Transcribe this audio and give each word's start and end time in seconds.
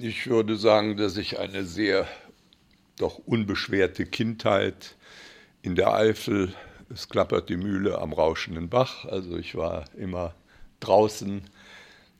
Ich 0.00 0.28
würde 0.28 0.56
sagen, 0.56 0.96
dass 0.96 1.16
ich 1.16 1.38
eine 1.38 1.64
sehr 1.64 2.08
doch 2.98 3.18
unbeschwerte 3.18 4.06
Kindheit 4.06 4.96
in 5.62 5.74
der 5.74 5.92
Eifel, 5.94 6.52
es 6.92 7.08
klappert 7.08 7.48
die 7.48 7.56
Mühle 7.56 7.98
am 7.98 8.12
rauschenden 8.12 8.68
Bach, 8.68 9.04
also 9.04 9.36
ich 9.36 9.54
war 9.54 9.84
immer 9.96 10.34
draußen 10.80 11.42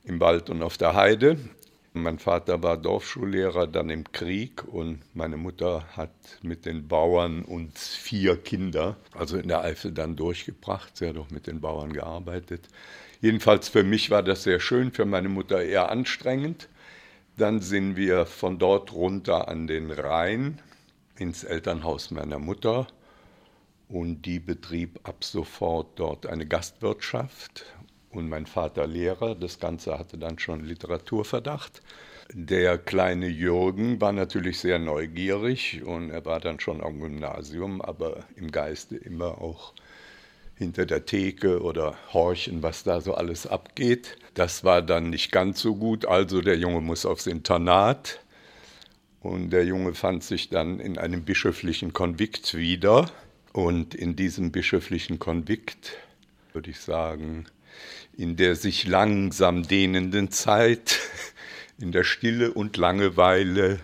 im 0.03 0.19
Wald 0.19 0.49
und 0.49 0.61
auf 0.61 0.77
der 0.77 0.93
Heide. 0.93 1.37
Mein 1.93 2.19
Vater 2.19 2.61
war 2.61 2.77
Dorfschullehrer, 2.77 3.67
dann 3.67 3.89
im 3.89 4.11
Krieg 4.11 4.63
und 4.65 5.01
meine 5.13 5.37
Mutter 5.37 5.85
hat 5.95 6.11
mit 6.41 6.65
den 6.65 6.87
Bauern 6.87 7.43
uns 7.43 7.95
vier 7.95 8.37
Kinder, 8.37 8.97
also 9.13 9.37
in 9.37 9.47
der 9.47 9.61
Eifel 9.61 9.91
dann 9.91 10.15
durchgebracht. 10.15 10.97
Sie 10.97 11.07
hat 11.07 11.17
auch 11.17 11.29
mit 11.29 11.47
den 11.47 11.61
Bauern 11.61 11.93
gearbeitet. 11.93 12.67
Jedenfalls 13.21 13.69
für 13.69 13.83
mich 13.83 14.11
war 14.11 14.23
das 14.23 14.43
sehr 14.43 14.59
schön, 14.59 14.91
für 14.91 15.05
meine 15.05 15.29
Mutter 15.29 15.61
eher 15.61 15.89
anstrengend. 15.89 16.67
Dann 17.37 17.59
sind 17.59 17.97
wir 17.97 18.25
von 18.25 18.59
dort 18.59 18.93
runter 18.93 19.49
an 19.49 19.67
den 19.67 19.91
Rhein 19.91 20.61
ins 21.17 21.43
Elternhaus 21.43 22.11
meiner 22.11 22.39
Mutter 22.39 22.87
und 23.89 24.21
die 24.21 24.39
betrieb 24.39 24.99
ab 25.03 25.23
sofort 25.23 25.99
dort 25.99 26.27
eine 26.27 26.45
Gastwirtschaft 26.45 27.65
und 28.09 28.29
mein 28.29 28.45
Vater 28.45 28.87
Lehrer. 28.87 29.35
Das 29.35 29.59
Ganze 29.59 29.99
hatte 29.99 30.17
dann 30.17 30.39
schon 30.39 30.63
Literaturverdacht. 30.63 31.81
Der 32.33 32.77
kleine 32.77 33.27
Jürgen 33.27 33.99
war 33.99 34.13
natürlich 34.13 34.59
sehr 34.59 34.79
neugierig 34.79 35.83
und 35.83 36.11
er 36.11 36.25
war 36.25 36.39
dann 36.39 36.59
schon 36.61 36.81
am 36.81 37.01
Gymnasium, 37.01 37.81
aber 37.81 38.23
im 38.35 38.49
Geiste 38.49 38.95
immer 38.95 39.41
auch 39.41 39.73
hinter 40.55 40.85
der 40.85 41.05
Theke 41.05 41.61
oder 41.61 41.95
horchen, 42.13 42.63
was 42.63 42.83
da 42.83 43.01
so 43.01 43.13
alles 43.13 43.45
abgeht. 43.45 44.17
Das 44.33 44.63
war 44.63 44.81
dann 44.81 45.09
nicht 45.09 45.31
ganz 45.31 45.59
so 45.61 45.75
gut, 45.75 46.05
also 46.05 46.41
der 46.41 46.57
Junge 46.57 46.81
muss 46.81 47.05
aufs 47.05 47.27
Internat. 47.27 48.21
Und 49.19 49.49
der 49.49 49.65
Junge 49.65 49.93
fand 49.95 50.23
sich 50.23 50.49
dann 50.49 50.79
in 50.79 50.97
einem 50.97 51.23
bischöflichen 51.23 51.93
Konvikt 51.93 52.53
wieder. 52.53 53.11
Und 53.53 53.95
in 53.95 54.15
diesem 54.15 54.51
bischöflichen 54.51 55.17
Konvikt, 55.17 55.97
würde 56.53 56.69
ich 56.69 56.79
sagen, 56.79 57.45
in 58.15 58.35
der 58.35 58.55
sich 58.55 58.87
langsam 58.87 59.63
dehnenden 59.63 60.31
Zeit, 60.31 60.99
in 61.79 61.91
der 61.91 62.03
Stille 62.03 62.53
und 62.53 62.77
Langeweile, 62.77 63.79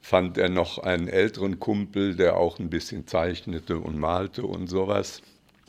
fand 0.00 0.38
er 0.38 0.48
noch 0.48 0.78
einen 0.78 1.08
älteren 1.08 1.58
Kumpel, 1.58 2.14
der 2.14 2.36
auch 2.36 2.58
ein 2.58 2.70
bisschen 2.70 3.06
zeichnete 3.06 3.78
und 3.78 3.98
malte 3.98 4.44
und 4.44 4.68
sowas. 4.68 5.22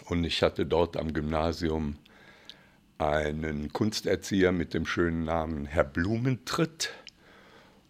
Und 0.09 0.23
ich 0.23 0.41
hatte 0.41 0.65
dort 0.65 0.97
am 0.97 1.13
Gymnasium 1.13 1.95
einen 2.97 3.71
Kunsterzieher 3.71 4.51
mit 4.51 4.73
dem 4.73 4.88
schönen 4.88 5.23
Namen 5.23 5.67
Herr 5.67 5.83
Blumentritt. 5.83 6.89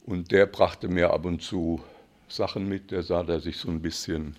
Und 0.06 0.32
der 0.32 0.46
brachte 0.46 0.90
mir 0.90 1.12
ab 1.12 1.24
und 1.24 1.42
zu 1.42 1.82
Sachen 2.28 2.68
mit. 2.68 2.92
Der 2.92 3.04
sah, 3.04 3.24
dass 3.24 3.46
ich 3.46 3.56
so 3.56 3.70
ein 3.70 3.82
bisschen 3.82 4.36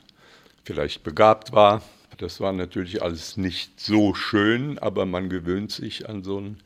vielleicht 0.64 1.05
begabt 1.05 1.53
war. 1.53 1.83
Das 2.19 2.39
war 2.41 2.53
natürlich 2.53 3.03
alles 3.03 3.39
nicht 3.39 3.81
so 3.81 4.12
schön, 4.12 4.78
aber 4.78 5.06
man 5.06 5.31
gewöhnt 5.31 5.72
sich 5.72 6.06
an 6.06 6.22
so 6.22 6.37
einen 6.37 6.59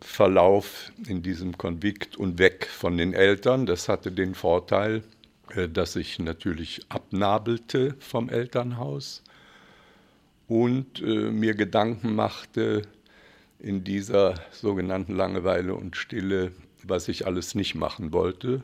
Verlauf 0.00 0.90
in 1.06 1.22
diesem 1.22 1.58
Konvikt 1.58 2.16
und 2.16 2.38
weg 2.38 2.66
von 2.66 2.96
den 2.96 3.12
Eltern. 3.12 3.66
Das 3.66 3.90
hatte 3.90 4.10
den 4.10 4.34
Vorteil, 4.34 5.04
äh, 5.54 5.68
dass 5.68 5.96
ich 5.96 6.18
natürlich 6.18 6.80
abnabelte 6.88 7.94
vom 7.98 8.30
Elternhaus 8.30 9.22
und 10.50 11.00
äh, 11.00 11.30
mir 11.30 11.54
Gedanken 11.54 12.14
machte 12.14 12.82
in 13.58 13.84
dieser 13.84 14.34
sogenannten 14.50 15.14
Langeweile 15.14 15.74
und 15.74 15.96
Stille, 15.96 16.52
was 16.82 17.08
ich 17.08 17.26
alles 17.26 17.54
nicht 17.54 17.74
machen 17.74 18.12
wollte 18.12 18.62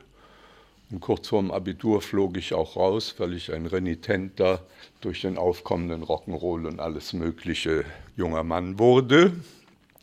und 0.91 1.01
kurz 1.01 1.29
vorm 1.29 1.51
Abitur 1.51 2.01
flog 2.01 2.37
ich 2.37 2.55
auch 2.55 2.77
raus, 2.77 3.17
weil 3.19 3.33
ich 3.34 3.53
ein 3.53 3.67
renitenter, 3.67 4.64
durch 5.01 5.23
den 5.23 5.37
aufkommenden 5.37 6.05
Rock'n'Roll 6.05 6.67
und 6.67 6.81
alles 6.81 7.13
Mögliche 7.13 7.85
junger 8.17 8.45
Mann 8.45 8.79
wurde. 8.79 9.33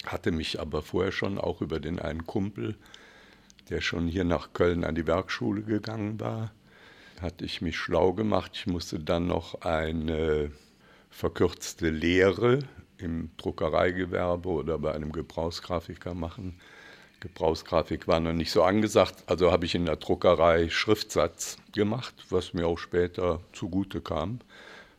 Hatte 0.05 0.31
mich 0.31 0.59
aber 0.59 0.81
vorher 0.81 1.11
schon 1.13 1.37
auch 1.37 1.61
über 1.61 1.79
den 1.79 1.99
einen 1.99 2.27
Kumpel, 2.27 2.75
der 3.69 3.79
schon 3.79 4.07
hier 4.07 4.25
nach 4.25 4.51
Köln 4.51 4.83
an 4.83 4.95
die 4.95 5.07
Werkschule 5.07 5.61
gegangen 5.61 6.19
war, 6.19 6.51
hatte 7.21 7.45
ich 7.45 7.61
mich 7.61 7.77
schlau 7.77 8.11
gemacht. 8.11 8.51
Ich 8.53 8.67
musste 8.67 8.99
dann 8.99 9.27
noch 9.27 9.61
eine 9.61 10.51
verkürzte 11.13 11.89
Lehre 11.89 12.59
im 12.97 13.29
Druckereigewerbe 13.37 14.49
oder 14.49 14.79
bei 14.79 14.93
einem 14.93 15.11
Gebrauchsgrafiker 15.11 16.13
machen. 16.13 16.59
Gebrauchsgrafik 17.19 18.07
war 18.07 18.19
noch 18.19 18.33
nicht 18.33 18.51
so 18.51 18.63
angesagt, 18.63 19.23
also 19.27 19.51
habe 19.51 19.65
ich 19.65 19.75
in 19.75 19.85
der 19.85 19.95
Druckerei 19.95 20.69
Schriftsatz 20.69 21.57
gemacht, 21.71 22.13
was 22.29 22.53
mir 22.53 22.67
auch 22.67 22.77
später 22.77 23.39
zugute 23.53 24.01
kam 24.01 24.39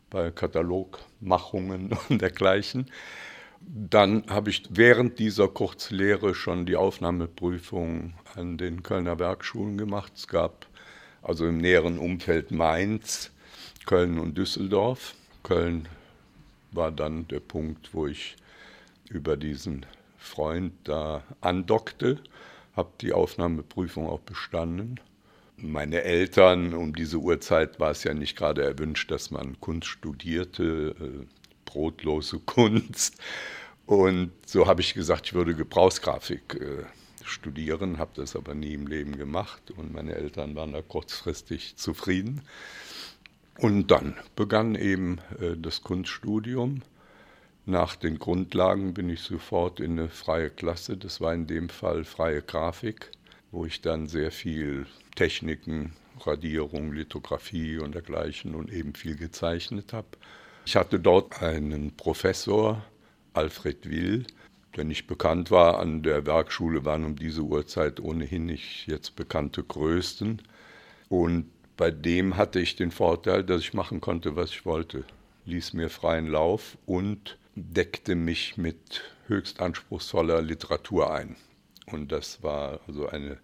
bei 0.09 0.31
Katalogmachungen 0.31 1.95
und 2.09 2.21
dergleichen. 2.21 2.89
Dann 3.61 4.23
habe 4.27 4.49
ich 4.51 4.63
während 4.69 5.19
dieser 5.19 5.47
Kurzlehre 5.47 6.33
schon 6.33 6.65
die 6.65 6.75
Aufnahmeprüfung 6.75 8.13
an 8.35 8.57
den 8.57 8.83
Kölner 8.83 9.19
Werkschulen 9.19 9.77
gemacht. 9.77 10.13
Es 10.15 10.27
gab 10.27 10.67
also 11.21 11.45
im 11.45 11.57
näheren 11.57 11.99
Umfeld 11.99 12.51
Mainz, 12.51 13.31
Köln 13.85 14.19
und 14.19 14.37
Düsseldorf. 14.37 15.15
Köln 15.43 15.87
war 16.75 16.91
dann 16.91 17.27
der 17.27 17.39
Punkt, 17.39 17.93
wo 17.93 18.07
ich 18.07 18.35
über 19.09 19.37
diesen 19.37 19.85
Freund 20.17 20.73
da 20.83 21.23
andockte, 21.41 22.19
habe 22.75 22.91
die 23.01 23.13
Aufnahmeprüfung 23.13 24.07
auch 24.09 24.21
bestanden. 24.21 24.99
Meine 25.57 26.01
Eltern, 26.01 26.73
um 26.73 26.93
diese 26.93 27.17
Uhrzeit 27.17 27.79
war 27.79 27.91
es 27.91 28.03
ja 28.03 28.13
nicht 28.13 28.35
gerade 28.35 28.63
erwünscht, 28.63 29.09
dass 29.11 29.31
man 29.31 29.59
Kunst 29.61 29.87
studierte, 29.87 30.95
äh, 30.99 31.25
brotlose 31.63 32.39
Kunst. 32.45 33.17
Und 33.85 34.31
so 34.45 34.67
habe 34.67 34.81
ich 34.81 34.93
gesagt, 34.93 35.27
ich 35.27 35.33
würde 35.33 35.55
Gebrauchsgrafik 35.55 36.55
äh, 36.59 36.83
studieren, 37.23 37.97
habe 37.97 38.11
das 38.15 38.35
aber 38.35 38.53
nie 38.53 38.73
im 38.73 38.87
Leben 38.87 39.17
gemacht 39.17 39.71
und 39.71 39.93
meine 39.93 40.15
Eltern 40.15 40.55
waren 40.55 40.73
da 40.73 40.81
kurzfristig 40.81 41.75
zufrieden. 41.77 42.41
Und 43.57 43.87
dann 43.87 44.15
begann 44.35 44.75
eben 44.75 45.19
äh, 45.39 45.55
das 45.57 45.81
Kunststudium. 45.81 46.81
Nach 47.65 47.95
den 47.95 48.19
Grundlagen 48.19 48.93
bin 48.93 49.09
ich 49.09 49.21
sofort 49.21 49.79
in 49.79 49.97
eine 49.97 50.09
freie 50.09 50.49
Klasse. 50.49 50.97
Das 50.97 51.21
war 51.21 51.33
in 51.33 51.47
dem 51.47 51.69
Fall 51.69 52.03
freie 52.03 52.41
Grafik, 52.41 53.11
wo 53.51 53.65
ich 53.65 53.81
dann 53.81 54.07
sehr 54.07 54.31
viel 54.31 54.85
Techniken, 55.15 55.93
Radierung, 56.21 56.93
Lithografie 56.93 57.79
und 57.79 57.95
dergleichen 57.95 58.55
und 58.55 58.71
eben 58.71 58.93
viel 58.93 59.15
gezeichnet 59.15 59.93
habe. 59.93 60.07
Ich 60.65 60.75
hatte 60.75 60.99
dort 60.99 61.41
einen 61.41 61.95
Professor, 61.95 62.83
Alfred 63.33 63.89
Will, 63.89 64.25
der 64.75 64.83
nicht 64.83 65.07
bekannt 65.07 65.49
war. 65.49 65.79
An 65.79 66.03
der 66.03 66.25
Werkschule 66.25 66.85
waren 66.85 67.05
um 67.05 67.15
diese 67.15 67.41
Uhrzeit 67.41 67.99
ohnehin 67.99 68.45
nicht 68.45 68.87
jetzt 68.87 69.15
bekannte 69.15 69.63
Größten. 69.63 70.41
Und 71.09 71.49
bei 71.77 71.91
dem 71.91 72.37
hatte 72.37 72.59
ich 72.59 72.75
den 72.75 72.91
Vorteil, 72.91 73.43
dass 73.43 73.61
ich 73.61 73.73
machen 73.73 74.01
konnte, 74.01 74.35
was 74.35 74.51
ich 74.51 74.65
wollte. 74.65 75.03
Ließ 75.45 75.73
mir 75.73 75.89
freien 75.89 76.27
Lauf 76.27 76.77
und 76.85 77.37
deckte 77.55 78.15
mich 78.15 78.57
mit 78.57 79.03
höchst 79.27 79.59
anspruchsvoller 79.59 80.41
Literatur 80.41 81.13
ein. 81.13 81.35
Und 81.91 82.11
das 82.11 82.41
war 82.43 82.79
also 82.87 83.07
eine 83.07 83.37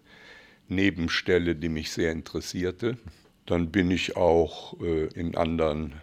Nebenstelle, 0.68 1.54
die 1.54 1.68
mich 1.68 1.92
sehr 1.92 2.12
interessierte. 2.12 2.96
Dann 3.46 3.70
bin 3.70 3.90
ich 3.90 4.16
auch 4.16 4.80
äh, 4.80 5.06
in 5.14 5.36
anderen 5.36 5.94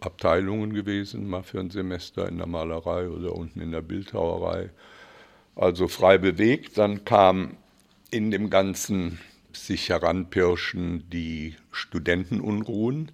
Abteilungen 0.00 0.72
gewesen, 0.72 1.28
mal 1.28 1.42
für 1.42 1.60
ein 1.60 1.70
Semester 1.70 2.28
in 2.28 2.38
der 2.38 2.46
Malerei 2.46 3.08
oder 3.08 3.34
unten 3.34 3.60
in 3.60 3.72
der 3.72 3.82
Bildhauerei. 3.82 4.70
Also 5.54 5.86
frei 5.86 6.18
bewegt. 6.18 6.78
Dann 6.78 7.04
kam 7.04 7.56
in 8.10 8.30
dem 8.30 8.50
ganzen 8.50 9.20
sich 9.56 9.88
heranpirschen 9.88 11.08
die 11.10 11.56
Studentenunruhen 11.70 13.12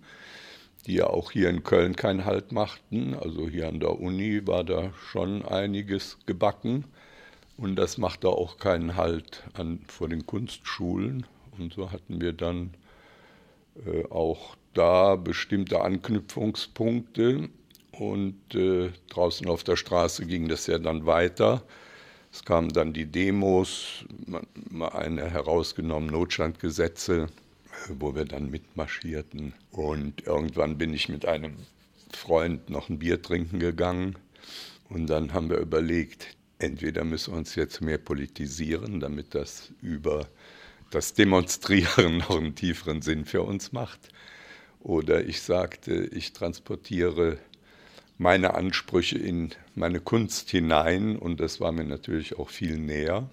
die 0.89 0.95
ja 0.95 1.07
auch 1.09 1.31
hier 1.31 1.51
in 1.51 1.63
Köln 1.65 1.95
keinen 1.97 2.25
Halt 2.25 2.51
machten. 2.51 3.15
Also 3.15 3.47
hier 3.47 3.69
an 3.69 3.79
der 3.79 4.01
Uni 4.01 4.47
war 4.47 4.65
da 4.65 4.91
schon 5.11 5.45
einiges 5.45 6.19
gebacken. 6.25 6.85
Und 7.59 7.77
das 7.77 7.99
machte 7.99 8.29
auch 8.29 8.57
keinen 8.57 8.97
Halt 8.97 9.45
an, 9.53 9.81
vor 9.87 10.09
den 10.09 10.25
Kunstschulen. 10.25 11.27
Und 11.59 11.75
so 11.75 11.93
hatten 11.93 12.23
wir 12.23 12.33
dann 12.33 12.71
äh, 13.85 14.05
auch 14.09 14.57
da 14.73 15.17
bestimmte 15.17 15.83
Anknüpfungspunkte. 15.83 17.51
Und 17.93 18.55
äh, 18.55 18.91
draußen 19.11 19.47
auf 19.47 19.65
der 19.65 19.77
Straße 19.77 20.25
ging 20.25 20.49
das 20.49 20.67
ja 20.69 20.79
dann 20.79 21.05
weiter. 21.05 21.63
Es 22.33 22.45
kamen 22.45 22.71
dann 22.71 22.93
die 22.93 23.07
Demos, 23.07 24.05
mal 24.71 24.89
eine 24.91 25.31
herausgenommen, 25.31 26.11
Notstandgesetze 26.11 27.29
wo 27.89 28.15
wir 28.15 28.25
dann 28.25 28.51
mitmarschierten. 28.51 29.55
Und 29.71 30.27
irgendwann 30.27 30.79
bin 30.79 30.95
ich 30.95 31.09
mit 31.09 31.27
einem 31.27 31.55
Freund 32.13 32.71
noch 32.71 32.89
ein 32.89 32.99
Bier 32.99 33.23
trinken 33.23 33.59
gegangen. 33.59 34.17
Und 34.89 35.07
dann 35.09 35.33
haben 35.33 35.51
wir 35.51 35.59
überlegt, 35.59 36.37
entweder 36.59 37.05
müssen 37.05 37.33
wir 37.33 37.39
uns 37.39 37.55
jetzt 37.55 37.81
mehr 37.81 37.99
politisieren, 37.99 39.01
damit 39.01 39.35
das 39.35 39.71
über 39.83 40.27
das 40.91 41.15
Demonstrieren 41.15 42.19
noch 42.29 42.37
einen 42.37 42.55
tieferen 42.55 43.03
Sinn 43.03 43.25
für 43.25 43.43
uns 43.43 43.73
macht. 43.73 44.09
Oder 44.81 45.25
ich 45.25 45.43
sagte, 45.43 46.07
ich 46.07 46.33
transportiere 46.33 47.39
meine 48.19 48.55
Ansprüche 48.55 49.17
in 49.17 49.51
meine 49.77 50.01
Kunst 50.01 50.51
hinein 50.51 51.17
und 51.17 51.39
das 51.41 51.61
war 51.61 51.71
mir 51.73 51.85
natürlich 51.85 52.39
auch 52.39 52.51
viel 52.51 52.77
näher. 52.77 53.31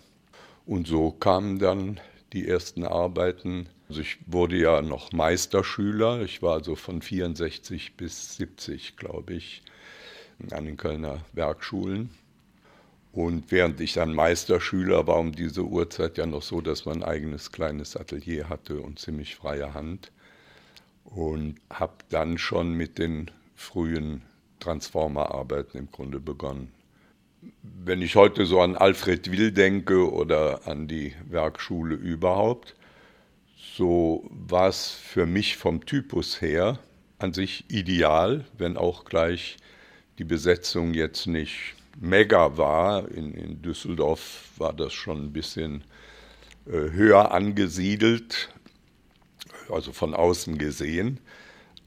Und 0.65 0.87
so 0.87 1.11
kamen 1.11 1.59
dann 1.59 1.99
die 2.33 2.47
ersten 2.47 2.85
Arbeiten. 2.85 3.67
Also 3.89 4.01
ich 4.01 4.17
wurde 4.27 4.57
ja 4.57 4.81
noch 4.81 5.11
Meisterschüler, 5.11 6.21
ich 6.21 6.41
war 6.41 6.53
also 6.53 6.75
von 6.75 7.01
64 7.01 7.97
bis 7.97 8.37
70, 8.37 8.95
glaube 8.95 9.33
ich, 9.33 9.63
an 10.51 10.65
den 10.65 10.77
Kölner 10.77 11.25
Werkschulen. 11.33 12.11
Und 13.11 13.51
während 13.51 13.79
ich 13.79 13.93
dann 13.93 14.13
Meisterschüler 14.13 15.07
war, 15.07 15.17
um 15.17 15.31
diese 15.31 15.63
Uhrzeit 15.63 16.17
ja 16.17 16.25
noch 16.25 16.41
so, 16.41 16.61
dass 16.61 16.85
man 16.85 17.01
ein 17.01 17.09
eigenes 17.09 17.51
kleines 17.51 17.95
Atelier 17.95 18.49
hatte 18.49 18.81
und 18.81 18.99
ziemlich 18.99 19.35
freie 19.35 19.73
Hand. 19.73 20.11
Und 21.05 21.55
habe 21.69 21.93
dann 22.09 22.37
schon 22.37 22.73
mit 22.73 22.97
den 22.97 23.31
frühen 23.55 24.23
Transformerarbeiten 24.59 25.79
im 25.79 25.91
Grunde 25.91 26.19
begonnen. 26.19 26.71
Wenn 27.61 28.01
ich 28.01 28.15
heute 28.15 28.45
so 28.45 28.61
an 28.61 28.75
Alfred 28.75 29.31
Will 29.31 29.51
denke 29.51 30.11
oder 30.11 30.67
an 30.67 30.87
die 30.87 31.13
Werkschule 31.29 31.95
überhaupt, 31.95 32.75
so 33.75 34.27
war 34.29 34.69
es 34.69 34.89
für 34.89 35.25
mich 35.25 35.57
vom 35.57 35.85
Typus 35.85 36.41
her 36.41 36.79
an 37.19 37.33
sich 37.33 37.65
ideal, 37.69 38.45
wenn 38.57 38.77
auch 38.77 39.05
gleich 39.05 39.57
die 40.17 40.23
Besetzung 40.23 40.93
jetzt 40.93 41.27
nicht 41.27 41.75
mega 41.99 42.57
war. 42.57 43.09
In, 43.09 43.33
in 43.33 43.61
Düsseldorf 43.61 44.49
war 44.57 44.73
das 44.73 44.93
schon 44.93 45.25
ein 45.25 45.33
bisschen 45.33 45.83
äh, 46.67 46.71
höher 46.71 47.31
angesiedelt, 47.31 48.49
also 49.69 49.91
von 49.91 50.13
außen 50.13 50.57
gesehen. 50.57 51.19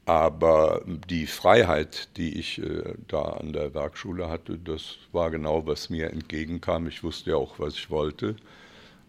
Aber 0.09 0.81
die 0.87 1.27
Freiheit, 1.27 2.09
die 2.17 2.39
ich 2.39 2.63
äh, 2.63 2.95
da 3.09 3.25
an 3.25 3.53
der 3.53 3.75
Werkschule 3.75 4.31
hatte, 4.31 4.57
das 4.57 4.97
war 5.13 5.31
genau, 5.31 5.67
was 5.67 5.91
mir 5.91 6.11
entgegenkam. 6.11 6.87
Ich 6.87 7.03
wusste 7.05 7.33
ja 7.33 7.37
auch, 7.37 7.59
was 7.59 7.75
ich 7.75 7.91
wollte 7.91 8.35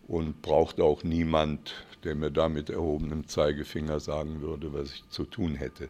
und 0.09 0.41
brauchte 0.41 0.83
auch 0.83 1.05
niemand, 1.05 1.73
der 2.03 2.15
mir 2.15 2.31
da 2.31 2.49
mit 2.49 2.69
erhobenem 2.69 3.25
Zeigefinger 3.29 4.01
sagen 4.01 4.41
würde, 4.41 4.73
was 4.73 4.91
ich 4.91 5.07
zu 5.09 5.23
tun 5.23 5.55
hätte. 5.55 5.87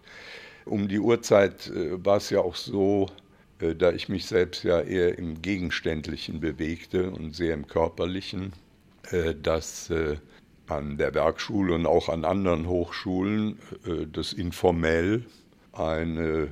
Um 0.66 0.88
die 0.88 1.00
Uhrzeit 1.00 1.70
äh, 1.70 2.06
war 2.06 2.18
es 2.18 2.30
ja 2.30 2.42
auch 2.42 2.56
so, 2.56 3.08
äh, 3.62 3.74
da 3.74 3.92
ich 3.92 4.10
mich 4.10 4.28
selbst 4.28 4.64
ja 4.64 4.80
eher 4.80 5.18
im 5.18 5.42
Gegenständlichen 5.42 6.40
bewegte 6.40 7.10
und 7.10 7.36
sehr 7.36 7.56
im 7.56 7.66
Körperlichen, 7.66 8.54
dass 9.42 9.92
an 10.70 10.98
der 10.98 11.14
Werkschule 11.14 11.74
und 11.74 11.86
auch 11.86 12.10
an 12.10 12.26
anderen 12.26 12.68
Hochschulen 12.68 13.60
das 14.12 14.34
informell 14.34 15.26
eine 15.74 16.50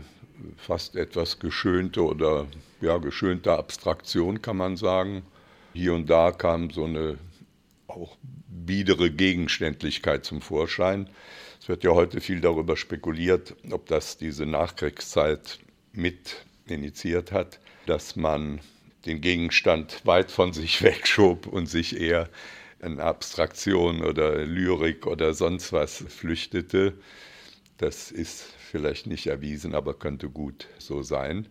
fast 0.57 0.95
etwas 0.95 1.39
geschönte 1.39 2.03
oder 2.03 2.47
ja, 2.81 2.97
geschönte 2.97 3.53
Abstraktion, 3.53 4.41
kann 4.41 4.57
man 4.57 4.77
sagen. 4.77 5.23
Hier 5.73 5.93
und 5.93 6.09
da 6.09 6.31
kam 6.31 6.69
so 6.69 6.85
eine 6.85 7.17
auch 7.87 8.17
biedere 8.47 9.11
Gegenständlichkeit 9.11 10.25
zum 10.25 10.41
Vorschein. 10.41 11.09
Es 11.59 11.69
wird 11.69 11.83
ja 11.83 11.91
heute 11.91 12.21
viel 12.21 12.41
darüber 12.41 12.77
spekuliert, 12.77 13.55
ob 13.71 13.87
das 13.87 14.17
diese 14.17 14.45
Nachkriegszeit 14.45 15.59
mit 15.93 16.45
initiiert 16.67 17.31
hat, 17.31 17.59
dass 17.85 18.15
man 18.15 18.59
den 19.05 19.21
Gegenstand 19.21 20.05
weit 20.05 20.31
von 20.31 20.53
sich 20.53 20.81
wegschob 20.83 21.47
und 21.47 21.67
sich 21.67 21.99
eher 21.99 22.29
in 22.81 22.99
Abstraktion 22.99 24.03
oder 24.03 24.45
Lyrik 24.45 25.07
oder 25.07 25.33
sonst 25.33 25.73
was 25.73 26.03
flüchtete. 26.07 26.93
Das 27.77 28.11
ist 28.11 28.43
vielleicht 28.71 29.07
nicht 29.07 29.27
erwiesen, 29.27 29.75
aber 29.75 29.93
könnte 29.93 30.29
gut 30.29 30.67
so 30.77 31.01
sein. 31.03 31.47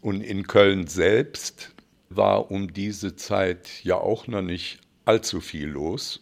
Und 0.00 0.20
in 0.20 0.46
Köln 0.46 0.86
selbst 0.86 1.72
war 2.08 2.50
um 2.50 2.72
diese 2.72 3.16
Zeit 3.16 3.82
ja 3.84 3.96
auch 3.96 4.26
noch 4.26 4.42
nicht 4.42 4.80
allzu 5.04 5.40
viel 5.40 5.68
los. 5.68 6.20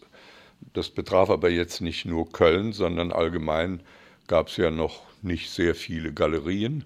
Das 0.73 0.91
betraf 0.91 1.31
aber 1.31 1.51
jetzt 1.51 1.81
nicht 1.81 2.05
nur 2.05 2.31
Köln, 2.31 2.73
sondern 2.73 3.13
allgemein 3.13 3.83
gab 4.27 4.49
es 4.49 4.57
ja 4.57 4.71
noch 4.71 5.03
nicht 5.23 5.51
sehr 5.51 5.75
viele 5.75 6.13
Galerien. 6.13 6.85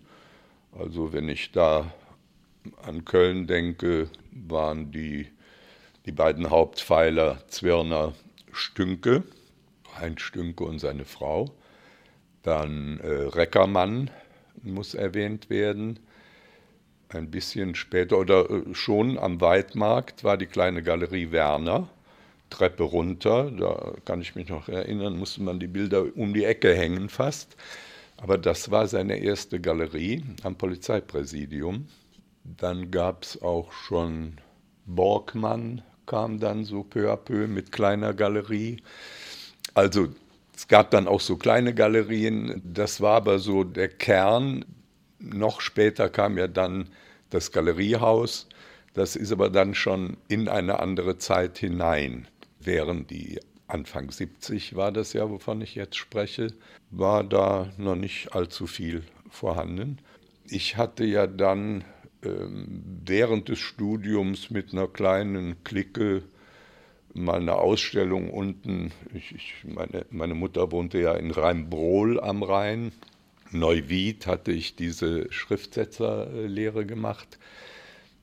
Also 0.72 1.12
wenn 1.12 1.28
ich 1.28 1.52
da 1.52 1.93
an 2.82 3.05
Köln 3.05 3.46
denke, 3.46 4.08
waren 4.31 4.90
die, 4.90 5.28
die 6.06 6.12
beiden 6.12 6.51
Hauptpfeiler 6.51 7.39
Zwirner 7.49 8.12
Stünke, 8.53 9.23
Heinz 9.99 10.21
Stünke 10.21 10.65
und 10.65 10.79
seine 10.79 11.05
Frau. 11.05 11.51
Dann 12.43 13.01
äh, 13.01 13.06
Reckermann 13.06 14.11
muss 14.62 14.95
erwähnt 14.95 15.49
werden. 15.51 15.99
Ein 17.09 17.31
bisschen 17.31 17.75
später 17.75 18.19
oder 18.19 18.51
äh, 18.51 18.75
schon 18.75 19.19
am 19.19 19.41
Weidmarkt 19.41 20.25
war 20.25 20.37
die 20.37 20.47
kleine 20.47 20.83
Galerie 20.83 21.31
Werner. 21.31 21.89
Treppe 22.50 22.85
runter, 22.85 23.50
da 23.50 23.95
kann 24.05 24.21
ich 24.21 24.35
mich 24.37 24.49
noch 24.49 24.69
erinnern, 24.69 25.19
musste 25.19 25.43
man 25.43 25.59
die 25.59 25.67
Bilder 25.67 26.05
um 26.15 26.35
die 26.35 26.45
Ecke 26.45 26.75
hängen 26.75 27.09
fast. 27.09 27.57
Aber 28.19 28.39
das 28.39 28.71
war 28.71 28.87
seine 28.87 29.19
erste 29.19 29.61
Galerie 29.61 30.23
am 30.43 30.55
Polizeipräsidium. 30.55 31.89
Dann 32.45 32.91
gab 32.91 33.25
es 33.25 33.43
auch 33.43 33.73
schon 33.73 34.39
Borgmann, 34.87 35.83
kam 36.06 36.39
dann 36.41 36.65
so 36.65 36.83
peu 36.83 37.11
à 37.11 37.17
peu 37.17 37.47
mit 37.47 37.73
kleiner 37.73 38.15
Galerie. 38.15 38.83
Also 39.75 40.09
es 40.55 40.69
gab 40.69 40.91
dann 40.91 41.09
auch 41.09 41.21
so 41.21 41.37
kleine 41.37 41.75
Galerien, 41.75 42.62
das 42.65 43.01
war 43.01 43.17
aber 43.17 43.39
so 43.39 43.65
der 43.65 43.89
Kern. 43.89 44.65
Noch 45.19 45.61
später 45.61 46.09
kam 46.09 46.39
ja 46.39 46.49
dann 46.49 46.89
das 47.31 47.51
Galeriehaus, 47.51 48.49
das 48.93 49.17
ist 49.17 49.33
aber 49.33 49.51
dann 49.51 49.75
schon 49.75 50.17
in 50.29 50.49
eine 50.49 50.79
andere 50.79 51.19
Zeit 51.19 51.59
hinein, 51.59 52.29
während 52.61 53.11
die 53.11 53.41
Anfang 53.67 54.11
70 54.11 54.77
war 54.77 54.93
das 54.93 55.15
ja, 55.15 55.29
wovon 55.31 55.61
ich 55.62 55.75
jetzt 55.75 55.97
spreche, 55.97 56.49
war 56.91 57.25
da 57.25 57.73
noch 57.77 57.97
nicht 57.97 58.35
allzu 58.35 58.67
viel 58.67 59.03
vorhanden. 59.31 59.99
Ich 60.47 60.77
hatte 60.77 61.05
ja 61.05 61.27
dann 61.27 61.85
während 62.25 63.49
des 63.49 63.59
Studiums 63.59 64.50
mit 64.50 64.73
einer 64.73 64.88
kleinen 64.88 65.62
Clique 65.65 66.23
mal 67.15 67.41
eine 67.41 67.56
Ausstellung 67.56 68.31
unten. 68.31 68.93
Ich, 69.15 69.32
ich, 69.32 69.55
meine, 69.65 70.05
meine 70.11 70.35
Mutter 70.35 70.73
wohnte 70.73 70.99
ja 70.99 71.14
in 71.14 71.31
Rheinbrohl 71.31 72.21
am 72.21 72.43
Rhein. 72.43 72.93
Neuwied 73.50 74.26
hatte 74.26 74.52
ich 74.52 74.75
diese 74.75 75.31
Schriftsetzerlehre 75.33 76.85
gemacht. 76.85 77.38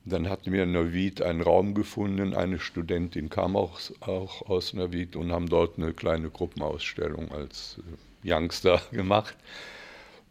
Dann 0.04 0.28
hatten 0.28 0.52
wir 0.52 0.64
in 0.64 0.72
Neuwied 0.72 1.22
einen 1.22 1.40
Raum 1.40 1.74
gefunden, 1.74 2.34
eine 2.34 2.58
Studentin 2.58 3.30
kam 3.30 3.56
auch, 3.56 3.80
auch 4.00 4.42
aus 4.48 4.74
Neuwied 4.74 5.14
und 5.14 5.30
haben 5.30 5.48
dort 5.48 5.78
eine 5.78 5.92
kleine 5.92 6.28
Gruppenausstellung 6.28 7.30
als 7.30 7.78
äh, 8.24 8.34
Youngster 8.34 8.82
gemacht. 8.90 9.36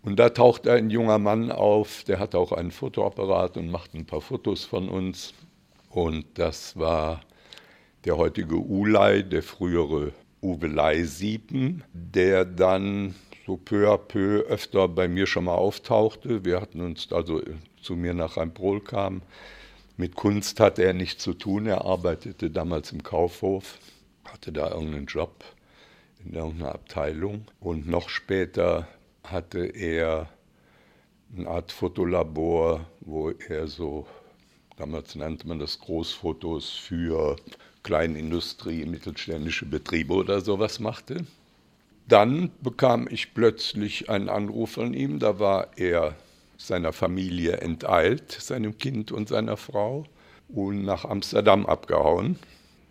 Und 0.03 0.17
da 0.17 0.29
taucht 0.29 0.67
ein 0.67 0.89
junger 0.89 1.20
Mann 1.20 1.51
auf, 1.51 2.03
der 2.05 2.20
hatte 2.20 2.39
auch 2.39 2.51
einen 2.51 2.72
Fotoapparat 2.72 3.58
und 3.58 3.70
macht 3.70 3.93
ein 3.93 4.05
paar 4.05 4.22
Fotos 4.22 4.65
von 4.65 4.89
uns. 4.89 5.34
Und 5.89 6.25
das 6.36 6.77
war 6.77 7.22
der 8.05 8.17
heutige 8.17 8.55
Ulay, 8.55 9.24
der 9.24 9.43
frühere 9.43 10.13
Uwe 10.41 10.67
Leisiepen, 10.67 11.84
der 11.93 12.46
dann 12.46 13.13
so 13.46 13.58
peu 13.58 13.91
à 13.91 13.98
peu 13.98 14.41
öfter 14.48 14.88
bei 14.88 15.08
mir 15.08 15.27
schon 15.27 15.43
mal 15.43 15.55
auftauchte. 15.55 16.46
Wir 16.46 16.62
hatten 16.62 16.81
uns 16.81 17.12
also 17.12 17.41
zu 17.81 17.96
mir 17.96 18.13
nach 18.13 18.38
Rheinbrol 18.38 18.81
kam, 18.81 19.22
mit 19.98 20.15
Kunst 20.15 20.60
hatte 20.60 20.84
er 20.84 20.93
nichts 20.93 21.24
zu 21.24 21.34
tun. 21.34 21.67
Er 21.67 21.86
arbeitete 21.86 22.50
damals 22.50 22.91
im 22.91 23.03
Kaufhof, 23.03 23.77
hatte 24.25 24.51
da 24.51 24.72
irgendeinen 24.72 25.05
Job 25.05 25.43
in 26.25 26.34
irgendeiner 26.34 26.74
Abteilung. 26.74 27.46
Und 27.60 27.88
noch 27.88 28.10
später 28.10 28.88
hatte 29.24 29.66
er 29.66 30.30
eine 31.36 31.48
Art 31.48 31.72
Fotolabor, 31.72 32.86
wo 33.01 33.30
er 33.30 33.68
so, 33.68 34.06
damals 34.78 35.16
nannte 35.16 35.48
man 35.48 35.60
das 35.60 35.80
Großfotos 35.80 36.70
für 36.72 37.36
Kleinindustrie, 37.84 38.86
mittelständische 38.86 39.66
Betriebe 39.66 40.13
oder 40.13 40.42
sowas 40.42 40.80
machte. 40.80 41.25
Dann 42.08 42.51
bekam 42.62 43.08
ich 43.10 43.34
plötzlich 43.34 44.10
einen 44.10 44.30
Anruf 44.30 44.72
von 44.72 44.94
ihm, 44.94 45.20
da 45.20 45.40
war 45.40 45.78
er 45.78 46.16
seiner 46.58 46.94
Familie 46.94 47.58
enteilt, 47.58 48.32
seinem 48.32 48.78
Kind 48.78 49.12
und 49.12 49.30
seiner 49.30 49.58
Frau, 49.58 50.06
und 50.50 50.84
nach 50.84 51.06
Amsterdam 51.06 51.66
abgehauen. 51.66 52.38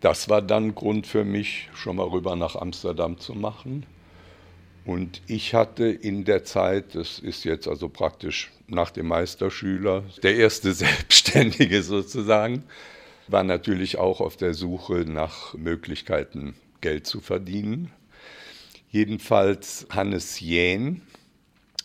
Das 0.00 0.28
war 0.28 0.40
dann 0.40 0.74
Grund 0.74 1.06
für 1.06 1.24
mich, 1.24 1.68
schon 1.74 1.96
mal 1.96 2.08
rüber 2.08 2.36
nach 2.36 2.56
Amsterdam 2.56 3.18
zu 3.18 3.34
machen. 3.34 3.84
Und 4.90 5.22
ich 5.28 5.54
hatte 5.54 5.84
in 5.84 6.24
der 6.24 6.42
Zeit, 6.42 6.96
das 6.96 7.20
ist 7.20 7.44
jetzt 7.44 7.68
also 7.68 7.88
praktisch 7.88 8.50
nach 8.66 8.90
dem 8.90 9.06
Meisterschüler, 9.06 10.02
der 10.24 10.34
erste 10.34 10.72
Selbstständige 10.74 11.84
sozusagen, 11.84 12.64
war 13.28 13.44
natürlich 13.44 13.98
auch 13.98 14.20
auf 14.20 14.36
der 14.36 14.52
Suche 14.52 15.04
nach 15.06 15.54
Möglichkeiten 15.54 16.56
Geld 16.80 17.06
zu 17.06 17.20
verdienen. 17.20 17.92
Jedenfalls 18.90 19.86
Hannes 19.90 20.40
Jähn, 20.40 21.02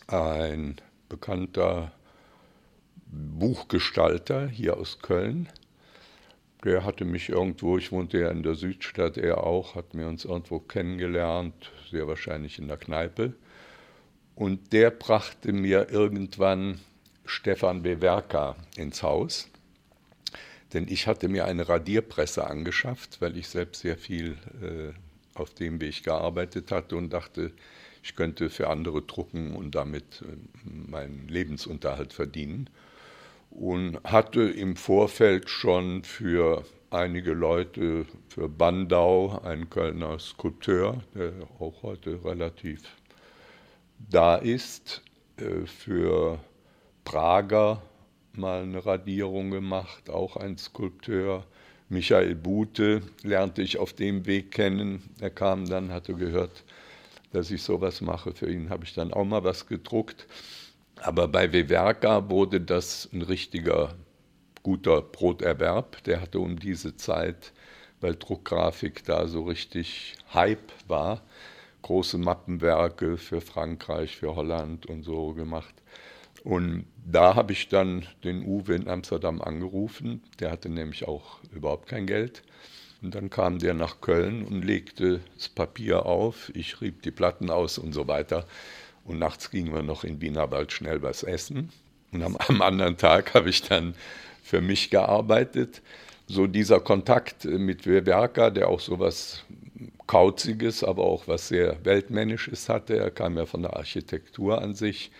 ein 0.08 0.74
bekannter 1.08 1.92
Buchgestalter 3.06 4.48
hier 4.48 4.78
aus 4.78 4.98
Köln, 4.98 5.48
der 6.64 6.84
hatte 6.84 7.04
mich 7.04 7.28
irgendwo, 7.28 7.78
ich 7.78 7.92
wohnte 7.92 8.18
ja 8.18 8.30
in 8.30 8.42
der 8.42 8.56
Südstadt, 8.56 9.16
er 9.16 9.44
auch, 9.44 9.76
hat 9.76 9.94
mir 9.94 10.08
uns 10.08 10.24
irgendwo 10.24 10.58
kennengelernt, 10.58 11.70
sehr 11.96 12.06
wahrscheinlich 12.06 12.58
in 12.58 12.68
der 12.68 12.76
Kneipe. 12.76 13.32
Und 14.34 14.74
der 14.74 14.90
brachte 14.90 15.52
mir 15.54 15.88
irgendwann 15.90 16.78
Stefan 17.24 17.82
Bewerka 17.82 18.54
ins 18.76 19.02
Haus. 19.02 19.48
Denn 20.74 20.88
ich 20.88 21.06
hatte 21.06 21.28
mir 21.28 21.46
eine 21.46 21.66
Radierpresse 21.66 22.46
angeschafft, 22.46 23.22
weil 23.22 23.38
ich 23.38 23.48
selbst 23.48 23.80
sehr 23.80 23.96
viel 23.96 24.36
äh, 24.60 24.92
auf 25.38 25.54
dem 25.54 25.80
Weg 25.80 26.02
gearbeitet 26.04 26.70
hatte 26.70 26.96
und 26.96 27.14
dachte, 27.14 27.52
ich 28.02 28.14
könnte 28.14 28.50
für 28.50 28.68
andere 28.68 29.00
drucken 29.00 29.56
und 29.56 29.74
damit 29.74 30.22
äh, 30.22 30.90
meinen 30.90 31.28
Lebensunterhalt 31.28 32.12
verdienen. 32.12 32.68
Und 33.50 34.04
hatte 34.04 34.42
im 34.42 34.76
Vorfeld 34.76 35.48
schon 35.48 36.04
für 36.04 36.62
einige 36.90 37.32
Leute, 37.32 38.06
für 38.28 38.48
Bandau, 38.48 39.40
ein 39.42 39.68
Kölner 39.70 40.18
Skulpteur, 40.18 41.02
der 41.14 41.32
auch 41.58 41.82
heute 41.82 42.24
relativ 42.24 42.82
da 43.98 44.36
ist, 44.36 45.02
äh, 45.38 45.66
für 45.66 46.38
Prager 47.04 47.82
mal 48.32 48.62
eine 48.62 48.84
Radierung 48.84 49.50
gemacht, 49.50 50.10
auch 50.10 50.36
ein 50.36 50.58
Skulpteur. 50.58 51.44
Michael 51.88 52.34
Bute 52.34 53.02
lernte 53.22 53.62
ich 53.62 53.78
auf 53.78 53.92
dem 53.92 54.26
Weg 54.26 54.50
kennen. 54.50 55.10
Er 55.20 55.30
kam 55.30 55.66
dann, 55.66 55.92
hatte 55.92 56.14
gehört, 56.14 56.64
dass 57.32 57.50
ich 57.50 57.62
sowas 57.62 58.00
mache. 58.00 58.32
Für 58.32 58.50
ihn 58.50 58.70
habe 58.70 58.84
ich 58.84 58.94
dann 58.94 59.12
auch 59.12 59.24
mal 59.24 59.44
was 59.44 59.66
gedruckt. 59.66 60.26
Aber 60.96 61.28
bei 61.28 61.52
Wewerka 61.52 62.28
wurde 62.28 62.60
das 62.60 63.08
ein 63.12 63.22
richtiger 63.22 63.94
guter 64.66 65.00
Broterwerb. 65.00 66.02
Der 66.02 66.20
hatte 66.20 66.40
um 66.40 66.58
diese 66.58 66.96
Zeit, 66.96 67.52
weil 68.00 68.16
Druckgrafik 68.16 69.04
da 69.04 69.28
so 69.28 69.44
richtig 69.44 70.16
Hype 70.34 70.72
war, 70.88 71.22
große 71.82 72.18
Mappenwerke 72.18 73.16
für 73.16 73.40
Frankreich, 73.40 74.16
für 74.16 74.34
Holland 74.34 74.84
und 74.86 75.04
so 75.04 75.34
gemacht. 75.34 75.72
Und 76.42 76.84
da 77.08 77.36
habe 77.36 77.52
ich 77.52 77.68
dann 77.68 78.06
den 78.24 78.44
Uwe 78.44 78.74
in 78.74 78.88
Amsterdam 78.88 79.40
angerufen. 79.40 80.20
Der 80.40 80.50
hatte 80.50 80.68
nämlich 80.68 81.06
auch 81.06 81.38
überhaupt 81.52 81.88
kein 81.88 82.08
Geld. 82.08 82.42
Und 83.02 83.14
dann 83.14 83.30
kam 83.30 83.60
der 83.60 83.74
nach 83.74 84.00
Köln 84.00 84.44
und 84.44 84.62
legte 84.62 85.20
das 85.36 85.48
Papier 85.48 86.06
auf. 86.06 86.50
Ich 86.56 86.80
rieb 86.80 87.02
die 87.02 87.12
Platten 87.12 87.50
aus 87.50 87.78
und 87.78 87.92
so 87.92 88.08
weiter. 88.08 88.44
Und 89.04 89.20
nachts 89.20 89.52
gingen 89.52 89.72
wir 89.72 89.84
noch 89.84 90.02
in 90.02 90.20
Wienerwald 90.20 90.72
schnell 90.72 91.02
was 91.02 91.22
essen. 91.22 91.70
Und 92.10 92.24
am, 92.24 92.36
am 92.36 92.62
anderen 92.62 92.96
Tag 92.96 93.32
habe 93.34 93.48
ich 93.48 93.62
dann 93.62 93.94
für 94.46 94.60
mich 94.60 94.90
gearbeitet. 94.90 95.82
So 96.28 96.46
dieser 96.46 96.78
Kontakt 96.78 97.44
mit 97.44 97.84
Werker, 97.84 98.52
der 98.52 98.68
auch 98.68 98.78
so 98.78 99.00
was 99.00 99.44
Kauziges, 100.06 100.84
aber 100.84 101.02
auch 101.02 101.26
was 101.26 101.48
sehr 101.48 101.84
Weltmännisches 101.84 102.68
hatte. 102.68 102.96
Er 102.96 103.10
kam 103.10 103.36
ja 103.36 103.46
von 103.46 103.62
der 103.62 103.74
Architektur 103.74 104.62
an 104.62 104.74
sich. 104.74 105.10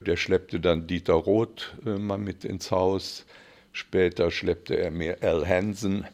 Der 0.00 0.16
schleppte 0.16 0.58
dann 0.58 0.86
Dieter 0.86 1.14
Roth 1.14 1.74
äh, 1.84 1.98
mal 1.98 2.16
mit 2.16 2.46
ins 2.46 2.70
Haus. 2.70 3.26
Später 3.72 4.30
schleppte 4.30 4.78
er 4.78 4.90
mir 4.90 5.18
Al 5.22 5.46
Hansen, 5.46 6.06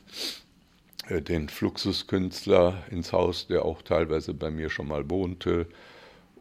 äh, 1.09 1.23
den 1.23 1.49
Fluxuskünstler, 1.49 2.83
ins 2.91 3.13
Haus, 3.13 3.47
der 3.47 3.65
auch 3.65 3.83
teilweise 3.83 4.35
bei 4.35 4.51
mir 4.51 4.69
schon 4.69 4.89
mal 4.89 5.09
wohnte. 5.09 5.67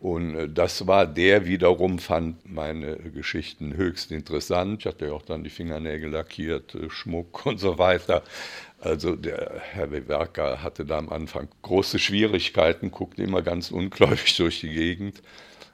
Und 0.01 0.36
äh, 0.36 0.50
das 0.50 0.88
war 0.88 1.05
der 1.05 1.46
wiederum, 1.46 2.00
fand 2.00 2.51
meine 2.51 2.98
Geschichten 2.98 3.75
höchst 3.75 4.12
interessant. 4.12 4.79
Ich 4.79 4.86
hatte 4.88 5.05
ja 5.05 5.13
auch 5.13 5.22
dann 5.22 5.43
die 5.43 5.51
Fingernägel 5.51 6.10
lackiert, 6.10 6.74
äh, 6.75 6.89
Schmuck 6.89 7.46
und 7.46 7.60
so 7.60 7.77
weiter. 7.77 8.24
Also 8.79 9.15
der 9.15 9.62
Herr 9.62 9.91
Wewerker 9.91 10.63
hatte 10.63 10.86
da 10.86 10.98
am 10.98 11.10
Anfang 11.10 11.48
große 11.62 12.00
Schwierigkeiten, 12.00 12.89
guckte 12.89 13.22
immer 13.22 13.43
ganz 13.43 13.70
ungläubig 13.70 14.36
durch 14.38 14.62
die 14.62 14.74
Gegend. 14.74 15.22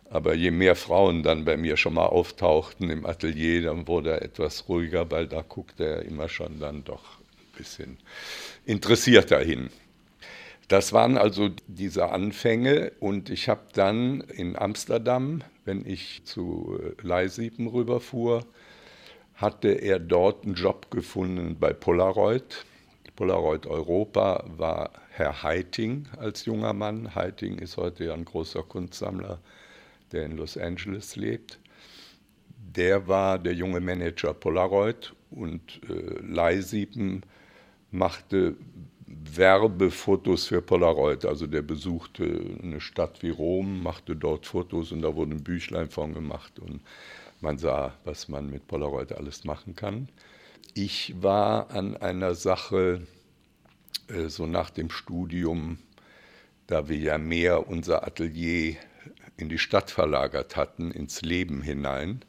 Aber 0.09 0.33
je 0.33 0.51
mehr 0.51 0.75
Frauen 0.75 1.23
dann 1.23 1.45
bei 1.45 1.57
mir 1.57 1.77
schon 1.77 1.93
mal 1.93 2.05
auftauchten 2.05 2.89
im 2.89 3.05
Atelier, 3.05 3.63
dann 3.63 3.87
wurde 3.87 4.11
er 4.11 4.21
etwas 4.21 4.67
ruhiger, 4.67 5.09
weil 5.09 5.27
da 5.27 5.41
guckte 5.41 5.85
er 5.85 6.01
immer 6.03 6.29
schon 6.29 6.59
dann 6.59 6.83
doch 6.83 7.19
ein 7.19 7.57
bisschen 7.57 7.97
interessierter 8.65 9.39
hin. 9.39 9.69
Das 10.67 10.91
waren 10.91 11.17
also 11.17 11.49
diese 11.67 12.09
Anfänge 12.09 12.91
und 12.99 13.29
ich 13.29 13.47
habe 13.47 13.61
dann 13.73 14.21
in 14.21 14.57
Amsterdam, 14.57 15.41
wenn 15.63 15.85
ich 15.85 16.23
zu 16.25 16.77
Leisiepen 17.01 17.67
rüberfuhr, 17.67 18.45
hatte 19.35 19.69
er 19.69 19.99
dort 19.99 20.43
einen 20.43 20.55
Job 20.55 20.91
gefunden 20.91 21.57
bei 21.59 21.71
Polaroid. 21.71 22.65
Polaroid 23.15 23.65
Europa 23.65 24.43
war 24.57 24.91
Herr 25.11 25.41
Heiting 25.41 26.07
als 26.17 26.45
junger 26.45 26.73
Mann. 26.73 27.15
Heiting 27.15 27.59
ist 27.59 27.77
heute 27.77 28.05
ja 28.05 28.13
ein 28.13 28.25
großer 28.25 28.63
Kunstsammler 28.63 29.39
der 30.11 30.25
in 30.25 30.37
Los 30.37 30.57
Angeles 30.57 31.15
lebt. 31.15 31.59
Der 32.75 33.07
war 33.07 33.39
der 33.39 33.53
junge 33.53 33.79
Manager 33.79 34.33
Polaroid 34.33 35.13
und 35.31 35.81
äh, 35.89 36.19
Leisiepen 36.21 37.23
machte 37.91 38.55
Werbefotos 39.07 40.47
für 40.47 40.61
Polaroid. 40.61 41.25
Also 41.25 41.47
der 41.47 41.61
besuchte 41.61 42.57
eine 42.61 42.81
Stadt 42.81 43.23
wie 43.23 43.29
Rom, 43.29 43.81
machte 43.81 44.15
dort 44.15 44.45
Fotos 44.45 44.91
und 44.91 45.01
da 45.01 45.15
wurde 45.15 45.35
ein 45.35 45.43
Büchlein 45.43 45.89
von 45.89 46.13
gemacht 46.13 46.59
und 46.59 46.81
man 47.39 47.57
sah, 47.57 47.93
was 48.03 48.27
man 48.27 48.49
mit 48.49 48.67
Polaroid 48.67 49.13
alles 49.13 49.43
machen 49.45 49.75
kann. 49.75 50.09
Ich 50.73 51.15
war 51.21 51.71
an 51.71 51.95
einer 51.97 52.35
Sache 52.35 53.07
äh, 54.09 54.27
so 54.27 54.45
nach 54.45 54.69
dem 54.69 54.89
Studium, 54.89 55.79
da 56.67 56.89
wir 56.89 56.97
ja 56.97 57.17
mehr 57.17 57.67
unser 57.67 58.05
Atelier 58.05 58.75
in 59.37 59.49
die 59.49 59.59
Stadt 59.59 59.89
verlagert 59.91 60.55
hatten, 60.55 60.91
ins 60.91 61.21
Leben 61.21 61.61
hinein 61.61 62.25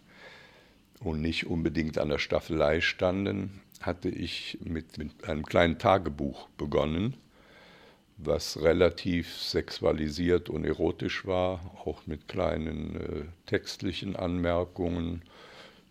und 1.00 1.20
nicht 1.20 1.46
unbedingt 1.46 1.98
an 1.98 2.10
der 2.10 2.18
Staffelei 2.18 2.80
standen, 2.80 3.62
hatte 3.80 4.08
ich 4.08 4.58
mit, 4.62 4.98
mit 4.98 5.24
einem 5.24 5.44
kleinen 5.44 5.78
Tagebuch 5.78 6.48
begonnen, 6.56 7.16
was 8.16 8.60
relativ 8.60 9.36
sexualisiert 9.36 10.48
und 10.48 10.64
erotisch 10.64 11.24
war, 11.26 11.60
auch 11.84 12.06
mit 12.06 12.26
kleinen 12.26 12.96
äh, 12.96 13.24
textlichen 13.46 14.16
Anmerkungen, 14.16 15.22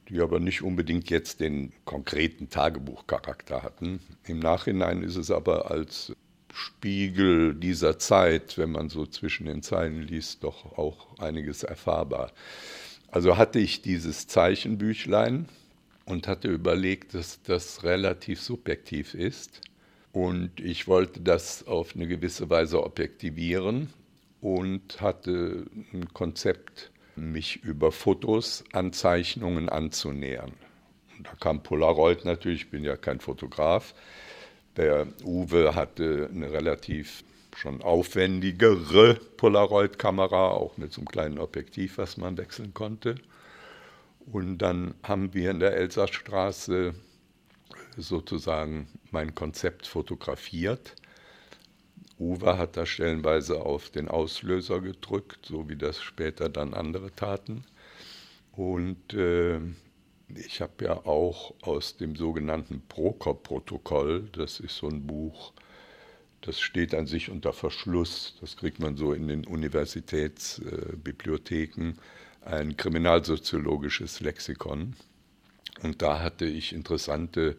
die 0.09 0.19
aber 0.19 0.39
nicht 0.39 0.61
unbedingt 0.61 1.09
jetzt 1.09 1.39
den 1.39 1.71
konkreten 1.85 2.49
Tagebuchcharakter 2.49 3.63
hatten. 3.63 3.99
Im 4.25 4.39
Nachhinein 4.39 5.03
ist 5.03 5.15
es 5.15 5.31
aber 5.31 5.71
als 5.71 6.13
Spiegel 6.53 7.53
dieser 7.53 7.99
Zeit, 7.99 8.57
wenn 8.57 8.71
man 8.71 8.89
so 8.89 9.05
zwischen 9.05 9.45
den 9.45 9.61
Zeilen 9.61 10.01
liest, 10.01 10.43
doch 10.43 10.77
auch 10.77 11.19
einiges 11.19 11.63
erfahrbar. 11.63 12.31
Also 13.09 13.37
hatte 13.37 13.59
ich 13.59 13.81
dieses 13.81 14.27
Zeichenbüchlein 14.27 15.47
und 16.07 16.27
hatte 16.27 16.47
überlegt, 16.47 17.13
dass 17.13 17.41
das 17.43 17.83
relativ 17.83 18.41
subjektiv 18.41 19.13
ist. 19.13 19.61
Und 20.13 20.59
ich 20.59 20.87
wollte 20.87 21.19
das 21.19 21.67
auf 21.67 21.95
eine 21.95 22.07
gewisse 22.07 22.49
Weise 22.49 22.81
objektivieren 22.81 23.89
und 24.41 25.01
hatte 25.01 25.65
ein 25.93 26.11
Konzept, 26.13 26.91
mich 27.15 27.63
über 27.63 27.91
Fotos 27.91 28.63
an 28.71 28.93
Zeichnungen 28.93 29.69
anzunähern. 29.69 30.53
Und 31.17 31.27
da 31.27 31.33
kam 31.39 31.61
Polaroid 31.61 32.25
natürlich, 32.25 32.61
ich 32.61 32.69
bin 32.69 32.83
ja 32.83 32.95
kein 32.95 33.19
Fotograf, 33.19 33.93
der 34.77 35.07
Uwe 35.23 35.75
hatte 35.75 36.29
eine 36.31 36.51
relativ 36.51 37.23
schon 37.55 37.81
aufwendigere 37.81 39.15
Polaroid-Kamera, 39.35 40.51
auch 40.51 40.77
mit 40.77 40.93
so 40.93 41.01
einem 41.01 41.07
kleinen 41.07 41.39
Objektiv, 41.39 41.97
was 41.97 42.17
man 42.17 42.37
wechseln 42.37 42.73
konnte. 42.73 43.15
Und 44.31 44.57
dann 44.57 44.95
haben 45.03 45.33
wir 45.33 45.51
in 45.51 45.59
der 45.59 45.75
Elsassstraße 45.75 46.93
sozusagen 47.95 48.87
mein 49.11 49.33
Konzept 49.33 49.87
fotografiert. 49.87 50.95
Uwe 52.19 52.57
hat 52.57 52.75
da 52.77 52.85
stellenweise 52.85 53.61
auf 53.61 53.89
den 53.89 54.09
Auslöser 54.09 54.81
gedrückt, 54.81 55.45
so 55.45 55.69
wie 55.69 55.77
das 55.77 56.01
später 56.01 56.49
dann 56.49 56.73
andere 56.73 57.15
taten. 57.15 57.63
Und 58.51 59.13
äh, 59.13 59.59
ich 60.35 60.59
habe 60.61 60.85
ja 60.85 61.05
auch 61.05 61.53
aus 61.61 61.95
dem 61.95 62.17
sogenannten 62.17 62.81
Prokop-Protokoll, 62.89 64.29
das 64.33 64.59
ist 64.59 64.75
so 64.77 64.89
ein 64.89 65.07
Buch, 65.07 65.53
das 66.41 66.59
steht 66.59 66.93
an 66.93 67.07
sich 67.07 67.29
unter 67.29 67.53
Verschluss, 67.53 68.35
das 68.41 68.57
kriegt 68.57 68.79
man 68.79 68.97
so 68.97 69.13
in 69.13 69.27
den 69.27 69.45
Universitätsbibliotheken, 69.45 71.93
ein 72.45 72.77
kriminalsoziologisches 72.77 74.19
Lexikon. 74.19 74.95
Und 75.83 76.01
da 76.01 76.21
hatte 76.21 76.45
ich 76.45 76.73
interessante 76.73 77.57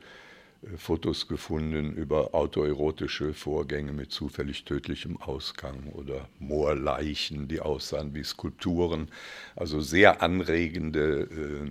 äh, 0.63 0.77
Fotos 0.77 1.29
gefunden 1.29 1.93
über 1.93 2.35
autoerotische 2.35 3.33
Vorgänge 3.35 3.93
mit 3.93 4.11
zufällig 4.11 4.65
tödlichem 4.65 5.17
Ausgang 5.19 5.89
oder 5.93 6.29
Moorleichen, 6.39 7.49
die 7.49 7.61
aussahen 7.61 8.15
wie 8.15 8.25
Skulpturen. 8.25 9.09
Also 9.57 9.81
sehr 9.81 10.23
anregende, 10.23 11.23
äh, 11.23 11.71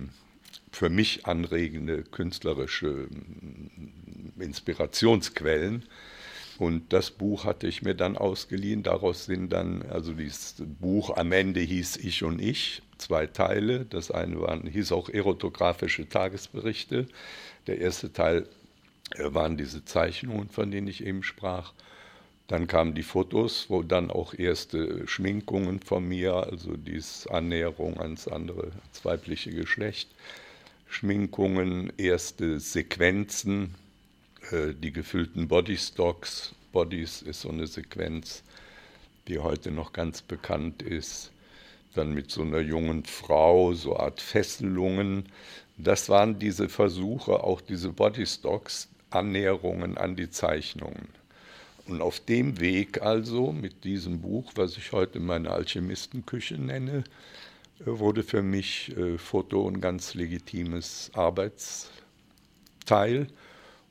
für 0.72 0.90
mich 0.90 1.26
anregende 1.26 2.02
künstlerische 2.02 3.08
mm, 3.10 4.40
Inspirationsquellen. 4.40 5.84
Und 6.58 6.92
das 6.92 7.12
Buch 7.12 7.44
hatte 7.44 7.68
ich 7.68 7.82
mir 7.82 7.94
dann 7.94 8.16
ausgeliehen. 8.16 8.82
Daraus 8.82 9.26
sind 9.26 9.52
dann, 9.52 9.82
also 9.82 10.12
dieses 10.12 10.56
Buch 10.80 11.16
am 11.16 11.30
Ende 11.30 11.60
hieß 11.60 11.98
Ich 11.98 12.24
und 12.24 12.40
Ich, 12.40 12.82
zwei 12.98 13.26
Teile. 13.26 13.84
Das 13.84 14.10
eine 14.10 14.40
waren, 14.40 14.66
hieß 14.66 14.92
auch 14.92 15.08
erotografische 15.08 16.08
Tagesberichte. 16.08 17.06
Der 17.66 17.78
erste 17.78 18.12
Teil 18.12 18.46
äh, 19.14 19.32
waren 19.32 19.56
diese 19.56 19.84
Zeichnungen, 19.84 20.48
von 20.48 20.70
denen 20.70 20.88
ich 20.88 21.04
eben 21.04 21.22
sprach. 21.22 21.72
Dann 22.48 22.66
kamen 22.66 22.94
die 22.94 23.02
Fotos, 23.02 23.66
wo 23.68 23.82
dann 23.82 24.10
auch 24.10 24.32
erste 24.32 25.06
Schminkungen 25.06 25.80
von 25.80 26.06
mir, 26.08 26.34
also 26.34 26.76
diese 26.76 27.30
Annäherung 27.30 28.00
ans 28.00 28.26
andere, 28.26 28.72
ans 28.72 29.04
weibliche 29.04 29.50
Geschlecht, 29.50 30.08
Schminkungen, 30.88 31.92
erste 31.98 32.58
Sequenzen, 32.58 33.74
äh, 34.50 34.72
die 34.72 34.92
gefüllten 34.92 35.48
Bodystocks. 35.48 36.54
Bodies 36.72 37.22
ist 37.22 37.42
so 37.42 37.50
eine 37.50 37.66
Sequenz, 37.66 38.42
die 39.26 39.38
heute 39.38 39.70
noch 39.70 39.92
ganz 39.92 40.22
bekannt 40.22 40.82
ist. 40.82 41.30
Dann 41.94 42.12
mit 42.12 42.30
so 42.30 42.42
einer 42.42 42.60
jungen 42.60 43.04
Frau, 43.04 43.72
so 43.74 43.94
eine 43.94 44.04
Art 44.04 44.20
Fesselungen. 44.20 45.24
Das 45.76 46.08
waren 46.08 46.38
diese 46.38 46.68
Versuche, 46.68 47.42
auch 47.44 47.60
diese 47.60 47.90
Bodystocks, 47.90 48.88
Annäherungen 49.10 49.96
an 49.96 50.16
die 50.16 50.30
Zeichnungen. 50.30 51.08
Und 51.86 52.02
auf 52.02 52.20
dem 52.20 52.60
Weg 52.60 53.00
also 53.00 53.50
mit 53.52 53.84
diesem 53.84 54.20
Buch, 54.20 54.52
was 54.56 54.76
ich 54.76 54.92
heute 54.92 55.20
meine 55.20 55.50
Alchemistenküche 55.50 56.58
nenne, 56.58 57.04
äh, 57.80 57.84
wurde 57.86 58.22
für 58.22 58.42
mich 58.42 58.94
äh, 58.96 59.16
Foto 59.16 59.66
ein 59.66 59.80
ganz 59.80 60.12
legitimes 60.14 61.10
Arbeitsteil 61.14 61.88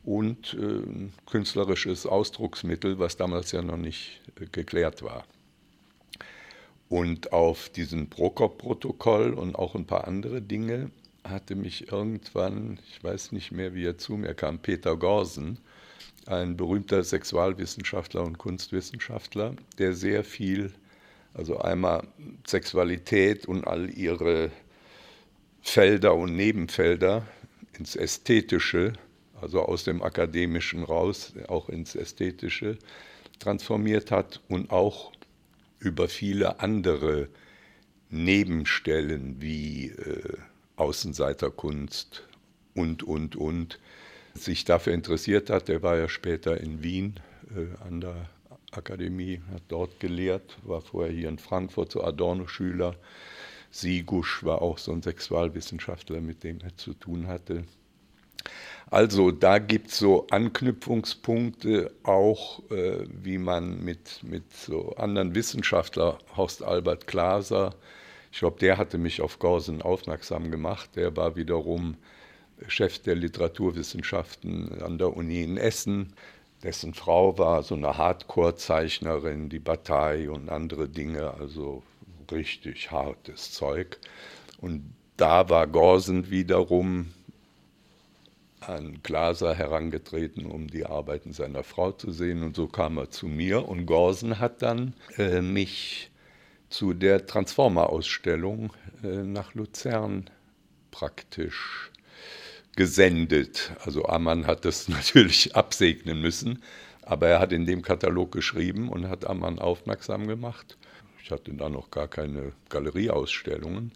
und 0.04 0.54
äh, 0.54 0.84
künstlerisches 1.30 2.06
Ausdrucksmittel, 2.06 3.00
was 3.00 3.18
damals 3.18 3.52
ja 3.52 3.64
noch 3.64 3.78
nicht 3.78 4.22
geklärt 4.52 5.02
war. 5.02 5.26
Und 6.90 7.34
auf 7.34 7.70
diesem 7.70 8.10
Prokop-Protokoll 8.10 9.34
und 9.34 9.56
auch 9.56 9.76
ein 9.76 9.86
paar 9.86 10.08
andere 10.08 10.42
Dinge 10.42 10.92
hatte 11.24 11.56
mich 11.56 11.92
irgendwann, 11.92 12.80
ich 12.90 13.04
weiß 13.04 13.34
nicht 13.34 13.52
mehr, 13.52 13.74
wie 13.74 13.86
er 13.86 13.98
zu 13.98 14.14
mir 14.14 14.34
kam, 14.34 14.60
Peter 14.60 14.96
Gorsen, 14.96 15.60
ein 16.26 16.56
berühmter 16.56 17.04
Sexualwissenschaftler 17.04 18.24
und 18.24 18.38
Kunstwissenschaftler, 18.38 19.56
der 19.78 19.94
sehr 19.94 20.24
viel, 20.24 20.72
also 21.34 21.58
einmal 21.60 22.08
Sexualität 22.46 23.46
und 23.46 23.68
all 23.68 23.90
ihre 23.90 24.52
Felder 25.62 26.16
und 26.16 26.36
Nebenfelder 26.36 27.28
ins 27.78 27.96
Ästhetische 27.96 28.94
also 29.42 29.62
aus 29.62 29.84
dem 29.84 30.02
Akademischen 30.02 30.84
raus, 30.84 31.34
auch 31.48 31.70
ins 31.70 31.96
Ästhetische 31.96 32.78
transformiert 33.40 34.12
hat 34.12 34.42
und 34.48 34.72
auch 34.72 35.12
über 35.80 36.10
viele 36.10 36.60
andere 36.60 37.30
Nebenstellen 38.10 39.42
wie 39.42 39.90
äh, 39.90 40.38
Außenseiterkunst 40.78 42.28
und, 42.74 43.04
und, 43.04 43.36
und 43.36 43.80
sich 44.34 44.66
dafür 44.66 44.94
interessiert 44.94 45.50
hat. 45.50 45.68
Der 45.68 45.84
war 45.84 45.98
ja 45.98 46.08
später 46.08 46.60
in 46.60 46.84
Wien 46.84 47.20
äh, 47.56 47.86
an 47.88 48.02
der 48.02 48.30
Akademie, 48.72 49.42
hat 49.52 49.64
dort 49.68 50.00
gelehrt, 50.00 50.58
war 50.64 50.82
vorher 50.82 51.12
hier 51.12 51.30
in 51.30 51.40
Frankfurt 51.40 51.92
so 51.92 52.04
Adorno-Schüler. 52.04 52.96
Sigusch 53.72 54.44
war 54.44 54.62
auch 54.62 54.78
so 54.78 54.92
ein 54.92 55.02
Sexualwissenschaftler, 55.02 56.22
mit 56.22 56.44
dem 56.44 56.60
er 56.62 56.76
zu 56.78 56.94
tun 56.94 57.28
hatte. 57.28 57.64
Also 58.90 59.32
da 59.32 59.60
gibt 59.60 59.90
es 59.90 59.98
so 59.98 60.28
Anknüpfungspunkte, 60.28 61.92
auch 62.04 62.62
äh, 62.72 63.06
wie 63.10 63.38
man 63.38 63.84
mit, 63.84 64.24
mit 64.24 64.54
so 64.54 64.96
anderen 64.96 65.36
Wissenschaftlern, 65.36 66.16
Horst 66.38 66.64
Albert 66.64 67.06
Glaser, 67.08 67.76
ich 68.32 68.40
glaube, 68.40 68.60
der 68.60 68.78
hatte 68.78 68.98
mich 68.98 69.22
auf 69.22 69.40
Gorsen 69.40 69.82
aufmerksam 69.82 70.52
gemacht, 70.52 70.92
der 70.96 71.16
war 71.18 71.36
wiederum 71.36 71.98
Chef 72.68 73.00
der 73.00 73.16
Literaturwissenschaften 73.16 74.82
an 74.82 74.98
der 74.98 75.16
Uni 75.16 75.44
in 75.44 75.58
Essen. 75.58 76.14
Dessen 76.64 76.94
Frau 76.94 77.38
war 77.38 77.64
so 77.64 77.76
eine 77.76 77.98
Hardcore-Zeichnerin, 77.98 79.50
die 79.50 79.60
Bataille 79.60 80.32
und 80.32 80.50
andere 80.50 80.88
Dinge, 80.90 81.34
also 81.34 81.84
richtig 82.32 82.92
hartes 82.92 83.52
Zeug. 83.52 83.98
Und 84.60 84.94
da 85.18 85.50
war 85.50 85.68
Gorsen 85.68 86.30
wiederum 86.30 87.08
an 88.68 89.00
Glaser 89.04 89.56
herangetreten, 89.56 90.46
um 90.46 90.68
die 90.68 90.86
Arbeiten 90.86 91.32
seiner 91.34 91.64
Frau 91.64 91.92
zu 91.92 92.12
sehen. 92.12 92.44
Und 92.44 92.56
so 92.56 92.68
kam 92.68 92.98
er 92.98 93.10
zu 93.10 93.28
mir. 93.28 93.68
Und 93.68 93.86
Gorsen 93.86 94.40
hat 94.40 94.62
dann 94.62 94.94
äh, 95.18 95.42
mich 95.42 96.12
zu 96.70 96.94
der 96.94 97.26
Transformer-Ausstellung 97.26 98.74
äh, 99.04 99.24
nach 99.24 99.54
Luzern 99.54 100.30
praktisch 100.92 101.92
gesendet. 102.76 103.72
Also 103.84 104.06
Ammann 104.06 104.48
hat 104.48 104.66
das 104.66 104.88
natürlich 104.90 105.56
absegnen 105.56 106.22
müssen, 106.22 106.64
aber 107.04 107.28
er 107.28 107.40
hat 107.40 107.54
in 107.54 107.66
dem 107.66 107.82
Katalog 107.82 108.32
geschrieben 108.32 108.90
und 108.90 109.10
hat 109.10 109.26
Ammann 109.26 109.60
aufmerksam 109.60 110.28
gemacht. 110.28 110.78
Ich 111.24 111.32
hatte 111.32 111.54
da 111.54 111.70
noch 111.70 111.92
gar 111.92 112.08
keine 112.08 112.54
Galerieausstellungen 112.70 113.92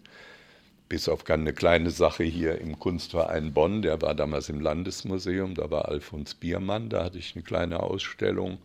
bis 0.92 1.08
auf 1.08 1.26
eine 1.30 1.54
kleine 1.54 1.90
Sache 1.90 2.22
hier 2.22 2.60
im 2.60 2.78
Kunstverein 2.78 3.54
Bonn, 3.54 3.80
der 3.80 4.02
war 4.02 4.14
damals 4.14 4.50
im 4.50 4.60
Landesmuseum, 4.60 5.54
da 5.54 5.70
war 5.70 5.88
Alfons 5.88 6.34
Biermann, 6.34 6.90
da 6.90 7.04
hatte 7.04 7.16
ich 7.16 7.34
eine 7.34 7.42
kleine 7.42 7.82
Ausstellung 7.82 8.58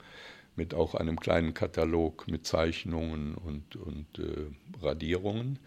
mit 0.58 0.74
auch 0.74 0.94
einem 0.94 1.18
kleinen 1.18 1.54
Katalog 1.54 2.28
mit 2.28 2.46
Zeichnungen 2.46 3.36
und, 3.36 3.78
und 3.78 4.20
äh, 4.20 4.84
Radierungen. 4.86 5.58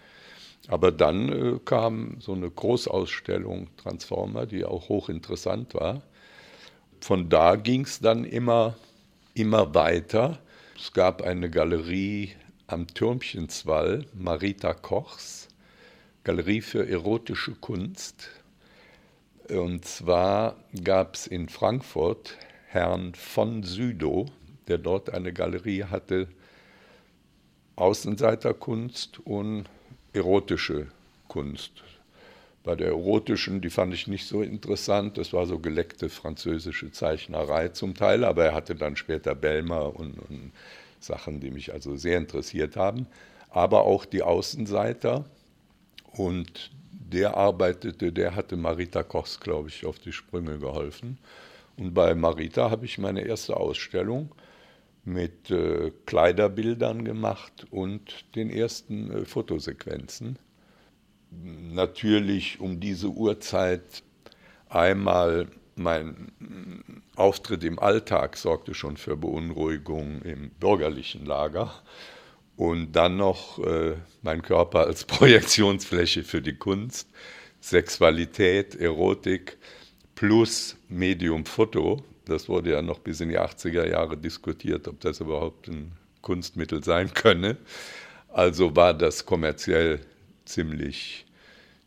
Aber 0.69 0.93
dann 0.93 1.33
äh, 1.33 1.59
kam 1.65 2.17
so 2.21 2.35
eine 2.35 2.51
Großausstellung 2.51 3.69
Transformer, 3.79 4.45
die 4.45 4.67
auch 4.67 4.91
hochinteressant 4.91 5.73
war. 5.73 6.03
Von 7.01 7.31
da 7.31 7.57
ging 7.57 7.87
es 7.87 8.01
dann 8.01 8.25
immer, 8.25 8.77
immer 9.33 9.75
weiter. 9.75 10.39
Es 10.77 10.93
gab 10.93 11.23
eine 11.23 11.49
Galerie 11.49 12.33
am 12.67 12.87
Türmchenswall, 12.87 14.05
Marita 14.13 14.75
Kochs, 14.75 15.49
Galerie 16.23 16.61
für 16.61 16.87
erotische 16.87 17.53
Kunst. 17.53 18.29
Und 19.49 19.87
zwar 19.87 20.57
gab 20.85 21.15
es 21.15 21.27
in 21.27 21.49
Frankfurt 21.49 22.37
Herrn 22.67 23.15
von 23.15 23.63
Südow, 23.63 24.29
der 24.69 24.77
dort 24.77 25.09
eine 25.09 25.33
Galerie 25.33 25.85
hatte, 25.85 26.29
Außenseiterkunst 27.77 29.21
und 29.25 29.65
erotische 30.13 30.89
Kunst. 31.27 31.83
Bei 32.65 32.77
der 32.77 32.89
erotischen, 32.89 33.63
die 33.63 33.71
fand 33.71 33.95
ich 33.95 34.07
nicht 34.07 34.27
so 34.27 34.43
interessant, 34.43 35.17
das 35.17 35.33
war 35.33 35.47
so 35.47 35.59
geleckte 35.59 36.11
französische 36.11 36.93
Zeichnerei 36.93 37.69
zum 37.69 37.95
Teil, 37.95 38.25
aber 38.25 38.45
er 38.45 38.55
hatte 38.55 38.75
dann 38.75 38.97
später 38.97 39.35
Belmer 39.35 39.97
und, 39.99 40.19
und 40.19 40.53
Sachen, 40.99 41.41
die 41.41 41.51
mich 41.51 41.73
also 41.73 41.97
sehr 41.97 42.19
interessiert 42.19 42.77
haben. 42.77 43.07
Aber 43.49 43.85
auch 43.85 44.05
die 44.05 44.23
Außenseiter, 44.23 45.25
und 46.13 46.71
der 46.91 47.37
arbeitete, 47.37 48.13
der 48.13 48.37
hatte 48.37 48.57
Marita 48.57 49.03
Kochs, 49.03 49.41
glaube 49.41 49.69
ich, 49.69 49.85
auf 49.85 49.99
die 49.99 50.13
Sprünge 50.13 50.59
geholfen. 50.59 51.19
Und 51.77 51.95
bei 51.95 52.15
Marita 52.15 52.71
habe 52.71 52.85
ich 52.85 52.99
meine 52.99 53.23
erste 53.23 53.57
Ausstellung 53.57 54.35
mit 55.05 55.51
äh, 55.51 55.93
Kleiderbildern 56.07 57.05
gemacht 57.05 57.67
und 57.71 58.35
den 58.35 58.51
ersten 58.51 59.11
äh, 59.11 59.25
Fotosequenzen. 59.25 60.39
Natürlich 61.31 62.61
um 62.61 62.81
diese 62.81 63.09
Uhrzeit 63.09 64.03
einmal 64.69 65.47
mein 65.77 66.33
Auftritt 67.17 67.65
im 67.65 67.79
Alltag 67.79 68.37
sorgte 68.37 68.75
schon 68.75 68.97
für 68.97 69.17
Beunruhigung 69.17 70.23
im 70.23 70.51
bürgerlichen 70.51 71.25
Lager 71.25 71.73
und 72.61 72.93
dann 72.93 73.17
noch 73.17 73.59
äh, 73.61 73.95
mein 74.21 74.43
Körper 74.43 74.81
als 74.81 75.05
Projektionsfläche 75.07 76.23
für 76.23 76.43
die 76.43 76.53
Kunst, 76.53 77.09
Sexualität, 77.63 78.75
Erotik 78.75 79.57
plus 80.15 80.77
Medium 80.91 81.47
Foto. 81.47 82.05
Das 82.27 82.51
wurde 82.51 82.73
ja 82.73 82.83
noch 82.83 82.99
bis 82.99 83.23
in 83.23 83.31
die 83.31 83.39
80er 83.39 83.89
Jahre 83.89 84.19
diskutiert, 84.19 84.89
ob 84.89 85.01
das 85.01 85.21
überhaupt 85.21 85.69
ein 85.69 85.93
Kunstmittel 86.21 86.85
sein 86.85 87.15
könne. 87.15 87.57
Also 88.29 88.77
war 88.77 88.93
das 88.93 89.25
kommerziell 89.25 90.01
ziemlich, 90.45 91.25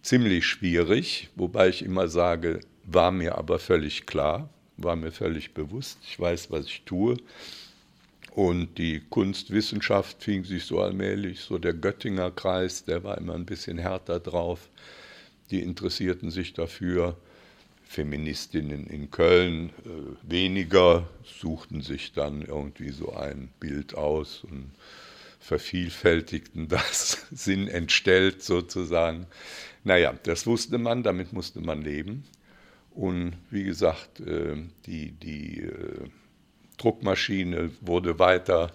ziemlich 0.02 0.48
schwierig, 0.48 1.30
wobei 1.36 1.70
ich 1.70 1.86
immer 1.86 2.08
sage, 2.08 2.62
war 2.84 3.12
mir 3.12 3.38
aber 3.38 3.60
völlig 3.60 4.08
klar, 4.08 4.50
war 4.78 4.96
mir 4.96 5.12
völlig 5.12 5.54
bewusst. 5.54 6.00
Ich 6.02 6.20
weiß, 6.20 6.50
was 6.50 6.66
ich 6.66 6.82
tue. 6.84 7.18
Und 8.34 8.80
die 8.80 9.00
Kunstwissenschaft 9.00 10.24
fing 10.24 10.44
sich 10.44 10.66
so 10.66 10.82
allmählich, 10.82 11.42
so 11.42 11.60
der 11.60 11.74
Göttinger 11.74 12.32
Kreis, 12.32 12.84
der 12.84 13.04
war 13.04 13.20
immer 13.20 13.36
ein 13.36 13.46
bisschen 13.46 13.78
härter 13.78 14.20
drauf. 14.20 14.70
Die 15.52 15.62
interessierten 15.62 16.32
sich 16.32 16.54
dafür. 16.54 17.16
Feministinnen 17.84 18.88
in 18.88 19.12
Köln 19.12 19.70
äh, 19.86 20.30
weniger, 20.32 21.08
suchten 21.24 21.82
sich 21.82 22.14
dann 22.14 22.42
irgendwie 22.42 22.90
so 22.90 23.14
ein 23.14 23.50
Bild 23.60 23.94
aus 23.94 24.44
und 24.44 24.72
vervielfältigten 25.40 26.68
das, 26.70 27.28
Sinn 27.30 27.68
entstellt 27.68 28.42
sozusagen. 28.42 29.28
Naja, 29.84 30.16
das 30.24 30.48
wusste 30.48 30.80
man, 30.80 31.04
damit 31.04 31.34
musste 31.34 31.62
man 31.62 31.84
leben. 31.84 32.24
Und 32.90 33.34
wie 33.52 33.64
gesagt, 33.64 34.22
äh, 34.22 34.56
die, 34.88 35.12
die 35.12 35.60
äh, 35.60 36.10
Druckmaschine 36.84 37.72
wurde 37.80 38.20
weiter 38.20 38.72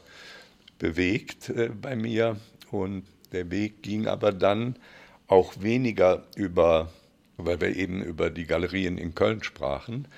bewegt 0.78 1.50
äh, 1.50 1.68
bei 1.68 1.94
mir 1.94 2.38
und 2.70 3.04
der 3.32 3.50
Weg 3.50 3.82
ging 3.82 4.06
aber 4.06 4.32
dann 4.32 4.76
auch 5.26 5.60
weniger 5.60 6.24
über, 6.34 6.90
weil 7.36 7.60
wir 7.60 7.76
eben 7.76 8.02
über 8.02 8.30
die 8.30 8.46
Galerien 8.46 8.96
in 8.96 9.14
Köln 9.14 9.42
sprachen, 9.42 10.08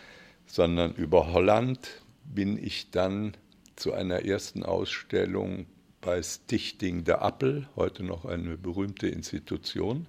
sondern 0.47 0.95
über 0.95 1.33
Holland 1.33 2.03
bin 2.25 2.63
ich 2.63 2.93
dann 2.93 3.37
zu 3.75 3.93
einer 3.93 4.25
ersten 4.25 4.63
Ausstellung 4.63 5.67
bei 6.01 6.23
Stichting 6.23 7.03
der 7.03 7.23
Appel, 7.23 7.69
heute 7.75 8.05
noch 8.05 8.25
eine 8.25 8.57
berühmte 8.57 9.09
Institution. 9.09 10.07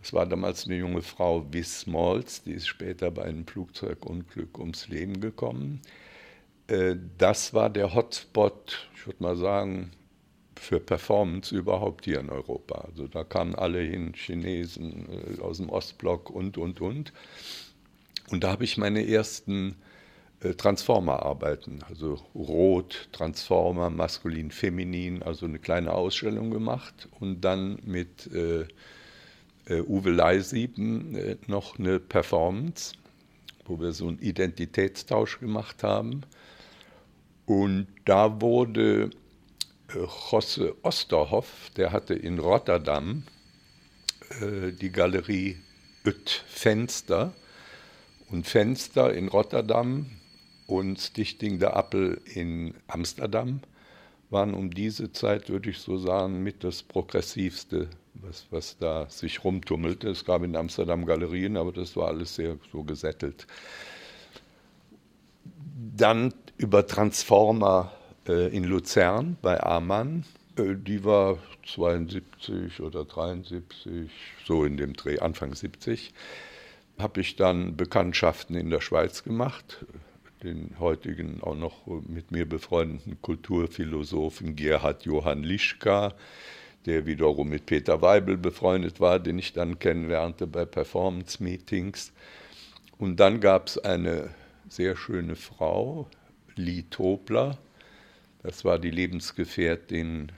Das 0.00 0.12
war 0.12 0.26
damals 0.26 0.66
eine 0.66 0.76
junge 0.76 1.02
Frau, 1.02 1.46
Wiss 1.52 1.86
Malz, 1.86 2.42
die 2.42 2.54
ist 2.54 2.66
später 2.66 3.12
bei 3.12 3.22
einem 3.22 3.46
Flugzeugunglück 3.46 4.58
ums 4.58 4.88
Leben 4.88 5.20
gekommen. 5.20 5.80
Äh, 6.68 6.96
das 7.18 7.52
war 7.54 7.70
der 7.70 7.94
Hotspot, 7.94 8.88
ich 8.94 9.06
würde 9.06 9.22
mal 9.22 9.36
sagen, 9.36 9.90
für 10.54 10.80
Performance 10.80 11.54
überhaupt 11.54 12.04
hier 12.04 12.20
in 12.20 12.30
Europa. 12.30 12.86
Also 12.90 13.06
da 13.06 13.24
kamen 13.24 13.54
alle 13.54 13.80
hin, 13.80 14.12
Chinesen 14.14 15.08
äh, 15.38 15.40
aus 15.40 15.58
dem 15.58 15.70
Ostblock 15.70 16.30
und, 16.30 16.58
und, 16.58 16.80
und. 16.80 17.12
Und 18.30 18.44
da 18.44 18.52
habe 18.52 18.64
ich 18.64 18.76
meine 18.76 19.06
ersten 19.06 19.76
äh, 20.40 20.54
Transformer-Arbeiten, 20.54 21.80
also 21.88 22.18
Rot, 22.34 23.08
Transformer, 23.12 23.88
Maskulin, 23.90 24.50
Feminin, 24.50 25.22
also 25.22 25.46
eine 25.46 25.58
kleine 25.58 25.92
Ausstellung 25.92 26.50
gemacht 26.50 27.08
und 27.18 27.40
dann 27.40 27.78
mit 27.84 28.28
äh, 28.32 28.66
Uwe 29.82 30.10
Leisieben 30.10 31.14
äh, 31.14 31.36
noch 31.46 31.78
eine 31.78 31.98
Performance, 32.00 32.94
wo 33.64 33.80
wir 33.80 33.92
so 33.92 34.08
einen 34.08 34.18
Identitätstausch 34.18 35.40
gemacht 35.40 35.82
haben. 35.82 36.22
Und 37.48 37.86
da 38.04 38.42
wurde 38.42 39.08
äh, 39.88 40.06
Josse 40.30 40.76
Osterhoff, 40.82 41.70
der 41.78 41.92
hatte 41.92 42.12
in 42.12 42.38
Rotterdam 42.38 43.22
äh, 44.42 44.70
die 44.70 44.92
Galerie 44.92 45.56
Üt 46.04 46.44
Fenster. 46.46 47.32
Und 48.28 48.46
Fenster 48.46 49.14
in 49.14 49.28
Rotterdam 49.28 50.10
und 50.66 51.00
Stichting 51.00 51.58
der 51.58 51.74
Appel 51.74 52.20
in 52.26 52.74
Amsterdam 52.86 53.60
waren 54.28 54.52
um 54.52 54.70
diese 54.70 55.10
Zeit, 55.12 55.48
würde 55.48 55.70
ich 55.70 55.78
so 55.78 55.96
sagen, 55.96 56.42
mit 56.42 56.62
das 56.62 56.82
progressivste, 56.82 57.88
was, 58.12 58.46
was 58.50 58.76
da 58.76 59.08
sich 59.08 59.42
rumtummelte. 59.42 60.10
Es 60.10 60.26
gab 60.26 60.42
in 60.42 60.54
Amsterdam 60.54 61.06
Galerien, 61.06 61.56
aber 61.56 61.72
das 61.72 61.96
war 61.96 62.08
alles 62.08 62.34
sehr 62.34 62.58
so 62.70 62.82
gesättelt. 62.82 63.46
Dann 65.96 66.34
über 66.58 66.86
Transformer 66.86 67.92
äh, 68.26 68.54
in 68.54 68.64
Luzern 68.64 69.36
bei 69.40 69.62
Amann. 69.62 70.24
Äh, 70.56 70.74
die 70.74 71.04
war 71.04 71.38
72 71.66 72.80
oder 72.80 73.04
73, 73.04 74.10
so 74.44 74.64
in 74.64 74.76
dem 74.76 74.94
Dreh, 74.94 75.20
Anfang 75.20 75.54
70. 75.54 76.12
Habe 76.98 77.20
ich 77.20 77.36
dann 77.36 77.76
Bekanntschaften 77.76 78.56
in 78.56 78.70
der 78.70 78.80
Schweiz 78.80 79.22
gemacht, 79.22 79.86
den 80.42 80.74
heutigen 80.80 81.40
auch 81.42 81.54
noch 81.54 81.86
mit 81.86 82.32
mir 82.32 82.48
befreundeten 82.48 83.22
Kulturphilosophen 83.22 84.56
Gerhard 84.56 85.04
Johann 85.04 85.44
Lischka, 85.44 86.14
der 86.86 87.06
wiederum 87.06 87.50
mit 87.50 87.66
Peter 87.66 88.02
Weibel 88.02 88.36
befreundet 88.36 88.98
war, 88.98 89.20
den 89.20 89.38
ich 89.38 89.52
dann 89.52 89.78
kennenlernte 89.78 90.48
bei 90.48 90.64
Performance-Meetings. 90.64 92.12
Und 92.98 93.20
dann 93.20 93.40
gab 93.40 93.68
es 93.68 93.78
eine 93.78 94.30
sehr 94.68 94.96
schöne 94.96 95.36
Frau, 95.36 96.08
Lee 96.58 96.84
Tobler. 96.90 97.56
Das 98.42 98.64
war 98.64 98.78
die 98.78 98.90
Lebensgefährtin 98.90 100.32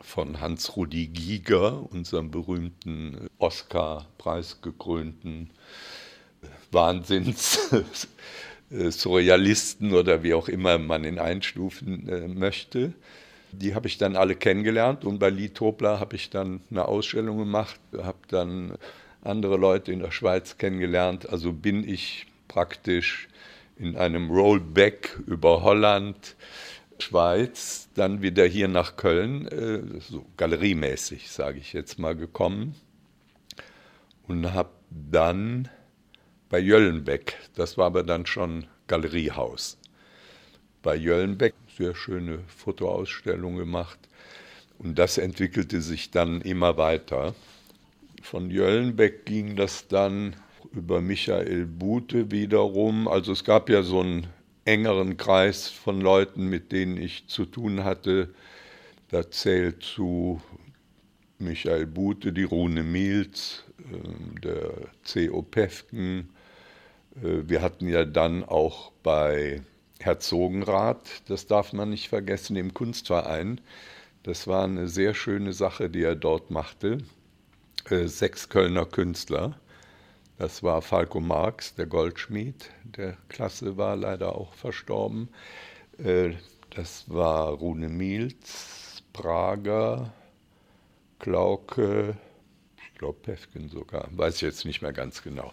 von 0.00 0.40
Hans-Rudi 0.40 1.08
Giger, 1.08 1.92
unserem 1.92 2.30
berühmten 2.30 3.28
Oscar-preisgekrönten 3.38 5.50
Wahnsinns. 6.72 7.70
Surrealisten 8.70 9.92
oder 9.92 10.22
wie 10.22 10.34
auch 10.34 10.48
immer 10.48 10.78
man 10.78 11.04
ihn 11.04 11.18
einstufen 11.18 12.08
äh, 12.08 12.26
möchte. 12.26 12.92
Die 13.52 13.74
habe 13.74 13.86
ich 13.86 13.96
dann 13.96 14.16
alle 14.16 14.34
kennengelernt 14.34 15.04
und 15.04 15.18
bei 15.18 15.30
Lee 15.30 15.50
Tobler 15.50 16.00
habe 16.00 16.16
ich 16.16 16.30
dann 16.30 16.60
eine 16.70 16.86
Ausstellung 16.86 17.38
gemacht, 17.38 17.78
habe 17.96 18.18
dann 18.28 18.76
andere 19.22 19.56
Leute 19.56 19.92
in 19.92 20.00
der 20.00 20.10
Schweiz 20.10 20.58
kennengelernt. 20.58 21.28
Also 21.28 21.52
bin 21.52 21.88
ich 21.88 22.26
praktisch 22.48 23.28
in 23.76 23.96
einem 23.96 24.30
Rollback 24.30 25.18
über 25.26 25.62
Holland, 25.62 26.36
Schweiz, 26.98 27.88
dann 27.94 28.22
wieder 28.22 28.46
hier 28.46 28.68
nach 28.68 28.96
Köln, 28.96 29.46
äh, 29.48 30.00
so 30.00 30.24
galeriemäßig, 30.36 31.30
sage 31.30 31.58
ich 31.58 31.72
jetzt 31.72 31.98
mal, 31.98 32.16
gekommen. 32.16 32.74
Und 34.26 34.52
habe 34.52 34.70
dann 34.90 35.68
bei 36.48 36.58
Jöllenbeck, 36.58 37.36
das 37.54 37.76
war 37.76 37.86
aber 37.86 38.02
dann 38.02 38.26
schon 38.26 38.66
Galeriehaus, 38.86 39.78
bei 40.82 40.96
Jöllenbeck 40.96 41.54
sehr 41.76 41.94
schöne 41.94 42.40
Fotoausstellung 42.46 43.56
gemacht. 43.56 43.98
Und 44.78 44.98
das 44.98 45.18
entwickelte 45.18 45.80
sich 45.80 46.10
dann 46.10 46.40
immer 46.40 46.76
weiter. 46.76 47.34
Von 48.22 48.50
Jöllenbeck 48.50 49.24
ging 49.26 49.56
das 49.56 49.88
dann 49.88 50.36
über 50.72 51.00
Michael 51.00 51.66
Bute 51.66 52.30
wiederum. 52.30 53.08
Also 53.08 53.32
es 53.32 53.44
gab 53.44 53.68
ja 53.68 53.82
so 53.82 54.00
einen 54.00 54.26
engeren 54.64 55.16
Kreis 55.16 55.68
von 55.68 56.00
Leuten, 56.00 56.48
mit 56.48 56.72
denen 56.72 56.96
ich 56.96 57.28
zu 57.28 57.44
tun 57.44 57.84
hatte. 57.84 58.34
Da 59.08 59.30
zählt 59.30 59.82
zu 59.82 60.40
Michael 61.38 61.86
Bute, 61.86 62.32
die 62.32 62.44
Rune 62.44 62.82
Miels, 62.82 63.64
ähm, 63.78 64.40
der 64.42 64.72
C.O. 65.04 65.42
Pefken. 65.42 66.30
Äh, 67.16 67.48
wir 67.48 67.62
hatten 67.62 67.88
ja 67.88 68.04
dann 68.04 68.42
auch 68.44 68.92
bei 69.02 69.62
Herzogenrath, 70.00 71.22
das 71.28 71.46
darf 71.46 71.72
man 71.72 71.90
nicht 71.90 72.08
vergessen, 72.08 72.56
im 72.56 72.74
Kunstverein. 72.74 73.60
Das 74.24 74.46
war 74.46 74.64
eine 74.64 74.88
sehr 74.88 75.14
schöne 75.14 75.52
Sache, 75.52 75.88
die 75.88 76.02
er 76.02 76.16
dort 76.16 76.50
machte. 76.50 76.98
Äh, 77.88 78.06
sechs 78.06 78.48
Kölner 78.48 78.86
Künstler 78.86 79.60
das 80.38 80.62
war 80.62 80.82
Falco 80.82 81.20
Marx, 81.20 81.74
der 81.74 81.86
Goldschmied 81.86 82.70
der 82.84 83.16
Klasse, 83.28 83.76
war 83.76 83.96
leider 83.96 84.34
auch 84.34 84.52
verstorben. 84.54 85.28
Äh, 85.98 86.32
das 86.70 87.04
war 87.08 87.50
Rune 87.50 87.88
Miels, 87.88 89.02
Prager, 89.12 90.12
Klauke, 91.18 92.16
ich 92.76 92.98
glaube 92.98 93.18
Pefken 93.22 93.68
sogar, 93.68 94.08
weiß 94.10 94.36
ich 94.36 94.42
jetzt 94.42 94.64
nicht 94.64 94.82
mehr 94.82 94.92
ganz 94.92 95.22
genau. 95.22 95.52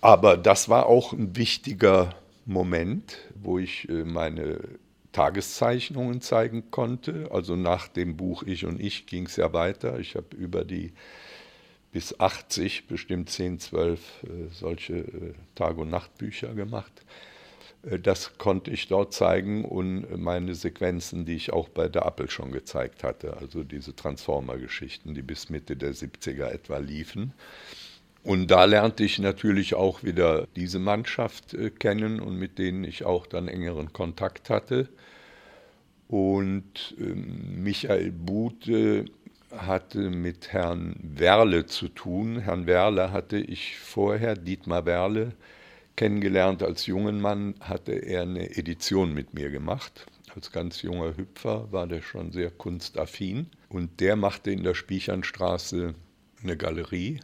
Aber 0.00 0.36
das 0.36 0.68
war 0.68 0.86
auch 0.86 1.12
ein 1.12 1.36
wichtiger 1.36 2.14
Moment, 2.46 3.18
wo 3.34 3.58
ich 3.58 3.88
äh, 3.88 4.04
meine 4.04 4.60
Tageszeichnungen 5.12 6.20
zeigen 6.20 6.70
konnte. 6.70 7.28
Also 7.32 7.56
nach 7.56 7.88
dem 7.88 8.16
Buch 8.16 8.42
Ich 8.44 8.64
und 8.64 8.80
Ich 8.80 9.06
ging 9.06 9.26
es 9.26 9.36
ja 9.36 9.52
weiter. 9.52 9.98
Ich 9.98 10.14
habe 10.14 10.34
über 10.36 10.64
die 10.64 10.92
bis 11.92 12.18
80, 12.18 12.86
bestimmt 12.86 13.30
10, 13.30 13.58
12 13.58 14.00
äh, 14.22 14.28
solche 14.52 14.94
äh, 14.94 15.34
Tag- 15.54 15.78
und 15.78 15.90
Nachtbücher 15.90 16.54
gemacht. 16.54 16.92
Äh, 17.82 17.98
das 17.98 18.38
konnte 18.38 18.70
ich 18.70 18.88
dort 18.88 19.12
zeigen 19.12 19.64
und 19.64 20.18
meine 20.18 20.54
Sequenzen, 20.54 21.24
die 21.24 21.34
ich 21.34 21.52
auch 21.52 21.68
bei 21.68 21.88
der 21.88 22.06
Apple 22.06 22.30
schon 22.30 22.52
gezeigt 22.52 23.02
hatte, 23.02 23.36
also 23.36 23.64
diese 23.64 23.94
Transformer-Geschichten, 23.96 25.14
die 25.14 25.22
bis 25.22 25.50
Mitte 25.50 25.76
der 25.76 25.94
70er 25.94 26.46
etwa 26.46 26.78
liefen. 26.78 27.32
Und 28.22 28.50
da 28.50 28.66
lernte 28.66 29.02
ich 29.02 29.18
natürlich 29.18 29.74
auch 29.74 30.04
wieder 30.04 30.46
diese 30.54 30.78
Mannschaft 30.78 31.56
kennen 31.78 32.20
und 32.20 32.36
mit 32.36 32.58
denen 32.58 32.84
ich 32.84 33.06
auch 33.06 33.26
dann 33.26 33.48
engeren 33.48 33.94
Kontakt 33.94 34.50
hatte. 34.50 34.90
Und 36.06 36.94
ähm, 36.98 37.62
Michael 37.62 38.10
Bute 38.10 39.06
hatte 39.56 40.10
mit 40.10 40.52
Herrn 40.52 40.96
Werle 41.02 41.66
zu 41.66 41.88
tun. 41.88 42.38
Herrn 42.40 42.66
Werle 42.66 43.12
hatte 43.12 43.38
ich 43.38 43.78
vorher, 43.78 44.34
Dietmar 44.34 44.86
Werle, 44.86 45.32
kennengelernt 45.96 46.62
als 46.62 46.86
jungen 46.86 47.20
Mann, 47.20 47.54
hatte 47.60 47.92
er 47.92 48.22
eine 48.22 48.56
Edition 48.56 49.12
mit 49.12 49.34
mir 49.34 49.50
gemacht. 49.50 50.06
Als 50.34 50.52
ganz 50.52 50.82
junger 50.82 51.16
Hüpfer 51.16 51.72
war 51.72 51.86
der 51.86 52.02
schon 52.02 52.32
sehr 52.32 52.50
kunstaffin 52.50 53.50
und 53.68 54.00
der 54.00 54.16
machte 54.16 54.52
in 54.52 54.62
der 54.62 54.74
Spichernstraße 54.74 55.94
eine 56.42 56.56
Galerie 56.56 57.20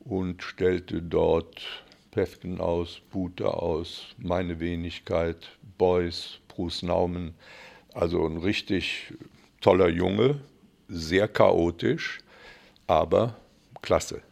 und 0.00 0.42
stellte 0.42 1.00
dort 1.00 1.84
Päfken 2.10 2.60
aus, 2.60 3.00
Bute 3.10 3.54
aus, 3.54 4.08
meine 4.18 4.60
Wenigkeit, 4.60 5.56
Beuys, 5.78 6.40
Bruce 6.48 6.82
Naumann. 6.82 7.34
Also 7.94 8.26
ein 8.26 8.36
richtig 8.36 9.14
toller 9.60 9.88
Junge, 9.88 10.40
sehr 10.92 11.28
chaotisch, 11.28 12.20
aber 12.86 13.36
klasse. 13.80 14.22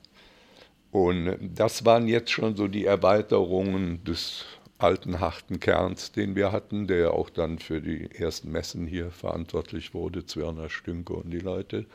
Und 0.93 1.37
das 1.55 1.85
waren 1.85 2.09
jetzt 2.09 2.31
schon 2.31 2.57
so 2.57 2.69
die 2.69 2.85
Erweiterungen 2.85 4.03
des 4.05 4.45
alten 4.79 5.21
harten 5.21 5.61
Kerns, 5.61 6.13
den 6.13 6.35
wir 6.35 6.53
hatten, 6.53 6.87
der 6.87 7.15
auch 7.15 7.31
dann 7.31 7.59
für 7.59 7.81
die 7.81 8.11
ersten 8.13 8.51
Messen 8.51 8.87
hier 8.87 9.11
verantwortlich 9.11 9.95
wurde, 9.95 10.25
Zwirner, 10.25 10.69
Stünke 10.69 11.13
und 11.13 11.31
die 11.31 11.39
Leute. 11.39 11.87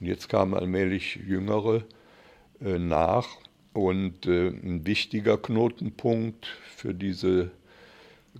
Und 0.00 0.06
jetzt 0.06 0.28
kamen 0.28 0.54
allmählich 0.54 1.16
Jüngere 1.16 1.84
äh, 2.60 2.78
nach. 2.78 3.28
Und 3.72 4.26
äh, 4.26 4.48
ein 4.48 4.86
wichtiger 4.86 5.36
Knotenpunkt 5.36 6.46
für 6.76 6.94
diese 6.94 7.50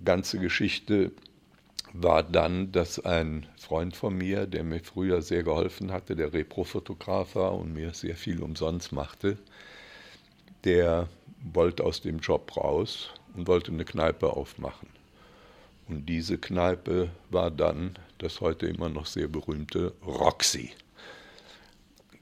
ganze 0.03 0.39
Geschichte 0.39 1.11
war 2.01 2.23
dann, 2.23 2.71
dass 2.71 3.03
ein 3.03 3.45
Freund 3.57 3.95
von 3.95 4.17
mir, 4.17 4.47
der 4.47 4.63
mir 4.63 4.81
früher 4.81 5.21
sehr 5.21 5.43
geholfen 5.43 5.91
hatte, 5.91 6.15
der 6.15 6.33
Repro-Fotograf 6.33 7.35
war 7.35 7.53
und 7.53 7.73
mir 7.73 7.93
sehr 7.93 8.15
viel 8.15 8.41
umsonst 8.41 8.91
machte, 8.91 9.37
der 10.65 11.07
wollte 11.53 11.83
aus 11.83 12.01
dem 12.01 12.19
Job 12.19 12.57
raus 12.57 13.11
und 13.33 13.47
wollte 13.47 13.71
eine 13.71 13.85
Kneipe 13.85 14.31
aufmachen. 14.31 14.89
Und 15.87 16.07
diese 16.07 16.37
Kneipe 16.37 17.09
war 17.29 17.51
dann 17.51 17.97
das 18.17 18.41
heute 18.41 18.65
immer 18.65 18.89
noch 18.89 19.05
sehr 19.05 19.27
berühmte 19.27 19.93
Roxy. 20.05 20.71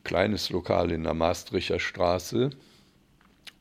Kleines 0.03 0.49
Lokal 0.49 0.91
in 0.91 1.03
der 1.03 1.13
Maastrichter 1.13 1.79
Straße. 1.79 2.51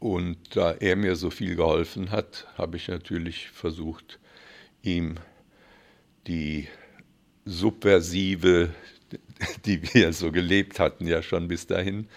Und 0.00 0.56
da 0.56 0.72
er 0.72 0.96
mir 0.96 1.14
so 1.14 1.30
viel 1.30 1.54
geholfen 1.54 2.10
hat, 2.10 2.48
habe 2.58 2.76
ich 2.76 2.88
natürlich 2.88 3.50
versucht, 3.50 4.18
ihm 4.82 5.14
die 6.26 6.68
subversive, 7.44 8.70
die 9.64 9.82
wir 9.94 10.12
so 10.12 10.30
gelebt 10.32 10.78
hatten, 10.78 11.06
ja 11.06 11.22
schon 11.22 11.48
bis 11.48 11.66
dahin, 11.66 12.08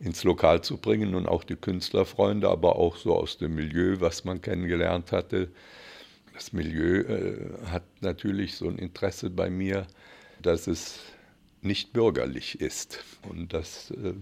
ins 0.00 0.24
Lokal 0.24 0.62
zu 0.62 0.76
bringen 0.76 1.14
und 1.14 1.26
auch 1.26 1.44
die 1.44 1.56
Künstlerfreunde, 1.56 2.48
aber 2.48 2.76
auch 2.76 2.96
so 2.96 3.14
aus 3.14 3.38
dem 3.38 3.54
Milieu, 3.54 3.96
was 4.00 4.24
man 4.24 4.42
kennengelernt 4.42 5.12
hatte. 5.12 5.48
Das 6.34 6.52
Milieu 6.52 7.00
äh, 7.00 7.70
hat 7.70 7.84
natürlich 8.02 8.56
so 8.56 8.68
ein 8.68 8.78
Interesse 8.78 9.30
bei 9.30 9.48
mir, 9.48 9.86
dass 10.42 10.66
es 10.66 11.00
nicht 11.62 11.94
bürgerlich 11.94 12.60
ist. 12.60 13.02
Und 13.28 13.54
das 13.54 13.90
äh, 13.92 14.12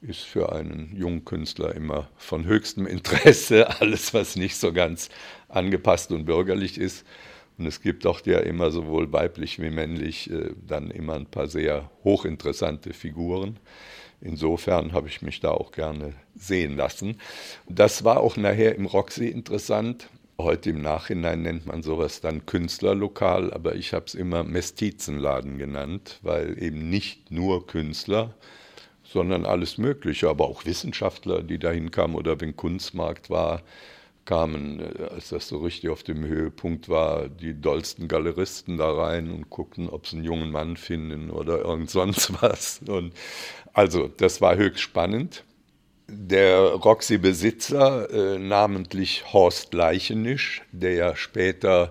ist 0.00 0.20
für 0.20 0.52
einen 0.52 0.94
jungen 0.96 1.24
Künstler 1.24 1.74
immer 1.74 2.08
von 2.16 2.44
höchstem 2.44 2.86
Interesse, 2.86 3.68
alles, 3.80 4.14
was 4.14 4.36
nicht 4.36 4.56
so 4.56 4.72
ganz 4.72 5.08
angepasst 5.48 6.12
und 6.12 6.24
bürgerlich 6.24 6.78
ist. 6.78 7.04
Und 7.56 7.66
es 7.66 7.80
gibt 7.80 8.06
auch 8.06 8.20
ja 8.26 8.40
immer 8.40 8.70
sowohl 8.70 9.12
weiblich 9.12 9.60
wie 9.60 9.70
männlich 9.70 10.30
äh, 10.30 10.50
dann 10.66 10.90
immer 10.90 11.14
ein 11.14 11.26
paar 11.26 11.46
sehr 11.46 11.90
hochinteressante 12.02 12.92
Figuren. 12.92 13.58
Insofern 14.20 14.92
habe 14.92 15.08
ich 15.08 15.22
mich 15.22 15.40
da 15.40 15.50
auch 15.50 15.70
gerne 15.70 16.14
sehen 16.34 16.76
lassen. 16.76 17.20
Das 17.68 18.04
war 18.04 18.20
auch 18.20 18.36
nachher 18.36 18.74
im 18.74 18.86
Roxy 18.86 19.26
interessant. 19.26 20.08
Heute 20.38 20.70
im 20.70 20.82
Nachhinein 20.82 21.42
nennt 21.42 21.66
man 21.66 21.82
sowas 21.82 22.20
dann 22.20 22.44
Künstlerlokal, 22.44 23.52
aber 23.52 23.76
ich 23.76 23.92
habe 23.92 24.06
es 24.06 24.14
immer 24.14 24.42
Mestizenladen 24.42 25.58
genannt, 25.58 26.18
weil 26.22 26.60
eben 26.60 26.90
nicht 26.90 27.30
nur 27.30 27.66
Künstler, 27.66 28.34
sondern 29.04 29.46
alles 29.46 29.78
Mögliche, 29.78 30.28
aber 30.28 30.46
auch 30.46 30.64
Wissenschaftler, 30.64 31.42
die 31.42 31.58
dahin 31.58 31.92
kamen 31.92 32.16
oder 32.16 32.40
wenn 32.40 32.56
Kunstmarkt 32.56 33.30
war, 33.30 33.62
kamen, 34.24 34.80
äh, 34.80 35.04
als 35.04 35.30
das 35.30 35.48
so 35.48 35.58
richtig 35.58 35.90
auf 35.90 36.02
dem 36.02 36.24
Höhepunkt 36.24 36.88
war, 36.88 37.28
die 37.28 37.60
dollsten 37.60 38.08
Galeristen 38.08 38.76
da 38.76 38.92
rein 38.92 39.30
und 39.30 39.50
guckten, 39.50 39.88
ob 39.88 40.06
sie 40.06 40.16
einen 40.16 40.24
jungen 40.24 40.50
Mann 40.50 40.76
finden 40.76 41.30
oder 41.30 41.58
irgend 41.60 41.90
sonst 41.90 42.32
was. 42.42 42.80
Und 42.86 43.12
also, 43.72 44.08
das 44.08 44.40
war 44.40 44.56
höchst 44.56 44.80
spannend. 44.80 45.44
Der 46.06 46.58
Roxy-Besitzer, 46.58 48.10
äh, 48.10 48.38
namentlich 48.38 49.32
Horst 49.32 49.72
Leichenisch, 49.72 50.62
der 50.72 50.92
ja 50.94 51.16
später 51.16 51.90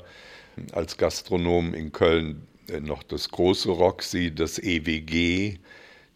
als 0.71 0.97
Gastronom 0.97 1.73
in 1.73 1.91
Köln 1.91 2.47
äh, 2.67 2.79
noch 2.79 3.03
das 3.03 3.29
große 3.29 3.71
Roxy, 3.71 4.33
das 4.33 4.59
EWG, 4.59 5.57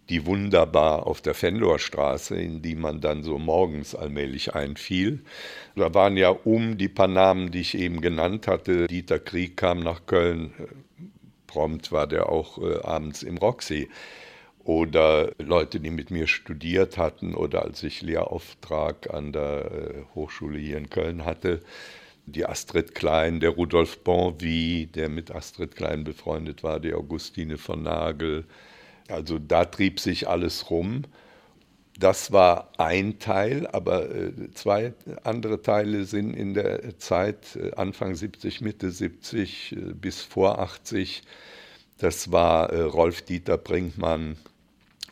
die 0.10 0.26
wunderbar 0.26 1.06
auf 1.06 1.22
der 1.22 1.34
Fenlorstraße, 1.34 2.36
in 2.36 2.62
die 2.62 2.76
man 2.76 3.02
dann 3.02 3.24
so 3.24 3.38
morgens 3.38 3.94
allmählich 3.94 4.56
einfiel. 4.56 5.20
Da 5.76 5.94
waren 5.94 6.18
ja 6.18 6.30
um 6.30 6.78
die 6.78 6.88
paar 6.88 7.08
Namen, 7.08 7.52
die 7.52 7.62
ich 7.62 7.78
eben 7.78 8.02
genannt 8.02 8.48
hatte. 8.48 8.88
Dieter 8.88 9.20
Krieg 9.20 9.58
kam 9.58 9.80
nach 9.80 10.06
Köln, 10.06 10.54
prompt 11.46 11.92
war 11.92 12.08
der 12.08 12.30
auch 12.30 12.58
äh, 12.60 12.82
abends 12.84 13.24
im 13.24 13.38
Roxy. 13.38 13.90
Oder 14.64 15.32
Leute, 15.40 15.80
die 15.80 15.92
mit 15.92 16.12
mir 16.12 16.28
studiert 16.28 16.98
hatten 16.98 17.36
oder 17.36 17.64
als 17.64 17.84
ich 17.84 18.02
Lehrauftrag 18.02 19.14
an 19.14 19.32
der 19.32 19.72
äh, 19.72 20.16
Hochschule 20.16 20.60
hier 20.60 20.78
in 20.78 20.90
Köln 20.90 21.24
hatte, 21.24 21.62
die 22.26 22.46
Astrid 22.46 22.94
Klein, 22.94 23.40
der 23.40 23.52
Rudolf 23.52 24.04
Bonvie, 24.04 24.88
der 24.88 25.08
mit 25.08 25.34
Astrid 25.34 25.78
Klein 25.78 26.04
befreundet 26.04 26.64
war, 26.64 26.82
die 26.82 26.94
Augustine 26.94 27.58
von 27.58 27.84
Nagel, 27.84 28.44
also 29.10 29.40
da 29.40 29.66
trieb 29.66 30.00
sich 30.00 30.28
alles 30.28 30.70
rum. 30.70 31.04
Das 32.00 32.32
war 32.32 32.72
ein 32.78 33.18
Teil, 33.18 33.66
aber 33.68 34.10
äh, 34.10 34.32
zwei 34.54 34.94
andere 35.24 35.64
Teile 35.64 36.06
sind 36.06 36.36
in 36.36 36.54
der 36.54 37.00
Zeit 37.00 37.56
äh, 37.56 37.72
Anfang 37.76 38.14
70, 38.14 38.62
Mitte 38.62 38.92
70 38.92 39.72
äh, 39.72 39.76
bis 39.94 40.22
vor 40.22 40.60
80. 40.60 41.24
Das 41.98 42.32
war 42.32 42.72
Rolf 42.72 43.24
Dieter 43.24 43.58
Brinkmann 43.58 44.38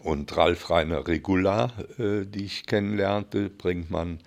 und 0.01 0.37
Ralf 0.37 0.69
Rainer 0.69 1.07
Regula, 1.07 1.71
die 1.97 2.45
ich 2.45 2.67
kennenlernte. 2.67 3.49
Brinkmann 3.49 4.19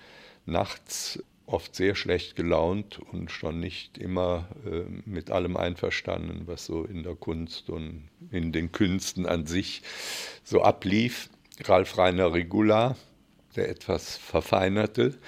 nachts 0.44 1.22
oft 1.48 1.74
sehr 1.74 1.94
schlecht 1.94 2.36
gelaunt 2.36 2.98
und 2.98 3.30
schon 3.30 3.58
nicht 3.58 3.98
immer 3.98 4.48
äh, 4.66 4.82
mit 5.06 5.30
allem 5.30 5.56
einverstanden, 5.56 6.42
was 6.46 6.66
so 6.66 6.84
in 6.84 7.02
der 7.02 7.14
Kunst 7.14 7.70
und 7.70 8.08
in 8.30 8.52
den 8.52 8.70
Künsten 8.70 9.26
an 9.26 9.46
sich 9.46 9.82
so 10.44 10.62
ablief. 10.62 11.30
Ralf 11.64 11.96
Rainer 11.98 12.32
Regula, 12.34 12.96
der 13.56 13.68
etwas 13.68 14.16
verfeinerte, 14.16 15.18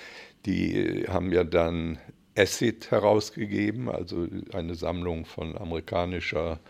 die 0.45 0.77
äh, 0.77 1.09
haben 1.09 1.33
ja 1.33 1.43
dann 1.43 1.99
Acid 2.37 2.91
herausgegeben, 2.91 3.89
also 3.89 4.27
eine 4.53 4.75
Sammlung 4.75 5.25
von 5.25 5.59
amerikanischer 5.59 6.61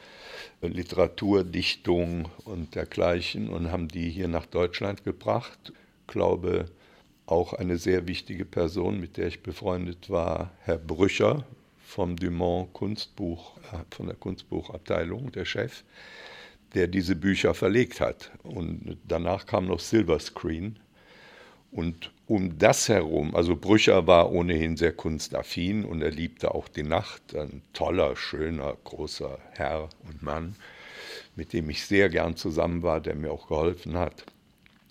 Literatur, 0.63 1.45
Dichtung 1.45 2.29
und 2.45 2.75
dergleichen 2.75 3.51
und 3.51 3.71
haben 3.71 3.89
die 3.89 4.11
hier 4.11 4.29
nach 4.29 4.47
Deutschland 4.47 5.05
gebracht. 5.05 5.73
Ich 5.73 6.13
glaube, 6.13 6.67
auch 7.31 7.53
eine 7.53 7.77
sehr 7.77 8.07
wichtige 8.07 8.45
Person, 8.45 9.01
mit 9.01 9.17
der 9.17 9.29
ich 9.29 9.43
befreundet 9.43 10.11
war, 10.11 10.53
Herr 10.63 10.79
Brücher 10.79 11.45
vom 11.79 12.17
Dumont 12.17 12.73
Kunstbuch, 12.73 13.57
äh, 13.73 13.79
von 13.95 14.07
der 14.07 14.17
Kunstbuchabteilung, 14.17 15.33
der 15.33 15.45
Chef, 15.45 15.83
der 16.75 16.87
diese 16.87 17.17
Bücher 17.17 17.55
verlegt 17.55 18.01
hat. 18.01 18.31
Und 18.43 18.99
danach 19.07 19.47
kam 19.47 19.67
noch 19.67 19.81
Silverscreen. 19.81 20.79
Und 21.73 22.13
um 22.27 22.59
das 22.59 22.89
herum, 22.89 23.35
also 23.35 23.57
Brücher 23.57 24.07
war 24.07 24.33
ohnehin 24.33 24.77
sehr 24.77 24.93
kunstaffin 24.93 25.85
und 25.85 26.03
er 26.03 26.11
liebte 26.11 26.53
auch 26.53 26.69
die 26.69 26.83
Nacht, 26.83 27.35
ein 27.37 27.63
toller, 27.73 28.17
schöner, 28.17 28.77
großer 28.83 29.39
Herr 29.53 29.89
und 30.05 30.23
Mann, 30.23 30.57
mit 31.37 31.53
dem 31.53 31.71
ich 31.71 31.87
sehr 31.87 32.09
gern 32.09 32.37
zusammen 32.37 32.83
war, 32.83 33.01
der 33.01 33.15
mir 33.15 33.31
auch 33.31 33.47
geholfen 33.47 33.97
hat 33.97 34.25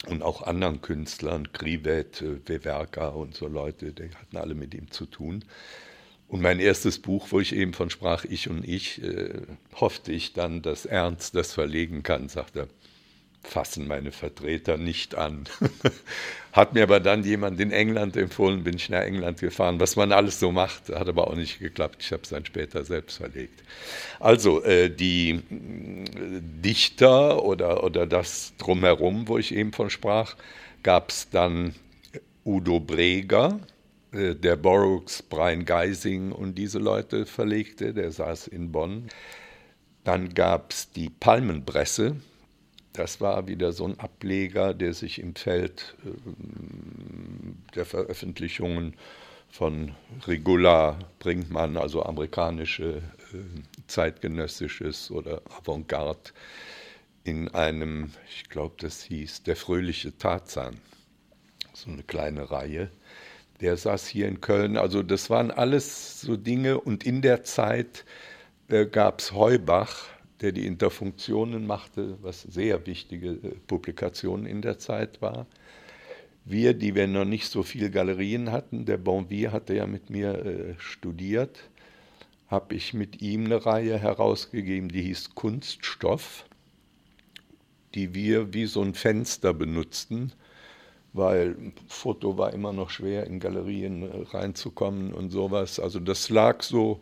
und 0.07 0.23
auch 0.23 0.43
anderen 0.43 0.81
Künstlern, 0.81 1.51
Krivet, 1.51 2.23
Wewerka 2.45 3.09
und 3.09 3.35
so 3.35 3.47
Leute, 3.47 3.91
die 3.91 4.09
hatten 4.15 4.37
alle 4.37 4.55
mit 4.55 4.73
ihm 4.73 4.91
zu 4.91 5.05
tun. 5.05 5.43
Und 6.27 6.41
mein 6.41 6.59
erstes 6.59 6.99
Buch, 6.99 7.27
wo 7.31 7.39
ich 7.39 7.55
eben 7.55 7.73
von 7.73 7.89
sprach, 7.89 8.23
Ich 8.23 8.49
und 8.49 8.65
Ich, 8.67 9.01
äh, 9.03 9.41
hoffte 9.75 10.11
ich 10.11 10.33
dann, 10.33 10.61
dass 10.61 10.85
Ernst 10.85 11.35
das 11.35 11.53
verlegen 11.53 12.03
kann, 12.03 12.29
sagte 12.29 12.59
er 12.59 12.67
fassen 13.43 13.87
meine 13.87 14.11
Vertreter 14.11 14.77
nicht 14.77 15.15
an. 15.15 15.45
Hat 16.51 16.73
mir 16.73 16.83
aber 16.83 16.99
dann 16.99 17.23
jemand 17.23 17.59
in 17.59 17.71
England 17.71 18.17
empfohlen, 18.17 18.63
bin 18.63 18.75
ich 18.75 18.89
nach 18.89 19.01
England 19.01 19.39
gefahren, 19.39 19.79
was 19.79 19.95
man 19.95 20.11
alles 20.11 20.39
so 20.39 20.51
macht, 20.51 20.89
hat 20.89 21.07
aber 21.07 21.27
auch 21.27 21.35
nicht 21.35 21.59
geklappt. 21.59 21.97
Ich 21.99 22.11
habe 22.11 22.23
es 22.23 22.29
dann 22.29 22.45
später 22.45 22.83
selbst 22.83 23.17
verlegt. 23.17 23.63
Also 24.19 24.63
äh, 24.63 24.89
die 24.89 25.29
äh, 25.29 25.41
Dichter 26.41 27.43
oder, 27.43 27.83
oder 27.83 28.07
das 28.07 28.53
drumherum, 28.57 29.27
wo 29.27 29.37
ich 29.37 29.53
eben 29.53 29.73
von 29.73 29.89
sprach, 29.89 30.35
gab 30.81 31.11
es 31.11 31.29
dann 31.29 31.75
Udo 32.45 32.79
Breger, 32.79 33.59
äh, 34.11 34.35
der 34.35 34.55
Borrowes, 34.55 35.21
Brian 35.21 35.65
Geising 35.65 36.31
und 36.31 36.55
diese 36.55 36.79
Leute 36.79 37.25
verlegte. 37.25 37.93
Der 37.93 38.11
saß 38.11 38.47
in 38.47 38.71
Bonn. 38.71 39.07
Dann 40.03 40.33
gab 40.33 40.71
es 40.71 40.91
die 40.91 41.09
Palmenpresse. 41.09 42.15
Das 42.93 43.21
war 43.21 43.47
wieder 43.47 43.71
so 43.71 43.85
ein 43.85 43.99
Ableger, 43.99 44.73
der 44.73 44.93
sich 44.93 45.19
im 45.19 45.35
Feld 45.35 45.95
äh, 46.05 46.09
der 47.75 47.85
Veröffentlichungen 47.85 48.95
von 49.49 49.95
Regula 50.27 50.99
Brinkmann, 51.19 51.77
also 51.77 52.03
amerikanische 52.03 52.97
äh, 53.33 53.61
zeitgenössisches 53.87 55.11
oder 55.11 55.41
Avantgarde, 55.57 56.31
in 57.23 57.49
einem, 57.49 58.11
ich 58.29 58.49
glaube, 58.49 58.75
das 58.79 59.03
hieß 59.03 59.43
Der 59.43 59.55
fröhliche 59.55 60.17
Tarzan, 60.17 60.79
so 61.73 61.91
eine 61.91 62.03
kleine 62.03 62.49
Reihe. 62.49 62.89
Der 63.61 63.75
saß 63.75 64.07
hier 64.07 64.27
in 64.27 64.39
Köln. 64.41 64.77
Also 64.77 65.03
das 65.03 65.29
waren 65.29 65.51
alles 65.51 66.21
so 66.21 66.37
Dinge. 66.37 66.79
Und 66.79 67.05
in 67.05 67.21
der 67.21 67.43
Zeit 67.43 68.05
äh, 68.69 68.85
gab 68.85 69.19
es 69.19 69.33
Heubach, 69.33 70.05
der 70.41 70.51
die 70.51 70.65
Interfunktionen 70.65 71.67
machte, 71.67 72.17
was 72.21 72.43
sehr 72.43 72.85
wichtige 72.85 73.31
äh, 73.31 73.55
Publikationen 73.67 74.45
in 74.45 74.61
der 74.61 74.79
Zeit 74.79 75.21
war. 75.21 75.45
Wir, 76.45 76.73
die 76.73 76.95
wir 76.95 77.07
noch 77.07 77.25
nicht 77.25 77.49
so 77.49 77.63
viele 77.63 77.91
Galerien 77.91 78.51
hatten, 78.51 78.85
der 78.85 78.97
Bonvier 78.97 79.51
hatte 79.51 79.75
ja 79.75 79.85
mit 79.85 80.09
mir 80.09 80.45
äh, 80.45 80.73
studiert, 80.79 81.69
habe 82.47 82.73
ich 82.75 82.93
mit 82.93 83.21
ihm 83.21 83.45
eine 83.45 83.65
Reihe 83.65 83.99
herausgegeben, 83.99 84.89
die 84.89 85.03
hieß 85.03 85.35
Kunststoff, 85.35 86.45
die 87.93 88.15
wir 88.15 88.53
wie 88.53 88.65
so 88.65 88.81
ein 88.81 88.93
Fenster 88.93 89.53
benutzten, 89.53 90.31
weil 91.13 91.55
Foto 91.87 92.37
war 92.37 92.53
immer 92.53 92.71
noch 92.71 92.89
schwer 92.89 93.27
in 93.27 93.39
Galerien 93.39 94.03
äh, 94.03 94.25
reinzukommen 94.31 95.13
und 95.13 95.31
sowas. 95.31 95.79
Also 95.79 95.99
das 95.99 96.29
lag 96.29 96.63
so 96.63 97.01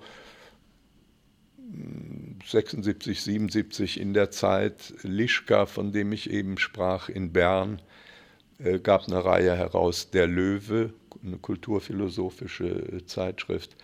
76, 2.46 3.22
77 3.22 4.00
in 4.00 4.14
der 4.14 4.32
Zeit. 4.32 4.94
Lischka, 5.04 5.66
von 5.66 5.92
dem 5.92 6.12
ich 6.12 6.30
eben 6.30 6.58
sprach, 6.58 7.10
in 7.10 7.34
Bern, 7.34 7.82
äh, 8.60 8.80
gab 8.80 9.08
eine 9.08 9.24
Reihe 9.24 9.56
heraus, 9.56 10.10
Der 10.12 10.28
Löwe, 10.28 10.94
eine 11.24 11.38
kulturphilosophische 11.38 13.06
Zeitschrift. 13.06 13.76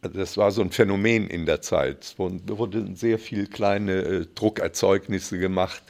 Das 0.00 0.36
war 0.36 0.50
so 0.52 0.62
ein 0.62 0.70
Es 0.70 1.28
in 1.28 1.46
der 1.46 1.60
Zeit. 1.60 2.04
Es 2.04 2.18
wurden 2.18 2.96
sehr 2.96 3.18
viele 3.18 3.46
kleine 3.46 4.02
äh, 4.02 4.26
Druckerzeugnisse 4.34 5.38
gemacht, 5.38 5.82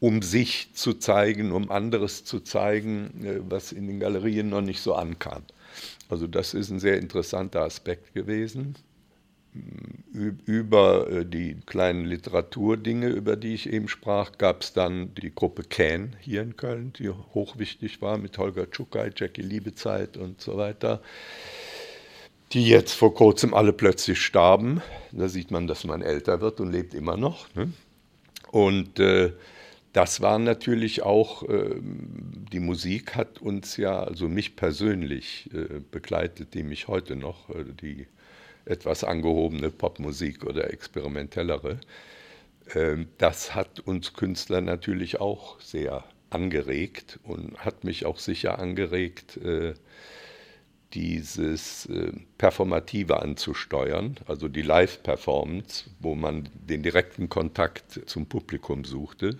um 0.00 0.22
sich 0.22 0.74
zu 0.74 0.94
zeigen, 0.94 1.52
um 1.52 1.70
anderes 1.70 2.24
zu 2.24 2.40
zeigen, 2.40 3.24
äh, 3.24 3.40
was 3.48 3.72
in 3.72 3.86
den 3.86 4.00
Galerien 4.00 4.48
noch 4.48 4.62
nicht 4.62 4.80
so 4.80 4.94
ankam. 4.94 5.42
Also 6.08 6.26
das 6.26 6.54
ist 6.54 6.70
ein 6.70 6.80
sehr 6.80 6.98
interessanter 6.98 7.62
Aspekt 7.62 8.14
gewesen 8.14 8.76
über 10.46 11.10
äh, 11.10 11.24
die 11.24 11.56
kleinen 11.66 12.04
Literaturdinge, 12.04 13.08
über 13.08 13.36
die 13.36 13.54
ich 13.54 13.72
eben 13.72 13.88
sprach, 13.88 14.32
gab 14.38 14.62
es 14.62 14.72
dann 14.72 15.14
die 15.14 15.34
Gruppe 15.34 15.62
Can 15.62 16.16
hier 16.20 16.42
in 16.42 16.56
Köln, 16.56 16.92
die 16.98 17.08
hochwichtig 17.08 18.02
war 18.02 18.18
mit 18.18 18.36
Holger 18.38 18.70
Czukay, 18.70 19.10
Jackie 19.14 19.42
Liebezeit 19.42 20.16
und 20.16 20.40
so 20.40 20.56
weiter, 20.56 21.00
die 22.52 22.66
jetzt 22.66 22.94
vor 22.94 23.14
kurzem 23.14 23.54
alle 23.54 23.72
plötzlich 23.72 24.20
starben. 24.20 24.82
Da 25.12 25.28
sieht 25.28 25.50
man, 25.50 25.66
dass 25.66 25.84
man 25.84 26.02
älter 26.02 26.40
wird 26.40 26.60
und 26.60 26.72
lebt 26.72 26.94
immer 26.94 27.16
noch. 27.16 27.52
Ne? 27.54 27.72
Und 28.50 28.98
äh, 28.98 29.32
das 29.92 30.20
war 30.20 30.40
natürlich 30.40 31.02
auch, 31.02 31.44
äh, 31.48 31.76
die 32.52 32.60
Musik 32.60 33.14
hat 33.14 33.40
uns 33.40 33.76
ja, 33.76 34.02
also 34.02 34.28
mich 34.28 34.56
persönlich 34.56 35.48
äh, 35.54 35.80
begleitet, 35.90 36.54
die 36.54 36.64
mich 36.64 36.88
heute 36.88 37.14
noch, 37.14 37.48
äh, 37.50 37.64
die 37.80 38.06
etwas 38.64 39.04
angehobene 39.04 39.70
Popmusik 39.70 40.44
oder 40.44 40.72
experimentellere. 40.72 41.80
Ähm, 42.74 43.08
das 43.18 43.54
hat 43.54 43.80
uns 43.80 44.14
Künstler 44.14 44.60
natürlich 44.60 45.20
auch 45.20 45.60
sehr 45.60 46.04
angeregt 46.30 47.20
und 47.22 47.58
hat 47.58 47.84
mich 47.84 48.06
auch 48.06 48.18
sicher 48.18 48.58
angeregt, 48.58 49.36
äh, 49.38 49.74
dieses 50.94 51.86
äh, 51.86 52.12
Performative 52.38 53.20
anzusteuern, 53.20 54.16
also 54.26 54.48
die 54.48 54.62
Live-Performance, 54.62 55.90
wo 56.00 56.14
man 56.14 56.48
den 56.54 56.82
direkten 56.82 57.28
Kontakt 57.28 58.00
zum 58.06 58.26
Publikum 58.26 58.84
suchte. 58.84 59.38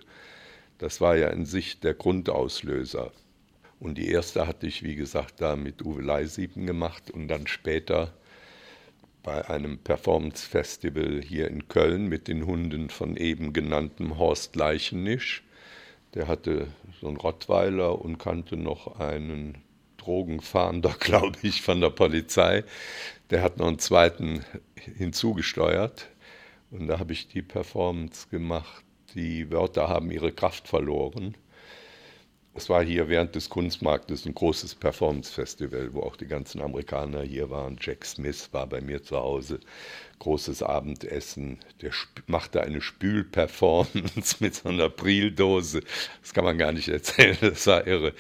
Das 0.79 1.01
war 1.01 1.17
ja 1.17 1.29
in 1.29 1.47
sich 1.47 1.81
der 1.81 1.95
Grundauslöser. 1.95 3.13
Und 3.79 3.99
die 3.99 4.09
erste 4.09 4.47
hatte 4.47 4.67
ich, 4.67 4.83
wie 4.83 4.97
gesagt, 4.97 5.41
da 5.41 5.57
mit 5.57 5.85
Uwe 5.85 6.03
Leisieben 6.03 6.67
gemacht 6.67 7.11
und 7.11 7.29
dann 7.29 7.47
später 7.47 8.13
bei 9.25 9.49
einem 9.49 9.79
Performance-Festival 9.79 11.21
hier 11.23 11.49
in 11.49 11.67
Köln 11.67 12.07
mit 12.07 12.29
den 12.29 12.47
Hunden 12.47 12.91
von 12.91 13.17
eben 13.17 13.53
genanntem 13.53 14.19
Horst 14.19 14.55
Leichenisch. 14.55 15.43
Der 16.13 16.29
hatte 16.29 16.69
so 17.01 17.09
einen 17.09 17.17
Rottweiler 17.17 18.01
und 18.01 18.19
kannte 18.19 18.57
noch 18.57 19.01
einen 19.01 19.59
Drogenfahnder, 19.97 20.95
glaube 21.01 21.39
ich, 21.43 21.63
von 21.63 21.81
der 21.81 21.91
Polizei. 21.91 22.63
Der 23.31 23.43
hat 23.43 23.59
noch 23.59 23.67
einen 23.67 23.81
zweiten 23.81 24.45
hinzugesteuert. 24.77 26.09
Und 26.71 26.87
da 26.87 26.99
habe 26.99 27.13
ich 27.13 27.27
die 27.27 27.43
Performance 27.43 28.29
gemacht. 28.31 28.85
Die 29.15 29.51
Wörter 29.51 29.89
haben 29.89 30.11
ihre 30.11 30.33
Kraft 30.33 30.69
verloren. 30.69 31.37
Es 32.57 32.69
war 32.69 32.85
hier 32.85 33.09
während 33.09 33.35
des 33.35 33.51
Kunstmarktes 33.51 34.27
ein 34.27 34.35
großes 34.35 34.77
Performance-Festival, 34.77 35.93
wo 35.93 36.03
auch 36.03 36.15
die 36.15 36.29
ganzen 36.29 36.63
Amerikaner 36.63 37.23
hier 37.23 37.51
waren. 37.51 37.77
Jack 37.81 38.05
Smith 38.05 38.49
war 38.53 38.69
bei 38.69 38.81
mir 38.81 39.03
zu 39.03 39.17
Hause. 39.17 39.59
Großes 40.21 40.63
Abendessen. 40.63 41.59
Der 41.83 41.91
machte 42.29 42.63
eine 42.63 42.81
Spülperformance 42.81 44.37
mit 44.39 44.55
so 44.55 44.69
einer 44.69 44.89
Brildose. 44.89 45.81
Das 46.23 46.33
kann 46.33 46.45
man 46.45 46.57
gar 46.57 46.71
nicht 46.71 46.89
erzählen. 46.89 47.37
Das 47.41 47.67
war 47.67 47.89
irre. 47.89 48.13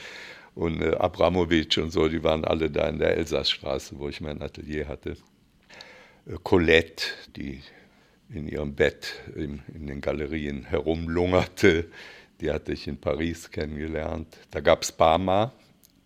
Und 0.56 0.82
äh, 0.82 0.96
Abramowitsch 0.96 1.78
und 1.78 1.92
so, 1.92 2.08
die 2.08 2.24
waren 2.24 2.44
alle 2.44 2.70
da 2.70 2.88
in 2.88 2.98
der 2.98 3.16
Elsassstraße, 3.16 3.98
wo 4.00 4.08
ich 4.08 4.20
mein 4.20 4.42
Atelier 4.42 4.88
hatte. 4.88 5.16
Äh, 6.26 6.38
Colette, 6.42 7.06
die 7.36 7.60
in 8.30 8.48
ihrem 8.48 8.74
Bett 8.74 9.14
in, 9.36 9.62
in 9.72 9.86
den 9.86 10.00
Galerien 10.00 10.64
herumlungerte 10.64 11.86
die 12.40 12.50
hatte 12.50 12.72
ich 12.72 12.86
in 12.86 12.98
Paris 12.98 13.50
kennengelernt. 13.50 14.36
Da 14.50 14.60
gab 14.60 14.82
es 14.82 14.92
Bama, 14.92 15.52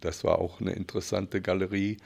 das 0.01 0.25
war 0.25 0.39
auch 0.39 0.61
eine 0.61 0.73
interessante 0.73 1.41
Galerie, 1.41 1.97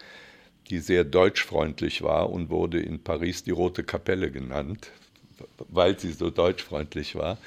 die 0.69 0.79
sehr 0.79 1.05
deutschfreundlich 1.05 2.03
war 2.03 2.31
und 2.31 2.51
wurde 2.51 2.81
in 2.81 3.03
Paris 3.03 3.43
die 3.45 3.51
Rote 3.51 3.85
Kapelle 3.85 4.31
genannt, 4.31 4.91
weil 5.69 5.99
sie 5.99 6.13
so 6.13 6.31
deutschfreundlich 6.31 7.15
war. 7.15 7.39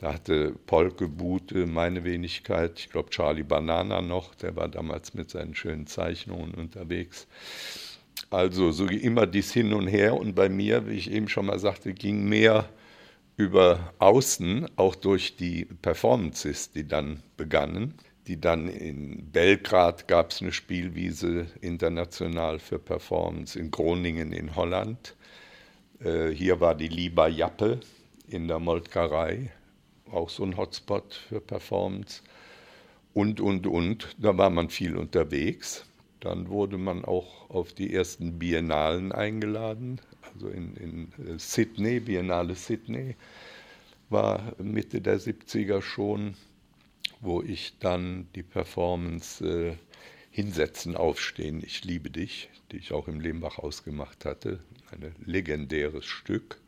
Da 0.00 0.14
hatte 0.14 0.54
Polke, 0.66 1.08
Bute, 1.08 1.66
meine 1.66 2.04
Wenigkeit, 2.04 2.78
ich 2.78 2.90
glaube 2.90 3.10
Charlie 3.10 3.42
Banana 3.42 4.00
noch, 4.00 4.34
der 4.34 4.56
war 4.56 4.68
damals 4.68 5.14
mit 5.14 5.30
seinen 5.30 5.54
schönen 5.54 5.86
Zeichnungen 5.86 6.52
unterwegs. 6.54 7.26
Also 8.30 8.72
so 8.72 8.86
immer 8.86 9.26
dies 9.26 9.52
hin 9.52 9.72
und 9.72 9.86
her 9.86 10.14
und 10.14 10.34
bei 10.34 10.48
mir, 10.48 10.88
wie 10.88 10.94
ich 10.94 11.10
eben 11.10 11.28
schon 11.28 11.46
mal 11.46 11.58
sagte, 11.58 11.94
ging 11.94 12.24
mehr 12.28 12.68
über 13.36 13.92
Außen, 13.98 14.66
auch 14.76 14.94
durch 14.94 15.36
die 15.36 15.64
Performances, 15.64 16.70
die 16.70 16.86
dann 16.86 17.22
begannen. 17.36 17.94
Die 18.26 18.40
dann 18.40 18.68
in 18.68 19.30
Belgrad 19.32 20.08
gab 20.08 20.30
es 20.30 20.40
eine 20.40 20.52
Spielwiese 20.52 21.46
international 21.60 22.58
für 22.58 22.78
Performance, 22.78 23.58
in 23.58 23.70
Groningen 23.70 24.32
in 24.32 24.56
Holland. 24.56 25.14
Äh, 26.00 26.28
hier 26.30 26.60
war 26.60 26.74
die 26.74 26.88
Liba 26.88 27.28
Jappe 27.28 27.80
in 28.28 28.48
der 28.48 28.60
Moltkerei, 28.60 29.52
auch 30.10 30.30
so 30.30 30.44
ein 30.44 30.56
Hotspot 30.56 31.14
für 31.28 31.40
Performance. 31.40 32.22
Und, 33.12 33.40
und, 33.40 33.66
und, 33.66 34.16
da 34.18 34.36
war 34.38 34.50
man 34.50 34.70
viel 34.70 34.96
unterwegs. 34.96 35.84
Dann 36.20 36.48
wurde 36.48 36.78
man 36.78 37.04
auch 37.04 37.50
auf 37.50 37.74
die 37.74 37.92
ersten 37.92 38.38
Biennalen 38.38 39.12
eingeladen, 39.12 40.00
also 40.32 40.48
in, 40.48 40.76
in 40.76 41.12
äh, 41.26 41.38
Sydney, 41.38 42.00
Biennale 42.00 42.54
Sydney, 42.54 43.16
war 44.10 44.54
Mitte 44.58 45.00
der 45.00 45.20
70er 45.20 45.82
schon, 45.82 46.34
wo 47.20 47.42
ich 47.42 47.78
dann 47.78 48.28
die 48.34 48.42
Performance 48.42 49.44
äh, 49.44 49.76
Hinsetzen, 50.30 50.96
Aufstehen, 50.96 51.62
Ich 51.64 51.84
liebe 51.84 52.10
dich, 52.10 52.48
die 52.72 52.78
ich 52.78 52.92
auch 52.92 53.06
im 53.06 53.20
Lehmbach 53.20 53.58
ausgemacht 53.58 54.24
hatte, 54.24 54.58
ein 54.90 55.14
legendäres 55.24 56.04
Stück. 56.06 56.58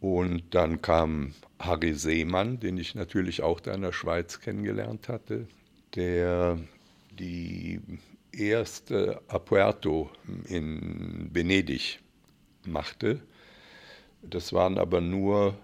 Und 0.00 0.54
dann 0.54 0.80
kam 0.80 1.34
Harry 1.58 1.94
Seemann, 1.94 2.60
den 2.60 2.78
ich 2.78 2.94
natürlich 2.94 3.42
auch 3.42 3.58
da 3.58 3.74
in 3.74 3.82
der 3.82 3.92
Schweiz 3.92 4.38
kennengelernt 4.38 5.08
hatte, 5.08 5.48
der 5.96 6.60
die 7.18 7.80
erste 8.30 9.20
Apuerto 9.26 10.10
in 10.46 11.30
Venedig 11.32 11.98
machte. 12.66 13.20
Das 14.22 14.52
waren 14.52 14.78
aber 14.78 15.00
nur 15.00 15.54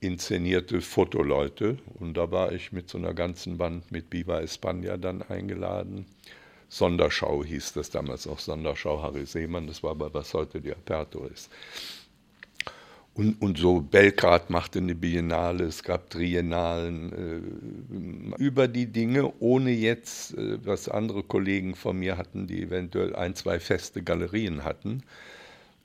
inszenierte 0.00 0.80
Fotoleute 0.80 1.78
und 1.98 2.16
da 2.16 2.30
war 2.30 2.52
ich 2.52 2.72
mit 2.72 2.88
so 2.88 2.98
einer 2.98 3.14
ganzen 3.14 3.58
Band 3.58 3.90
mit 3.92 4.06
Viva 4.10 4.38
España 4.38 4.96
dann 4.96 5.22
eingeladen. 5.22 6.06
Sonderschau 6.68 7.44
hieß 7.44 7.74
das 7.74 7.90
damals 7.90 8.26
noch, 8.26 8.38
Sonderschau 8.38 9.02
Harry 9.02 9.26
Seemann, 9.26 9.66
das 9.66 9.82
war 9.82 9.90
aber 9.90 10.12
was 10.14 10.32
heute 10.34 10.60
die 10.60 10.72
Aperto 10.72 11.26
ist. 11.26 11.50
Und, 13.12 13.42
und 13.42 13.58
so 13.58 13.80
Belgrad 13.80 14.50
machte 14.50 14.78
eine 14.78 14.94
Biennale, 14.94 15.64
es 15.64 15.82
gab 15.82 16.10
Triennalen 16.10 18.32
äh, 18.38 18.42
über 18.42 18.68
die 18.68 18.86
Dinge, 18.86 19.32
ohne 19.40 19.72
jetzt, 19.72 20.38
äh, 20.38 20.64
was 20.64 20.88
andere 20.88 21.24
Kollegen 21.24 21.74
von 21.74 21.98
mir 21.98 22.16
hatten, 22.16 22.46
die 22.46 22.62
eventuell 22.62 23.16
ein, 23.16 23.34
zwei 23.34 23.58
feste 23.58 24.02
Galerien 24.02 24.64
hatten, 24.64 25.02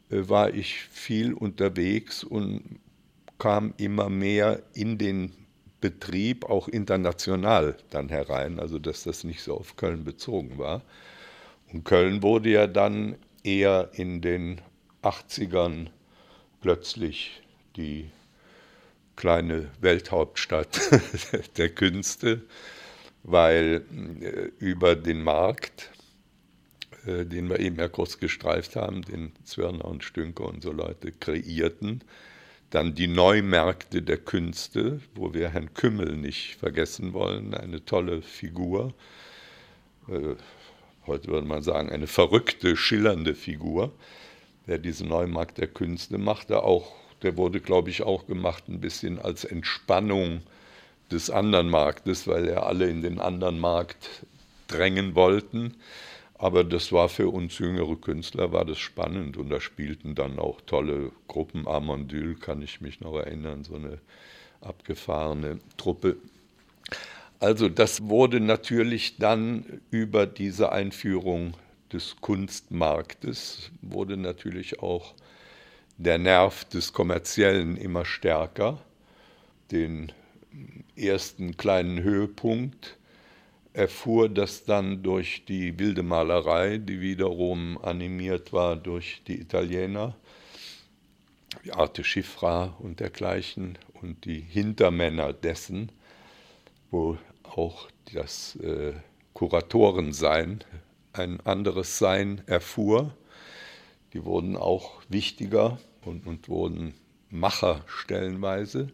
war 0.09 0.53
ich 0.53 0.81
viel 0.91 1.33
unterwegs 1.33 2.23
und 2.23 2.79
kam 3.37 3.73
immer 3.77 4.09
mehr 4.09 4.63
in 4.73 4.97
den 4.97 5.33
Betrieb, 5.81 6.45
auch 6.45 6.67
international 6.67 7.77
dann 7.89 8.09
herein, 8.09 8.59
also 8.59 8.79
dass 8.79 9.03
das 9.03 9.23
nicht 9.23 9.43
so 9.43 9.57
auf 9.57 9.75
Köln 9.75 10.03
bezogen 10.03 10.57
war. 10.57 10.81
Und 11.71 11.83
Köln 11.83 12.23
wurde 12.23 12.49
ja 12.49 12.67
dann 12.67 13.17
eher 13.43 13.91
in 13.93 14.21
den 14.21 14.61
80ern 15.03 15.87
plötzlich 16.61 17.41
die 17.75 18.09
kleine 19.15 19.69
Welthauptstadt 19.81 20.79
der 21.57 21.69
Künste, 21.69 22.41
weil 23.23 23.85
äh, 24.21 24.49
über 24.63 24.95
den 24.95 25.23
Markt, 25.23 25.91
äh, 27.05 27.25
den 27.25 27.49
wir 27.49 27.59
eben 27.59 27.77
ja 27.77 27.87
kurz 27.87 28.19
gestreift 28.19 28.75
haben, 28.75 29.01
den 29.03 29.31
Zwirner 29.43 29.85
und 29.85 30.03
Stünker 30.03 30.45
und 30.45 30.63
so 30.63 30.71
Leute 30.71 31.11
kreierten, 31.11 32.01
dann 32.69 32.95
die 32.95 33.07
Neumärkte 33.07 34.01
der 34.01 34.17
Künste, 34.17 34.99
wo 35.13 35.33
wir 35.33 35.49
Herrn 35.49 35.73
Kümmel 35.73 36.17
nicht 36.17 36.55
vergessen 36.55 37.13
wollen, 37.13 37.53
eine 37.53 37.85
tolle 37.85 38.21
Figur, 38.21 38.93
äh, 40.09 40.35
heute 41.07 41.27
würde 41.27 41.47
man 41.47 41.61
sagen, 41.61 41.89
eine 41.89 42.07
verrückte, 42.07 42.75
schillernde 42.75 43.35
Figur, 43.35 43.91
der 44.67 44.79
diesen 44.79 45.07
Neumarkt 45.07 45.57
der 45.57 45.67
Künste 45.67 46.17
machte, 46.17 46.63
auch, 46.63 46.95
der 47.21 47.37
wurde, 47.37 47.59
glaube 47.59 47.89
ich, 47.89 48.01
auch 48.01 48.27
gemacht 48.27 48.67
ein 48.67 48.81
bisschen 48.81 49.19
als 49.19 49.45
Entspannung 49.45 50.41
des 51.11 51.29
anderen 51.29 51.69
Marktes, 51.69 52.27
weil 52.27 52.47
er 52.47 52.65
alle 52.65 52.89
in 52.89 53.01
den 53.01 53.19
anderen 53.19 53.59
Markt 53.59 54.25
drängen 54.67 55.15
wollten. 55.15 55.75
Aber 56.45 56.63
das 56.63 56.91
war 56.91 57.09
für 57.09 57.29
uns 57.29 57.57
jüngere 57.57 57.95
Künstler 57.95 58.51
war 58.51 58.65
das 58.65 58.77
spannend 58.77 59.35
und 59.35 59.49
da 59.49 59.59
spielten 59.59 60.13
dann 60.13 60.37
auch 60.37 60.61
tolle 60.61 61.11
Gruppen. 61.27 61.67
Armandül 61.67 62.35
kann 62.35 62.61
ich 62.61 62.81
mich 62.81 63.01
noch 63.01 63.15
erinnern, 63.15 63.63
so 63.63 63.73
eine 63.73 63.97
abgefahrene 64.61 65.57
Truppe. 65.75 66.17
Also 67.39 67.67
das 67.67 68.09
wurde 68.09 68.41
natürlich 68.41 69.17
dann 69.17 69.81
über 69.89 70.27
diese 70.27 70.71
Einführung 70.71 71.55
des 71.91 72.17
Kunstmarktes 72.21 73.71
wurde 73.81 74.15
natürlich 74.15 74.83
auch 74.83 75.15
der 75.97 76.19
Nerv 76.19 76.63
des 76.65 76.93
Kommerziellen 76.93 77.75
immer 77.75 78.05
stärker. 78.05 78.79
Den 79.71 80.11
ersten 80.95 81.57
kleinen 81.57 82.03
Höhepunkt 82.03 82.97
erfuhr 83.75 84.29
das 84.29 84.63
dann 84.63 85.03
durch 85.03 85.45
die 85.45 85.77
wilde 85.77 86.03
Malerei, 86.03 86.77
die 86.77 87.01
wiederum 87.01 87.77
animiert 87.81 88.53
war 88.53 88.75
durch 88.75 89.21
die 89.27 89.39
Italiener, 89.41 90.15
wie 91.63 91.71
Arte 91.71 92.03
Schiffra 92.03 92.75
und 92.79 92.99
dergleichen 92.99 93.77
und 94.01 94.25
die 94.25 94.39
Hintermänner 94.39 95.33
dessen, 95.33 95.91
wo 96.89 97.17
auch 97.43 97.89
das 98.13 98.55
äh, 98.57 98.93
Kuratorensein 99.33 100.63
ein 101.13 101.39
anderes 101.41 101.97
Sein 101.97 102.41
erfuhr. 102.45 103.13
Die 104.13 104.23
wurden 104.23 104.55
auch 104.55 105.01
wichtiger 105.09 105.79
und, 106.03 106.25
und 106.25 106.47
wurden 106.47 106.93
Macher 107.29 107.83
stellenweise. 107.87 108.89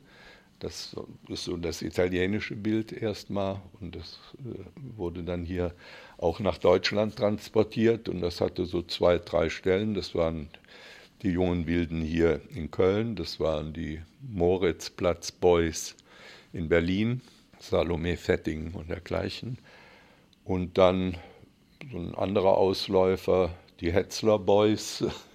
Das 0.62 0.96
ist 1.28 1.46
so 1.46 1.58
das 1.58 1.82
italienische 1.82 2.56
Bild 2.56 2.92
erstmal 2.92 3.60
und 3.80 3.96
das 3.96 4.20
äh, 4.46 4.60
wurde 4.96 5.24
dann 5.24 5.44
hier 5.44 5.74
auch 6.20 6.40
nach 6.40 6.60
Deutschland 6.60 7.16
transportiert 7.16 8.08
und 8.08 8.22
das 8.22 8.42
hatte 8.42 8.66
so 8.66 8.84
zwei, 8.84 9.18
drei 9.18 9.50
Stellen. 9.50 9.96
Das 9.96 10.14
waren 10.14 10.50
die 11.24 11.32
jungen 11.32 11.66
Wilden 11.66 12.02
hier 12.04 12.42
in 12.54 12.70
Köln, 12.70 13.16
das 13.16 13.40
waren 13.40 13.74
die 13.74 14.02
Moritzplatz 14.22 15.32
Boys 15.32 15.96
in 16.54 16.70
Berlin, 16.70 17.22
Salome 17.60 18.16
Fetting 18.16 18.74
und 18.74 18.92
dergleichen. 18.92 19.58
Und 20.46 20.78
dann 20.78 21.18
so 21.92 21.98
ein 21.98 22.14
anderer 22.14 22.56
Ausläufer, 22.56 23.50
die 23.80 23.92
Hetzler 23.92 24.38
Boys, 24.38 25.04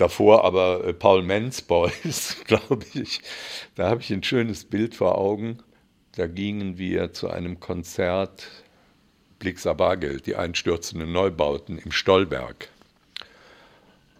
davor 0.00 0.44
aber 0.44 0.84
äh, 0.84 0.92
Paul 0.94 1.22
Menz 1.22 1.60
Boys, 1.60 2.36
glaube 2.44 2.86
ich. 2.94 3.20
Da 3.74 3.88
habe 3.88 4.00
ich 4.00 4.10
ein 4.10 4.22
schönes 4.22 4.64
Bild 4.64 4.94
vor 4.94 5.18
Augen. 5.18 5.58
Da 6.16 6.26
gingen 6.26 6.78
wir 6.78 7.12
zu 7.12 7.30
einem 7.30 7.60
Konzert 7.60 8.48
Blixer 9.38 9.74
Bargeld, 9.74 10.26
die 10.26 10.36
einstürzenden 10.36 11.12
Neubauten 11.12 11.78
im 11.78 11.92
Stollberg. 11.92 12.68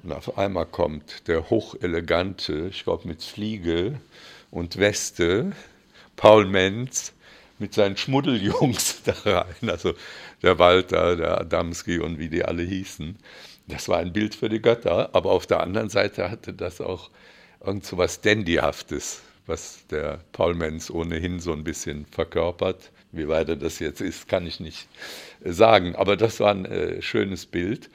Und 0.02 0.12
auf 0.12 0.38
einmal 0.38 0.66
kommt 0.66 1.28
der 1.28 1.50
hochelegante, 1.50 2.68
ich 2.70 2.84
glaube 2.84 3.08
mit 3.08 3.22
Fliege 3.22 4.00
und 4.50 4.78
Weste, 4.78 5.52
Paul 6.16 6.46
Menz 6.46 7.12
mit 7.58 7.74
seinen 7.74 7.96
Schmuddeljungs 7.96 9.02
da 9.04 9.14
rein. 9.24 9.70
Also 9.70 9.94
der 10.42 10.58
Walter, 10.58 11.16
der 11.16 11.40
Adamski 11.40 11.98
und 11.98 12.18
wie 12.18 12.28
die 12.28 12.44
alle 12.44 12.62
hießen. 12.62 13.16
Das 13.70 13.88
war 13.88 13.98
ein 13.98 14.12
Bild 14.12 14.34
für 14.34 14.48
die 14.48 14.60
Götter, 14.60 15.10
aber 15.14 15.30
auf 15.32 15.46
der 15.46 15.60
anderen 15.60 15.88
Seite 15.88 16.30
hatte 16.30 16.52
das 16.52 16.80
auch 16.80 17.10
irgend 17.64 17.84
so 17.84 17.98
was 17.98 18.20
Dandyhaftes, 18.20 19.22
was 19.46 19.86
der 19.88 20.20
Paul 20.32 20.54
Menz 20.54 20.90
ohnehin 20.90 21.40
so 21.40 21.52
ein 21.52 21.64
bisschen 21.64 22.06
verkörpert. 22.06 22.90
Wie 23.12 23.28
weit 23.28 23.48
er 23.48 23.56
das 23.56 23.78
jetzt 23.78 24.00
ist, 24.00 24.28
kann 24.28 24.46
ich 24.46 24.60
nicht 24.60 24.88
äh, 25.44 25.52
sagen, 25.52 25.96
aber 25.96 26.16
das 26.16 26.40
war 26.40 26.52
ein 26.52 26.64
äh, 26.64 27.02
schönes 27.02 27.46
Bild. 27.46 27.90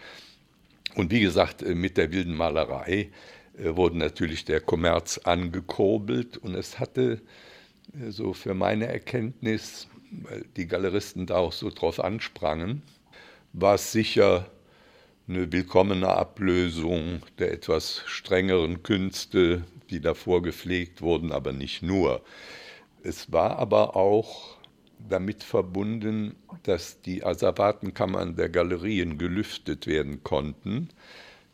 Und 0.95 1.11
wie 1.11 1.21
gesagt, 1.21 1.61
äh, 1.61 1.75
mit 1.75 1.97
der 1.97 2.11
wilden 2.11 2.35
Malerei 2.35 3.09
äh, 3.57 3.75
wurde 3.75 3.97
natürlich 3.97 4.45
der 4.45 4.61
Kommerz 4.61 5.19
angekurbelt 5.19 6.37
und 6.37 6.55
es 6.55 6.79
hatte 6.79 7.21
äh, 7.93 8.11
so 8.11 8.33
für 8.33 8.53
meine 8.53 8.87
Erkenntnis 8.87 9.87
weil 10.23 10.45
die 10.55 10.67
Galeristen 10.67 11.25
da 11.25 11.37
auch 11.37 11.51
so 11.51 11.69
drauf 11.69 11.99
ansprangen, 11.99 12.81
war 13.53 13.75
es 13.75 13.91
sicher 13.91 14.49
eine 15.27 15.51
willkommene 15.51 16.07
Ablösung 16.07 17.21
der 17.39 17.51
etwas 17.51 18.03
strengeren 18.05 18.83
Künste, 18.83 19.63
die 19.89 19.99
davor 19.99 20.41
gepflegt 20.41 21.01
wurden, 21.01 21.31
aber 21.31 21.51
nicht 21.51 21.81
nur. 21.81 22.21
Es 23.03 23.31
war 23.31 23.57
aber 23.57 23.95
auch 23.95 24.57
damit 25.09 25.43
verbunden, 25.43 26.35
dass 26.63 27.01
die 27.01 27.23
Asservatenkammern 27.23 28.35
der 28.35 28.49
Galerien 28.49 29.17
gelüftet 29.17 29.87
werden 29.87 30.23
konnten 30.23 30.89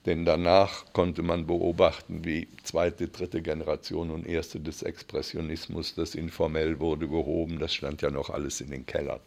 denn 0.06 0.26
danach 0.26 0.92
konnte 0.94 1.22
man 1.22 1.46
beobachten, 1.46 2.26
wie 2.26 2.48
zweite, 2.64 3.08
dritte 3.08 3.42
Generation 3.42 4.10
und 4.10 4.26
erste 4.26 4.60
des 4.60 4.82
Expressionismus, 4.82 5.94
das 5.94 6.16
informell 6.16 6.80
wurde 6.80 7.08
gehoben, 7.08 7.60
das 7.60 7.74
stand 7.76 8.02
ja 8.02 8.10
noch 8.10 8.32
alles 8.32 8.62
in 8.62 8.72
den 8.72 8.86
Kellern. 8.88 9.20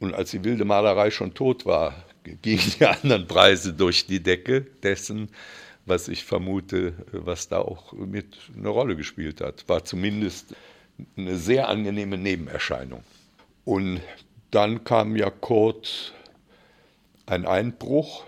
Und 0.00 0.14
als 0.14 0.30
die 0.30 0.42
wilde 0.42 0.64
Malerei 0.64 1.10
schon 1.10 1.34
tot 1.34 1.66
war, 1.66 1.92
gingen 2.24 2.72
die 2.78 2.84
anderen 2.84 3.26
Preise 3.26 3.72
durch 3.72 4.06
die 4.06 4.22
Decke 4.22 4.62
dessen, 4.82 5.30
was 5.86 6.08
ich 6.08 6.24
vermute, 6.24 6.92
was 7.12 7.48
da 7.48 7.58
auch 7.60 7.92
mit 7.92 8.36
eine 8.56 8.68
Rolle 8.68 8.96
gespielt 8.96 9.40
hat. 9.40 9.68
War 9.68 9.84
zumindest 9.84 10.54
eine 11.16 11.36
sehr 11.36 11.68
angenehme 11.68 12.18
Nebenerscheinung. 12.18 13.02
Und 13.64 14.00
dann 14.50 14.84
kam 14.84 15.16
ja 15.16 15.30
kurz 15.30 16.12
ein 17.26 17.46
Einbruch 17.46 18.24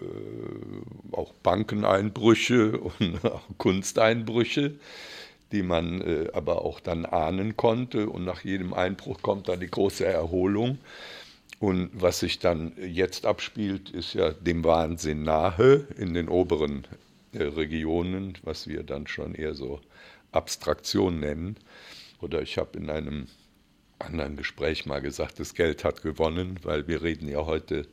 äh, 0.00 1.12
auch 1.12 1.32
Bankeneinbrüche 1.42 2.78
und 2.78 3.24
auch 3.24 3.42
Kunsteinbrüche, 3.58 4.74
die 5.52 5.62
man 5.62 6.00
äh, 6.00 6.28
aber 6.32 6.62
auch 6.62 6.80
dann 6.80 7.06
ahnen 7.06 7.56
konnte. 7.56 8.10
Und 8.10 8.24
nach 8.24 8.42
jedem 8.42 8.74
Einbruch 8.74 9.22
kommt 9.22 9.48
dann 9.48 9.60
die 9.60 9.70
große 9.70 10.04
Erholung. 10.04 10.78
Und 11.58 11.90
was 11.94 12.20
sich 12.20 12.38
dann 12.38 12.72
jetzt 12.78 13.24
abspielt, 13.24 13.90
ist 13.90 14.14
ja 14.14 14.30
dem 14.32 14.62
Wahnsinn 14.64 15.22
nahe 15.22 15.86
in 15.96 16.12
den 16.12 16.28
oberen 16.28 16.86
äh, 17.32 17.42
Regionen, 17.42 18.36
was 18.42 18.66
wir 18.66 18.82
dann 18.82 19.06
schon 19.06 19.34
eher 19.34 19.54
so 19.54 19.80
Abstraktion 20.32 21.20
nennen. 21.20 21.56
Oder 22.20 22.42
ich 22.42 22.58
habe 22.58 22.78
in 22.78 22.90
einem 22.90 23.28
anderen 23.98 24.36
Gespräch 24.36 24.84
mal 24.84 25.00
gesagt, 25.00 25.40
das 25.40 25.54
Geld 25.54 25.84
hat 25.84 26.02
gewonnen, 26.02 26.58
weil 26.62 26.86
wir 26.86 27.02
reden 27.02 27.28
ja 27.28 27.46
heute 27.46 27.86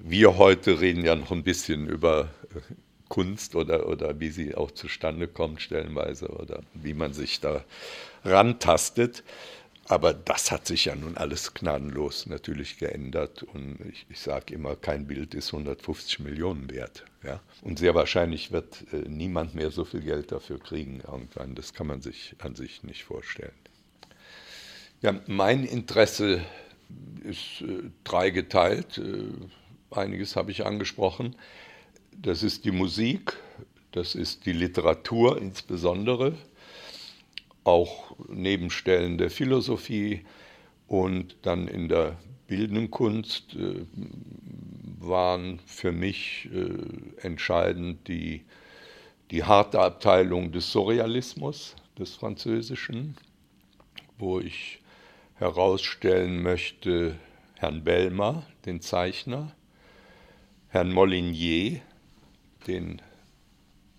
wir 0.00 0.38
heute 0.38 0.80
reden 0.80 1.04
ja 1.04 1.14
noch 1.14 1.32
ein 1.32 1.42
bisschen 1.42 1.88
über 1.88 2.30
äh, 2.54 2.60
Kunst 3.08 3.54
oder, 3.54 3.88
oder 3.88 4.20
wie 4.20 4.28
sie 4.28 4.54
auch 4.54 4.70
zustande 4.70 5.28
kommt 5.28 5.62
stellenweise 5.62 6.28
oder 6.28 6.60
wie 6.74 6.94
man 6.94 7.12
sich 7.14 7.40
da 7.40 7.64
rantastet. 8.24 9.24
Aber 9.88 10.12
das 10.12 10.50
hat 10.50 10.66
sich 10.66 10.84
ja 10.84 10.94
nun 10.94 11.16
alles 11.16 11.54
gnadenlos 11.54 12.26
natürlich 12.26 12.76
geändert. 12.76 13.42
Und 13.42 13.80
ich, 13.90 14.04
ich 14.10 14.20
sage 14.20 14.52
immer, 14.52 14.76
kein 14.76 15.06
Bild 15.06 15.34
ist 15.34 15.52
150 15.52 16.20
Millionen 16.20 16.70
wert. 16.70 17.06
Ja? 17.24 17.40
Und 17.62 17.78
sehr 17.78 17.94
wahrscheinlich 17.94 18.52
wird 18.52 18.84
äh, 18.92 19.08
niemand 19.08 19.54
mehr 19.54 19.70
so 19.70 19.86
viel 19.86 20.02
Geld 20.02 20.30
dafür 20.30 20.60
kriegen 20.60 21.00
irgendwann. 21.00 21.54
Das 21.54 21.72
kann 21.72 21.86
man 21.86 22.02
sich 22.02 22.36
an 22.38 22.54
sich 22.54 22.82
nicht 22.82 23.04
vorstellen. 23.04 23.54
Ja, 25.00 25.18
mein 25.26 25.64
Interesse 25.64 26.42
ist 27.24 27.62
äh, 27.62 27.90
dreigeteilt. 28.04 28.98
Äh, 28.98 29.30
einiges 29.90 30.36
habe 30.36 30.50
ich 30.50 30.66
angesprochen. 30.66 31.34
Das 32.12 32.42
ist 32.42 32.66
die 32.66 32.72
Musik, 32.72 33.32
das 33.92 34.14
ist 34.14 34.44
die 34.44 34.52
Literatur 34.52 35.40
insbesondere 35.40 36.36
auch 37.68 38.16
Nebenstellen 38.28 39.18
der 39.18 39.30
Philosophie 39.30 40.24
und 40.86 41.36
dann 41.42 41.68
in 41.68 41.90
der 41.90 42.16
bildenden 42.46 42.90
Kunst 42.90 43.54
äh, 43.54 43.84
waren 44.98 45.60
für 45.66 45.92
mich 45.92 46.48
äh, 46.50 47.26
entscheidend 47.26 48.08
die, 48.08 48.42
die 49.30 49.44
harte 49.44 49.80
Abteilung 49.80 50.50
des 50.50 50.72
Surrealismus, 50.72 51.76
des 51.98 52.14
Französischen, 52.14 53.18
wo 54.16 54.40
ich 54.40 54.80
herausstellen 55.34 56.42
möchte 56.42 57.16
Herrn 57.54 57.84
Belmer, 57.84 58.46
den 58.64 58.80
Zeichner, 58.80 59.54
Herrn 60.70 60.90
Molinier, 60.90 61.82
den 62.66 63.02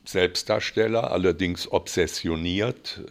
Selbstdarsteller, 0.06 1.12
allerdings 1.12 1.72
obsessioniert, 1.72 3.02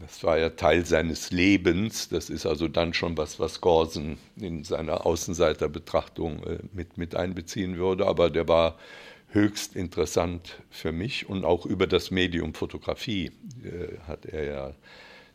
das 0.00 0.22
war 0.24 0.38
ja 0.38 0.50
Teil 0.50 0.86
seines 0.86 1.30
Lebens. 1.30 2.08
Das 2.08 2.30
ist 2.30 2.46
also 2.46 2.68
dann 2.68 2.94
schon 2.94 3.16
was, 3.16 3.38
was 3.38 3.60
Gorsen 3.60 4.18
in 4.36 4.64
seiner 4.64 5.06
Außenseiterbetrachtung 5.06 6.42
äh, 6.44 6.58
mit, 6.72 6.98
mit 6.98 7.14
einbeziehen 7.14 7.76
würde. 7.76 8.06
Aber 8.06 8.30
der 8.30 8.48
war 8.48 8.78
höchst 9.28 9.74
interessant 9.74 10.62
für 10.70 10.92
mich 10.92 11.28
und 11.28 11.44
auch 11.44 11.66
über 11.66 11.86
das 11.86 12.10
Medium 12.10 12.54
Fotografie 12.54 13.32
äh, 13.64 13.98
hat 14.06 14.26
er 14.26 14.44
ja 14.44 14.74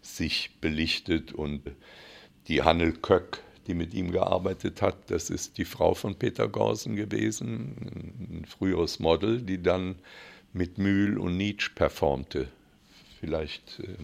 sich 0.02 0.52
belichtet 0.62 1.34
und 1.34 1.62
die 2.48 2.64
Hannel 2.64 2.94
Köck, 2.94 3.44
die 3.68 3.74
mit 3.74 3.94
ihm 3.94 4.12
gearbeitet 4.12 4.82
hat, 4.82 5.12
das 5.12 5.30
ist 5.30 5.58
die 5.58 5.66
Frau 5.66 5.94
von 5.94 6.16
Peter 6.16 6.48
Gorsen 6.48 6.96
gewesen, 6.96 7.76
ein 8.42 8.46
früheres 8.46 9.00
Model, 9.00 9.42
die 9.42 9.62
dann 9.62 9.96
mit 10.54 10.78
Mühl 10.78 11.18
und 11.18 11.38
Nietzsche 11.38 11.70
performte. 11.76 12.48
Vielleicht 13.20 13.82
äh, 13.82 13.96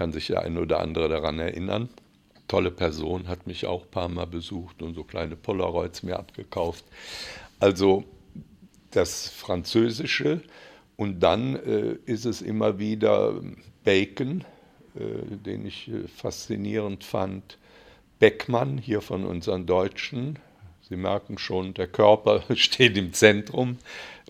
kann 0.00 0.12
sich 0.12 0.28
der 0.28 0.40
eine 0.40 0.62
oder 0.62 0.80
andere 0.80 1.10
daran 1.10 1.38
erinnern. 1.38 1.90
Tolle 2.48 2.70
Person, 2.70 3.28
hat 3.28 3.46
mich 3.46 3.66
auch 3.66 3.82
ein 3.82 3.90
paar 3.90 4.08
Mal 4.08 4.26
besucht 4.26 4.80
und 4.80 4.94
so 4.94 5.04
kleine 5.04 5.36
Polaroids 5.36 6.02
mir 6.02 6.18
abgekauft. 6.18 6.86
Also 7.58 8.04
das 8.92 9.28
Französische 9.28 10.40
und 10.96 11.20
dann 11.20 11.54
äh, 11.54 11.96
ist 12.06 12.24
es 12.24 12.40
immer 12.40 12.78
wieder 12.78 13.42
Bacon, 13.84 14.42
äh, 14.94 15.36
den 15.36 15.66
ich 15.66 15.88
äh, 15.88 16.08
faszinierend 16.08 17.04
fand. 17.04 17.58
Beckmann, 18.20 18.78
hier 18.78 19.02
von 19.02 19.26
unseren 19.26 19.66
Deutschen. 19.66 20.38
Sie 20.90 20.96
merken 20.96 21.38
schon, 21.38 21.72
der 21.72 21.86
Körper 21.86 22.42
steht 22.56 22.98
im 22.98 23.12
Zentrum 23.12 23.78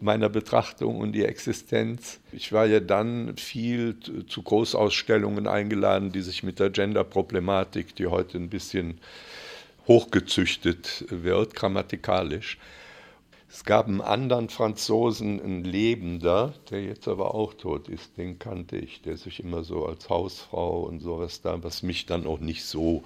meiner 0.02 0.28
Betrachtung 0.28 0.98
und 0.98 1.12
die 1.12 1.24
Existenz. 1.24 2.20
Ich 2.32 2.52
war 2.52 2.66
ja 2.66 2.80
dann 2.80 3.36
viel 3.36 3.96
zu 4.28 4.42
Großausstellungen 4.42 5.46
eingeladen, 5.46 6.12
die 6.12 6.20
sich 6.20 6.42
mit 6.42 6.58
der 6.58 6.70
Gender-Problematik, 6.70 7.96
die 7.96 8.06
heute 8.06 8.36
ein 8.36 8.50
bisschen 8.50 8.98
hochgezüchtet 9.88 11.06
wird, 11.08 11.54
grammatikalisch. 11.54 12.58
Es 13.52 13.64
gab 13.64 13.88
einen 13.88 14.00
anderen 14.00 14.48
Franzosen, 14.48 15.40
ein 15.42 15.64
Lebender, 15.64 16.54
der 16.70 16.84
jetzt 16.84 17.08
aber 17.08 17.34
auch 17.34 17.52
tot 17.52 17.88
ist, 17.88 18.16
den 18.16 18.38
kannte 18.38 18.76
ich, 18.76 19.02
der 19.02 19.16
sich 19.16 19.42
immer 19.42 19.64
so 19.64 19.86
als 19.86 20.08
Hausfrau 20.08 20.82
und 20.82 21.00
sowas 21.00 21.42
da, 21.42 21.60
was 21.64 21.82
mich 21.82 22.06
dann 22.06 22.28
auch 22.28 22.38
nicht 22.38 22.64
so, 22.64 23.02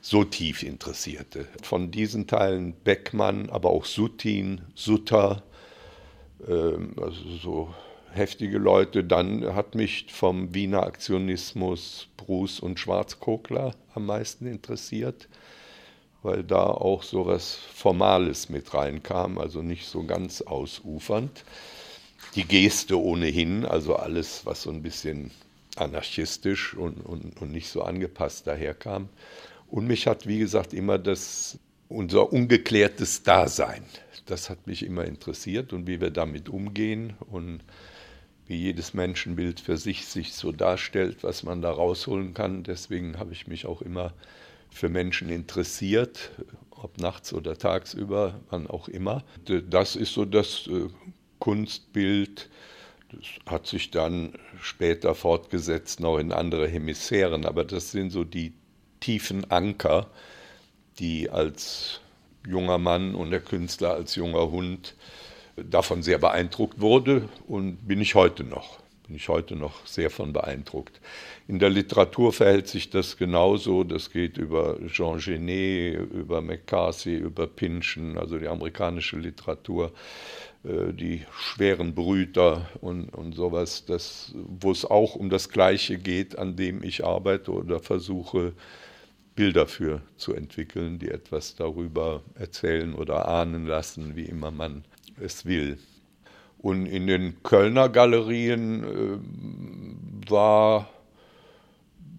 so 0.00 0.24
tief 0.24 0.62
interessierte. 0.62 1.46
Von 1.62 1.90
diesen 1.90 2.26
Teilen 2.26 2.72
Beckmann, 2.72 3.50
aber 3.50 3.68
auch 3.68 3.84
Sutin, 3.84 4.62
Sutter, 4.74 5.42
ähm, 6.48 6.94
also 6.98 7.28
so 7.42 7.74
heftige 8.12 8.56
Leute. 8.58 9.04
Dann 9.04 9.54
hat 9.54 9.74
mich 9.74 10.06
vom 10.08 10.54
Wiener 10.54 10.84
Aktionismus 10.84 12.08
Bruce 12.16 12.60
und 12.60 12.80
Schwarzkogler 12.80 13.74
am 13.94 14.06
meisten 14.06 14.46
interessiert, 14.46 15.28
weil 16.22 16.44
da 16.44 16.64
auch 16.64 17.02
so 17.02 17.26
was 17.26 17.54
Formales 17.54 18.48
mit 18.48 18.72
reinkam, 18.74 19.38
also 19.38 19.62
nicht 19.62 19.86
so 19.86 20.04
ganz 20.04 20.42
ausufernd. 20.42 21.44
Die 22.34 22.44
Geste 22.44 23.00
ohnehin, 23.00 23.64
also 23.64 23.96
alles, 23.96 24.46
was 24.46 24.62
so 24.62 24.70
ein 24.70 24.82
bisschen 24.82 25.30
anarchistisch 25.76 26.74
und, 26.74 27.04
und, 27.04 27.40
und 27.40 27.52
nicht 27.52 27.68
so 27.68 27.82
angepasst 27.82 28.46
daherkam. 28.46 29.08
Und 29.70 29.86
mich 29.86 30.06
hat, 30.06 30.26
wie 30.26 30.38
gesagt, 30.38 30.74
immer 30.74 30.98
das 30.98 31.58
unser 31.88 32.32
ungeklärtes 32.32 33.22
Dasein. 33.22 33.84
Das 34.26 34.48
hat 34.50 34.66
mich 34.66 34.84
immer 34.84 35.04
interessiert 35.04 35.72
und 35.72 35.86
wie 35.86 36.00
wir 36.00 36.10
damit 36.10 36.48
umgehen 36.48 37.14
und 37.30 37.60
wie 38.46 38.56
jedes 38.56 38.94
Menschenbild 38.94 39.60
für 39.60 39.76
sich 39.76 40.06
sich 40.06 40.34
so 40.34 40.52
darstellt, 40.52 41.22
was 41.22 41.42
man 41.42 41.62
da 41.62 41.70
rausholen 41.70 42.34
kann. 42.34 42.62
Deswegen 42.62 43.18
habe 43.18 43.32
ich 43.32 43.46
mich 43.46 43.66
auch 43.66 43.82
immer 43.82 44.12
für 44.72 44.88
Menschen 44.88 45.28
interessiert, 45.28 46.30
ob 46.70 46.98
nachts 46.98 47.32
oder 47.32 47.56
tagsüber, 47.56 48.40
wann 48.50 48.66
auch 48.66 48.88
immer. 48.88 49.22
Das 49.68 49.94
ist 49.96 50.12
so 50.14 50.24
das 50.24 50.66
äh, 50.66 50.88
Kunstbild, 51.38 52.50
das 53.12 53.52
hat 53.52 53.66
sich 53.66 53.90
dann 53.90 54.34
später 54.60 55.14
fortgesetzt 55.14 56.00
noch 56.00 56.18
in 56.18 56.32
andere 56.32 56.66
Hemisphären, 56.66 57.44
aber 57.44 57.64
das 57.64 57.92
sind 57.92 58.10
so 58.10 58.24
die 58.24 58.52
tiefen 59.00 59.50
Anker, 59.50 60.06
die 60.98 61.30
als 61.30 62.00
junger 62.46 62.78
Mann 62.78 63.14
und 63.14 63.30
der 63.30 63.40
Künstler 63.40 63.94
als 63.94 64.14
junger 64.14 64.50
Hund 64.50 64.94
davon 65.56 66.02
sehr 66.02 66.18
beeindruckt 66.18 66.80
wurde 66.80 67.28
und 67.46 67.86
bin 67.86 68.00
ich 68.00 68.14
heute 68.14 68.44
noch. 68.44 68.81
Bin 69.12 69.18
ich 69.18 69.28
heute 69.28 69.56
noch 69.56 69.84
sehr 69.84 70.08
von 70.08 70.32
beeindruckt. 70.32 70.98
In 71.46 71.58
der 71.58 71.68
Literatur 71.68 72.32
verhält 72.32 72.66
sich 72.66 72.88
das 72.88 73.18
genauso. 73.18 73.84
Das 73.84 74.10
geht 74.10 74.38
über 74.38 74.78
Jean 74.86 75.18
Genet, 75.18 76.10
über 76.14 76.40
McCarthy, 76.40 77.16
über 77.16 77.46
Pynchon, 77.46 78.16
also 78.16 78.38
die 78.38 78.48
amerikanische 78.48 79.18
Literatur, 79.18 79.92
äh, 80.64 80.94
die 80.94 81.26
schweren 81.38 81.94
Brüter 81.94 82.70
und, 82.80 83.10
und 83.10 83.34
sowas, 83.34 83.84
das, 83.84 84.32
wo 84.34 84.70
es 84.70 84.86
auch 84.86 85.14
um 85.14 85.28
das 85.28 85.50
Gleiche 85.50 85.98
geht, 85.98 86.38
an 86.38 86.56
dem 86.56 86.82
ich 86.82 87.04
arbeite 87.04 87.52
oder 87.52 87.80
versuche, 87.80 88.54
Bilder 89.34 89.66
für 89.66 90.00
zu 90.16 90.32
entwickeln, 90.32 90.98
die 90.98 91.10
etwas 91.10 91.54
darüber 91.54 92.22
erzählen 92.34 92.94
oder 92.94 93.28
ahnen 93.28 93.66
lassen, 93.66 94.16
wie 94.16 94.24
immer 94.24 94.50
man 94.50 94.86
es 95.20 95.44
will. 95.44 95.76
Und 96.62 96.86
in 96.86 97.08
den 97.08 97.42
Kölner 97.42 97.88
Galerien 97.88 98.84
äh, 98.84 100.30
war, 100.30 100.88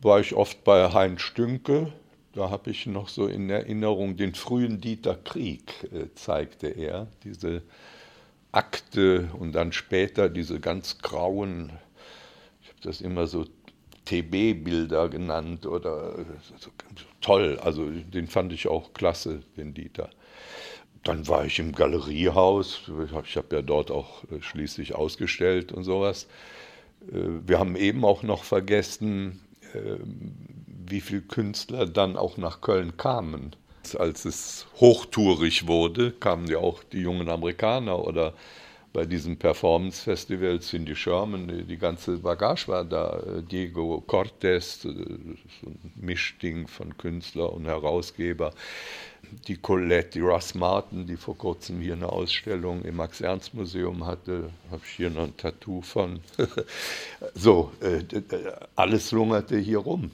war 0.02 0.20
ich 0.20 0.36
oft 0.36 0.64
bei 0.66 0.92
Heinz 0.92 1.22
Stünke. 1.22 1.94
Da 2.34 2.50
habe 2.50 2.72
ich 2.72 2.86
noch 2.86 3.08
so 3.08 3.28
in 3.28 3.50
Erinnerung 3.50 4.18
den 4.18 4.36
frühen 4.36 4.82
Dieter 4.82 5.16
Krieg, 5.16 5.88
äh, 5.94 6.14
zeigte 6.16 6.68
er, 6.68 7.08
diese 7.24 7.62
Akte 8.52 9.30
und 9.40 9.54
dann 9.54 9.72
später 9.72 10.30
diese 10.30 10.60
ganz 10.60 11.00
grauen, 11.00 11.72
ich 12.62 12.70
habe 12.70 12.82
das 12.84 13.02
immer 13.02 13.28
so 13.28 13.46
TB-Bilder 14.06 15.08
genannt 15.10 15.66
oder 15.66 16.18
so, 16.60 16.70
toll. 17.22 17.58
Also 17.64 17.90
den 17.90 18.28
fand 18.28 18.52
ich 18.52 18.68
auch 18.68 18.94
klasse, 18.94 19.42
den 19.56 19.74
Dieter. 19.74 20.10
Dann 21.04 21.28
war 21.28 21.46
ich 21.46 21.60
im 21.60 21.74
Galeriehaus. 21.74 22.90
Ich 23.26 23.36
habe 23.36 23.56
ja 23.56 23.62
dort 23.62 23.92
auch 23.92 24.24
äh, 24.26 24.42
schließlich 24.42 24.96
ausgestellt 24.96 25.72
und 25.72 25.84
sowas. 25.84 26.28
Äh, 27.12 27.46
wir 27.46 27.60
haben 27.60 27.76
eben 27.76 28.06
auch 28.06 28.24
noch 28.24 28.44
vergessen, 28.44 29.42
äh, 29.74 29.98
wie 30.88 31.02
viele 31.02 31.22
Künstler 31.22 31.86
dann 31.86 32.16
auch 32.16 32.38
nach 32.38 32.62
Köln 32.62 32.98
kamen. 32.98 33.56
Als 33.98 34.24
es 34.24 34.66
hochtourig 34.80 35.68
wurde, 35.68 36.12
kamen 36.12 36.48
ja 36.48 36.60
auch 36.60 36.84
die 36.84 37.02
jungen 37.02 37.28
Amerikaner 37.28 38.00
oder 38.00 38.34
bei 38.94 39.06
diesem 39.06 39.38
Performance 39.38 40.04
Festival 40.04 40.60
Cindy 40.60 40.96
Sherman, 40.96 41.66
die, 41.68 41.78
ganze 41.78 42.18
Bagage 42.18 42.68
war 42.68 42.86
da. 42.86 43.20
Diego 43.52 44.04
Cortés, 44.08 44.86
äh, 44.86 45.36
so 45.62 45.68
ein 45.68 45.92
Mischding 45.96 46.68
von 46.68 46.96
Künstler 46.98 47.52
und 47.52 47.66
Herausgeber. 47.66 48.54
Die 49.48 49.58
Colette, 49.58 50.12
die 50.12 50.20
Russ 50.20 50.54
Martin, 50.54 51.08
die 51.08 51.18
vor 51.18 51.38
kurzem 51.38 51.82
hier 51.82 51.94
eine 51.94 52.10
Ausstellung 52.10 52.84
im 52.84 52.98
Max-Ernst-Museum 52.98 54.06
hatte, 54.06 54.50
habe 54.70 54.82
ich 54.86 54.92
hier 54.92 55.10
noch 55.10 55.24
ein 55.24 55.38
Tattoo 55.38 55.82
von. 55.82 56.20
so, 57.34 57.72
äh, 57.82 58.04
alles 58.76 59.12
lungerte 59.12 59.58
hier 59.58 59.80
rum. 59.80 60.12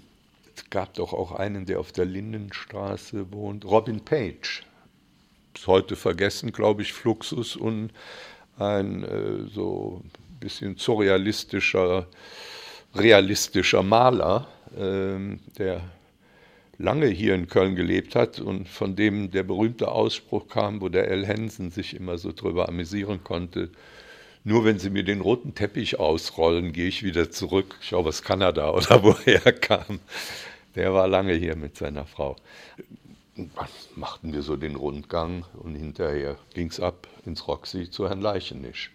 gab 0.69 0.93
doch 0.93 1.13
auch 1.13 1.33
einen, 1.33 1.65
der 1.65 1.79
auf 1.79 1.91
der 1.91 2.05
Lindenstraße 2.05 3.31
wohnt, 3.31 3.65
Robin 3.65 3.99
Page. 3.99 4.63
Ist 5.55 5.67
heute 5.67 5.95
vergessen, 5.95 6.51
glaube 6.51 6.81
ich, 6.83 6.93
Fluxus 6.93 7.55
und 7.55 7.91
ein 8.57 9.03
äh, 9.03 9.49
so 9.53 10.01
ein 10.03 10.39
bisschen 10.39 10.77
surrealistischer, 10.77 12.07
realistischer 12.95 13.83
Maler, 13.83 14.47
äh, 14.77 15.37
der 15.57 15.81
lange 16.79 17.07
hier 17.07 17.35
in 17.35 17.47
Köln 17.47 17.75
gelebt 17.75 18.15
hat 18.15 18.39
und 18.39 18.67
von 18.67 18.95
dem 18.95 19.29
der 19.29 19.43
berühmte 19.43 19.89
Ausspruch 19.91 20.47
kam, 20.47 20.81
wo 20.81 20.89
der 20.89 21.09
L. 21.09 21.25
Hensen 21.27 21.69
sich 21.69 21.95
immer 21.95 22.17
so 22.17 22.31
drüber 22.31 22.67
amüsieren 22.69 23.23
konnte, 23.23 23.69
nur 24.45 24.63
wenn 24.63 24.79
sie 24.79 24.89
mir 24.89 25.03
den 25.03 25.19
roten 25.19 25.53
Teppich 25.53 25.99
ausrollen, 25.99 26.71
gehe 26.71 26.87
ich 26.87 27.03
wieder 27.03 27.29
zurück. 27.29 27.75
Ich 27.81 27.89
glaube 27.89 28.09
aus 28.09 28.23
Kanada 28.23 28.71
oder 28.71 29.03
woher 29.03 29.45
er 29.45 29.51
kam. 29.51 29.99
Der 30.75 30.93
war 30.93 31.07
lange 31.07 31.33
hier 31.33 31.57
mit 31.57 31.75
seiner 31.75 32.05
Frau. 32.05 32.37
Dann 33.35 33.51
machten 33.95 34.33
wir 34.33 34.41
so 34.41 34.55
den 34.55 34.75
Rundgang 34.75 35.45
und 35.61 35.75
hinterher 35.75 36.37
ging 36.53 36.69
es 36.69 36.79
ab 36.79 37.07
ins 37.25 37.47
Roxy 37.47 37.89
zu 37.91 38.07
Herrn 38.07 38.21
Leichenisch. 38.21 38.91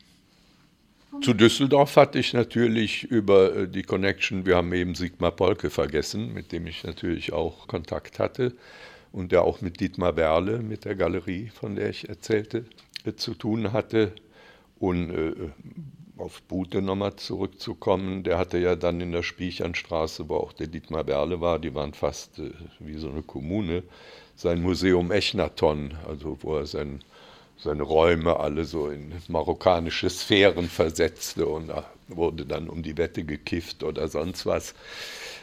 Zu 1.23 1.35
Düsseldorf 1.35 1.97
hatte 1.97 2.19
ich 2.19 2.33
natürlich 2.33 3.05
über 3.05 3.55
äh, 3.55 3.69
die 3.69 3.83
Connection, 3.83 4.47
wir 4.47 4.57
haben 4.57 4.73
eben 4.73 4.95
Sigmar 4.95 5.33
Polke 5.33 5.71
vergessen, 5.71 6.33
mit 6.33 6.53
dem 6.53 6.67
ich 6.67 6.85
natürlich 6.85 7.33
auch 7.33 7.67
Kontakt 7.67 8.19
hatte 8.19 8.55
und 9.13 9.33
der 9.33 9.43
auch 9.43 9.61
mit 9.61 9.81
Dietmar 9.81 10.13
Berle, 10.13 10.59
mit 10.59 10.85
der 10.85 10.97
Galerie, 10.97 11.51
von 11.55 11.77
der 11.77 11.91
ich 11.91 12.09
erzählte, 12.09 12.65
äh, 13.05 13.15
zu 13.15 13.35
tun 13.35 13.73
hatte. 13.73 14.13
Und 14.79 15.11
äh, 15.11 15.33
auf 16.17 16.43
Bute 16.43 16.83
nochmal 16.83 17.17
zurückzukommen, 17.17 18.23
der 18.23 18.39
hatte 18.39 18.59
ja 18.59 18.77
dann 18.77 19.01
in 19.01 19.13
der 19.13 19.23
Spiechernstraße, 19.23 20.29
wo 20.29 20.37
auch 20.37 20.53
der 20.53 20.69
Dietmar 20.69 21.05
Berle 21.05 21.41
war, 21.41 21.59
die 21.59 21.75
waren 21.75 21.95
fast 21.95 22.39
äh, 22.39 22.51
wie 22.81 22.99
so 22.99 23.09
eine 23.09 23.23
Kommune, 23.23 23.83
sein 24.37 24.63
Museum 24.63 25.11
Echnaton, 25.11 25.95
also 26.09 26.39
wo 26.43 26.57
er 26.57 26.67
sein 26.67 27.01
seine 27.57 27.83
Räume 27.83 28.39
alle 28.41 28.65
so 28.65 28.89
in 28.89 29.13
marokkanische 29.29 30.11
Sphären 30.11 30.69
versetzte 30.69 31.47
und 31.47 31.73
wurde 32.09 32.47
dann 32.47 32.69
um 32.69 32.83
die 32.83 32.97
Wette 32.97 33.25
gekifft 33.25 33.83
oder 33.83 34.09
sonst 34.09 34.47
was. 34.47 34.75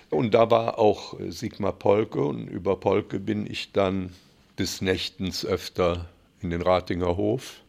Und 0.09 0.33
da 0.33 0.51
war 0.51 0.77
auch 0.77 1.15
Sigmar 1.29 1.71
Polke 1.73 2.21
und 2.21 2.47
über 2.47 2.75
Polke 2.75 3.19
bin 3.19 3.49
ich 3.49 3.71
dann 3.71 4.13
des 4.59 4.81
Nächtens 4.81 5.45
öfter 5.45 6.09
in 6.41 6.49
den 6.49 6.61
Ratinger 6.61 7.15
Hof, 7.17 7.61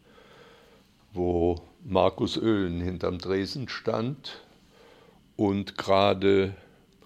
wo 1.12 1.62
Markus 1.84 2.36
Oehlen 2.36 2.80
hinterm 2.80 3.18
Dresen 3.18 3.68
stand 3.68 4.42
und 5.36 5.78
gerade 5.78 6.54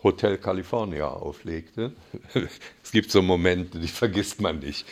Hotel 0.03 0.39
California 0.39 1.09
auflegte. 1.09 1.93
Es 2.83 2.93
gibt 2.93 3.11
so 3.11 3.23
Momente, 3.23 3.79
die 3.79 3.89
vergisst 3.89 4.41
man 4.41 4.61
nicht. 4.61 4.87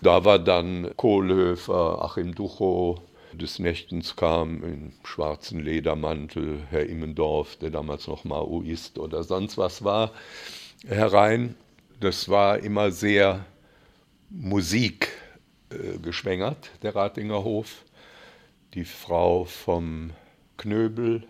Da 0.00 0.24
war 0.24 0.38
dann 0.38 0.90
Kohlhöfer, 0.96 2.02
Achim 2.02 2.34
Duchow, 2.34 3.00
des 3.32 3.58
Nächtens 3.58 4.16
kam 4.16 4.62
im 4.62 4.92
schwarzen 5.04 5.60
Ledermantel 5.60 6.60
Herr 6.70 6.86
Immendorf, 6.86 7.56
der 7.56 7.70
damals 7.70 8.06
noch 8.06 8.24
Maoist 8.24 8.98
oder 8.98 9.22
sonst 9.22 9.58
was 9.58 9.84
war, 9.84 10.12
herein. 10.86 11.54
Das 12.00 12.28
war 12.28 12.58
immer 12.58 12.90
sehr 12.90 13.44
musikgeschwängert, 14.30 16.66
äh, 16.66 16.78
der 16.82 16.94
Ratinger 16.94 17.44
Hof. 17.44 17.84
Die 18.74 18.84
Frau 18.84 19.44
vom 19.44 20.10
Knöbel, 20.56 21.24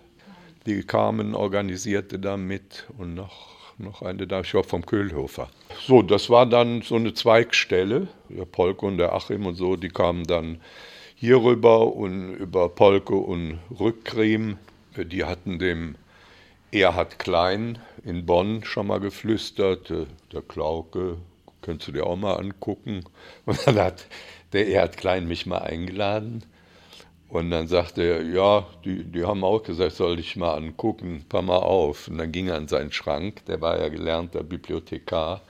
die 0.67 0.83
Carmen 0.83 1.35
organisierte 1.35 2.19
da 2.19 2.37
mit 2.37 2.87
und 2.99 3.15
noch 3.15 3.58
noch 3.79 4.03
eine 4.03 4.27
da, 4.27 4.41
ich 4.41 4.55
war 4.55 4.65
vom 4.65 4.85
Köhlhofer. 4.85 5.49
So, 5.87 6.03
das 6.03 6.31
war 6.31 6.47
dann 6.47 6.83
so 6.83 6.97
eine 6.97 7.15
Zweigstelle. 7.15 8.09
Der 8.29 8.45
Polke 8.45 8.87
und 8.87 8.99
der 8.99 9.15
Achim 9.15 9.47
und 9.47 9.55
so, 9.55 9.77
die 9.77 9.89
kamen 9.89 10.25
dann 10.25 10.61
hier 11.15 11.43
rüber 11.43 11.95
und 11.95 12.35
über 12.35 12.69
Polke 12.69 13.15
und 13.15 13.59
Rückcreme. 13.79 14.59
Die 14.97 15.25
hatten 15.25 15.59
dem 15.59 15.97
Erhard 16.73 17.19
Klein 17.19 17.79
in 18.05 18.27
Bonn 18.27 18.65
schon 18.65 18.89
mal 18.89 19.01
geflüstert. 19.01 19.93
Der 20.33 20.43
Klauke, 20.43 21.17
könntest 21.63 21.89
du 21.89 21.93
dir 21.93 22.07
auch 22.07 22.17
mal 22.17 22.35
angucken. 22.35 23.05
Und 23.47 23.67
dann 23.67 23.77
hat 23.77 24.07
der 24.53 24.69
Erhard 24.69 24.97
Klein 24.97 25.29
mich 25.29 25.47
mal 25.47 25.59
eingeladen. 25.59 26.45
Und 27.29 27.51
dann 27.51 27.69
sagte 27.69 28.03
er, 28.03 28.23
ja, 28.23 28.67
die, 28.85 29.05
die 29.05 29.25
haben 29.25 29.45
auch 29.45 29.63
gesagt, 29.63 29.93
soll 29.93 30.19
ich 30.19 30.37
mal 30.37 30.55
angucken, 30.55 31.27
paar 31.29 31.43
Mal 31.43 31.59
auf. 31.59 32.09
Und 32.09 32.19
dann 32.19 32.33
ging 32.33 32.49
er 32.49 32.57
an 32.57 32.69
seinen 32.69 32.91
Schrank, 32.91 33.45
der 33.47 33.61
war 33.61 33.79
ja 33.79 33.89
gelernter 33.89 34.43
Bibliothekar. 34.43 35.43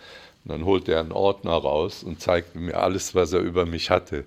Und 0.44 0.52
dann 0.52 0.64
holte 0.64 0.92
er 0.92 1.00
einen 1.00 1.12
Ordner 1.12 1.52
raus 1.52 2.02
und 2.02 2.20
zeigte 2.20 2.58
mir 2.58 2.76
alles, 2.78 3.14
was 3.14 3.32
er 3.32 3.40
über 3.40 3.64
mich 3.64 3.90
hatte. 3.90 4.24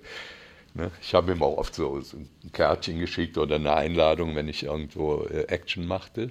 Ne? 0.74 0.90
Ich 1.02 1.14
habe 1.14 1.32
ihm 1.32 1.42
auch 1.42 1.58
oft 1.58 1.74
so, 1.74 1.96
ein 1.96 2.52
Kärtchen 2.52 2.98
geschickt 2.98 3.36
oder 3.36 3.56
eine 3.56 3.74
Einladung, 3.74 4.34
wenn 4.34 4.48
ich 4.48 4.62
irgendwo 4.62 5.24
äh, 5.24 5.42
Action 5.48 5.86
machte. 5.86 6.30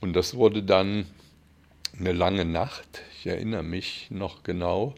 Und 0.00 0.14
das 0.14 0.34
wurde 0.34 0.62
dann 0.62 1.06
eine 1.98 2.12
lange 2.12 2.46
Nacht. 2.46 3.02
Ich 3.18 3.26
erinnere 3.26 3.62
mich 3.62 4.08
noch 4.10 4.42
genau 4.42 4.94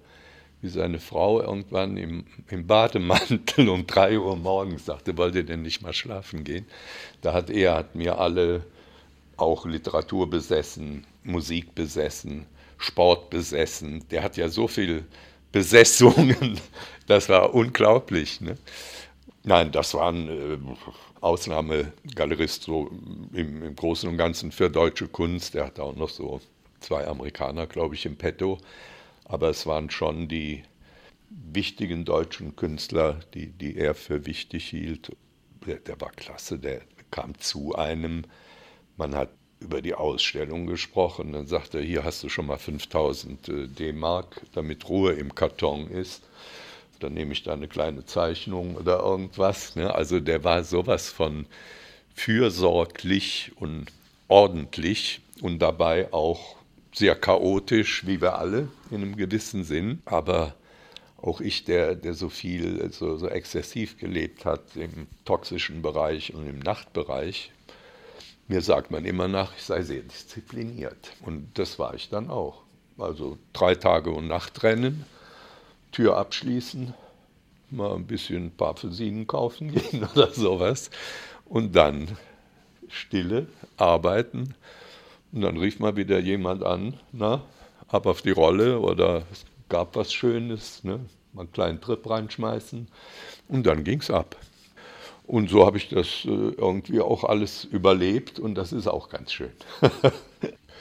wie 0.67 0.71
seine 0.71 0.99
Frau 0.99 1.41
irgendwann 1.41 1.97
im, 1.97 2.25
im 2.49 2.67
Bademantel 2.67 3.69
um 3.69 3.87
drei 3.87 4.19
Uhr 4.19 4.35
morgens 4.37 4.87
sagte, 4.87 5.17
wollt 5.17 5.37
ihr 5.37 5.45
denn 5.45 5.63
nicht 5.63 5.81
mal 5.81 5.93
schlafen 5.93 6.43
gehen? 6.43 6.67
Da 7.23 7.33
hat 7.33 7.51
er 7.51 7.75
hat 7.75 7.95
mir 7.95 8.19
alle 8.19 8.65
auch 9.37 9.65
Literatur 9.65 10.29
besessen, 10.29 11.07
Musik 11.23 11.75
besessen, 11.77 12.47
Sport 12.79 13.31
besessen. 13.31 14.05
Der 14.11 14.25
hat 14.25 14.37
ja 14.37 14.49
so 14.49 14.67
viel 14.67 15.05
Besessungen, 15.53 16.61
das 17.07 17.29
war 17.29 17.55
unglaublich. 17.55 18.41
Ne? 18.41 18.59
Nein, 19.45 19.71
das 19.71 19.95
war 19.95 20.11
ein 20.11 20.29
äh, 20.29 20.59
Ausnahmegalerist 21.21 22.65
so 22.65 22.91
im, 23.33 23.63
im 23.63 23.77
Großen 23.77 24.09
und 24.09 24.17
Ganzen 24.17 24.51
für 24.51 24.69
deutsche 24.69 25.07
Kunst. 25.07 25.55
Er 25.55 25.67
hat 25.67 25.79
auch 25.79 25.95
noch 25.95 26.11
so 26.11 26.41
zwei 26.81 27.07
Amerikaner, 27.07 27.69
glaube 27.69 27.95
ich, 27.95 28.05
im 28.05 28.17
Petto 28.17 28.59
aber 29.29 29.51
es 29.51 29.67
waren 29.67 29.91
schon 29.91 30.29
die 30.29 30.63
wichtigen 31.29 32.05
deutschen 32.05 32.57
Künstler, 32.57 33.21
die, 33.35 33.49
die 33.49 33.77
er 33.77 33.95
für 33.95 34.27
wichtig 34.27 34.69
hielt. 34.69 35.13
Der, 35.67 35.77
der 35.77 36.01
war 36.01 36.11
klasse, 36.13 36.59
der 36.59 36.83
kam 37.11 37.39
zu 37.39 37.75
einem, 37.75 38.25
man 38.97 39.15
hat 39.15 39.31
über 39.59 39.81
die 39.83 39.95
Ausstellung 39.95 40.67
gesprochen, 40.67 41.33
dann 41.33 41.47
sagte 41.47 41.79
er, 41.79 41.85
hier 41.85 42.05
hast 42.05 42.23
du 42.23 42.29
schon 42.29 42.47
mal 42.47 42.59
5000 42.59 43.49
äh, 43.49 43.69
D-Mark, 43.69 44.43
damit 44.53 44.89
Ruhe 44.89 45.13
im 45.15 45.35
Karton 45.35 45.89
ist. 45.89 46.23
Dann 47.01 47.15
nehme 47.15 47.33
ich 47.33 47.43
da 47.43 47.55
eine 47.55 47.69
kleine 47.69 48.05
Zeichnung 48.05 48.77
oder 48.77 49.01
irgendwas. 49.01 49.77
Ne? 49.77 49.95
Also 49.95 50.21
der 50.21 50.45
war 50.45 50.63
sowas 50.65 51.11
von 51.11 51.47
fürsorglich 52.15 53.53
und 53.57 53.87
ordentlich 54.29 55.21
und 55.41 55.59
dabei 55.59 56.13
auch 56.13 56.57
sehr 56.97 57.15
chaotisch, 57.15 58.07
wie 58.07 58.21
wir 58.23 58.39
alle 58.39 58.69
in 58.91 59.03
einem 59.03 59.17
gewissen 59.17 59.65
Sinn, 59.65 60.01
aber 60.07 60.55
auch 61.21 61.41
ich, 61.41 61.65
der, 61.65 61.95
der 61.95 62.15
so 62.15 62.31
viel, 62.31 62.91
so, 62.91 63.17
so 63.17 63.29
exzessiv 63.29 63.99
gelebt 63.99 64.45
hat 64.47 64.77
im 64.77 65.07
toxischen 65.25 65.83
Bereich 65.83 66.33
und 66.33 66.49
im 66.49 66.59
Nachtbereich, 66.59 67.53
mir 68.49 68.63
sagt 68.63 68.91
man 68.91 69.05
immer 69.05 69.29
nach, 69.29 69.55
ich 69.57 69.65
sei 69.65 69.83
sehr 69.83 70.03
diszipliniert. 70.03 71.13
Und 71.21 71.59
das 71.59 71.79
war 71.79 71.95
ich 71.95 72.09
dann 72.09 72.31
auch. 72.31 72.63
Also 72.97 73.37
drei 73.53 73.75
Tage 73.75 74.11
und 74.11 74.29
Nachtrennen, 74.29 75.05
Tür 75.93 76.17
abschließen, 76.17 76.95
mal 77.71 77.95
ein 77.95 78.07
bisschen 78.07 78.47
ein 78.47 78.57
paar 78.57 78.71
Apfelsinen 78.71 79.27
kaufen 79.27 79.73
gehen 79.75 80.05
oder 80.15 80.33
sowas. 80.33 80.91
Und 81.45 81.77
dann 81.77 82.17
Stille, 82.89 83.49
arbeiten 83.77 84.55
und 85.37 85.43
dann 85.43 85.59
rief 85.59 85.81
mal 85.81 85.97
wieder 85.97 86.19
jemand 86.19 86.65
an, 86.65 86.95
na, 87.13 87.43
ab 87.89 88.07
auf 88.07 88.23
die 88.23 88.31
Rolle 88.31 88.81
oder 88.81 89.23
es 89.31 89.45
gab 89.69 89.95
was 89.95 90.11
Schönes, 90.11 90.83
ne, 90.83 90.99
mal 91.35 91.43
einen 91.43 91.53
kleinen 91.53 91.81
Trip 91.83 92.09
reinschmeißen 92.09 92.89
und 93.49 93.67
dann 93.67 93.85
ging 93.85 94.01
es 94.01 94.11
ab. 94.11 94.35
Und 95.27 95.51
so 95.51 95.67
habe 95.67 95.77
ich 95.77 95.91
das 95.91 96.25
äh, 96.25 96.29
irgendwie 96.29 97.03
auch 97.03 97.23
alles 97.23 97.65
überlebt 97.65 98.39
und 98.39 98.55
das 98.55 98.73
ist 98.73 98.87
auch 98.87 99.11
ganz 99.11 99.31
schön. 99.31 99.53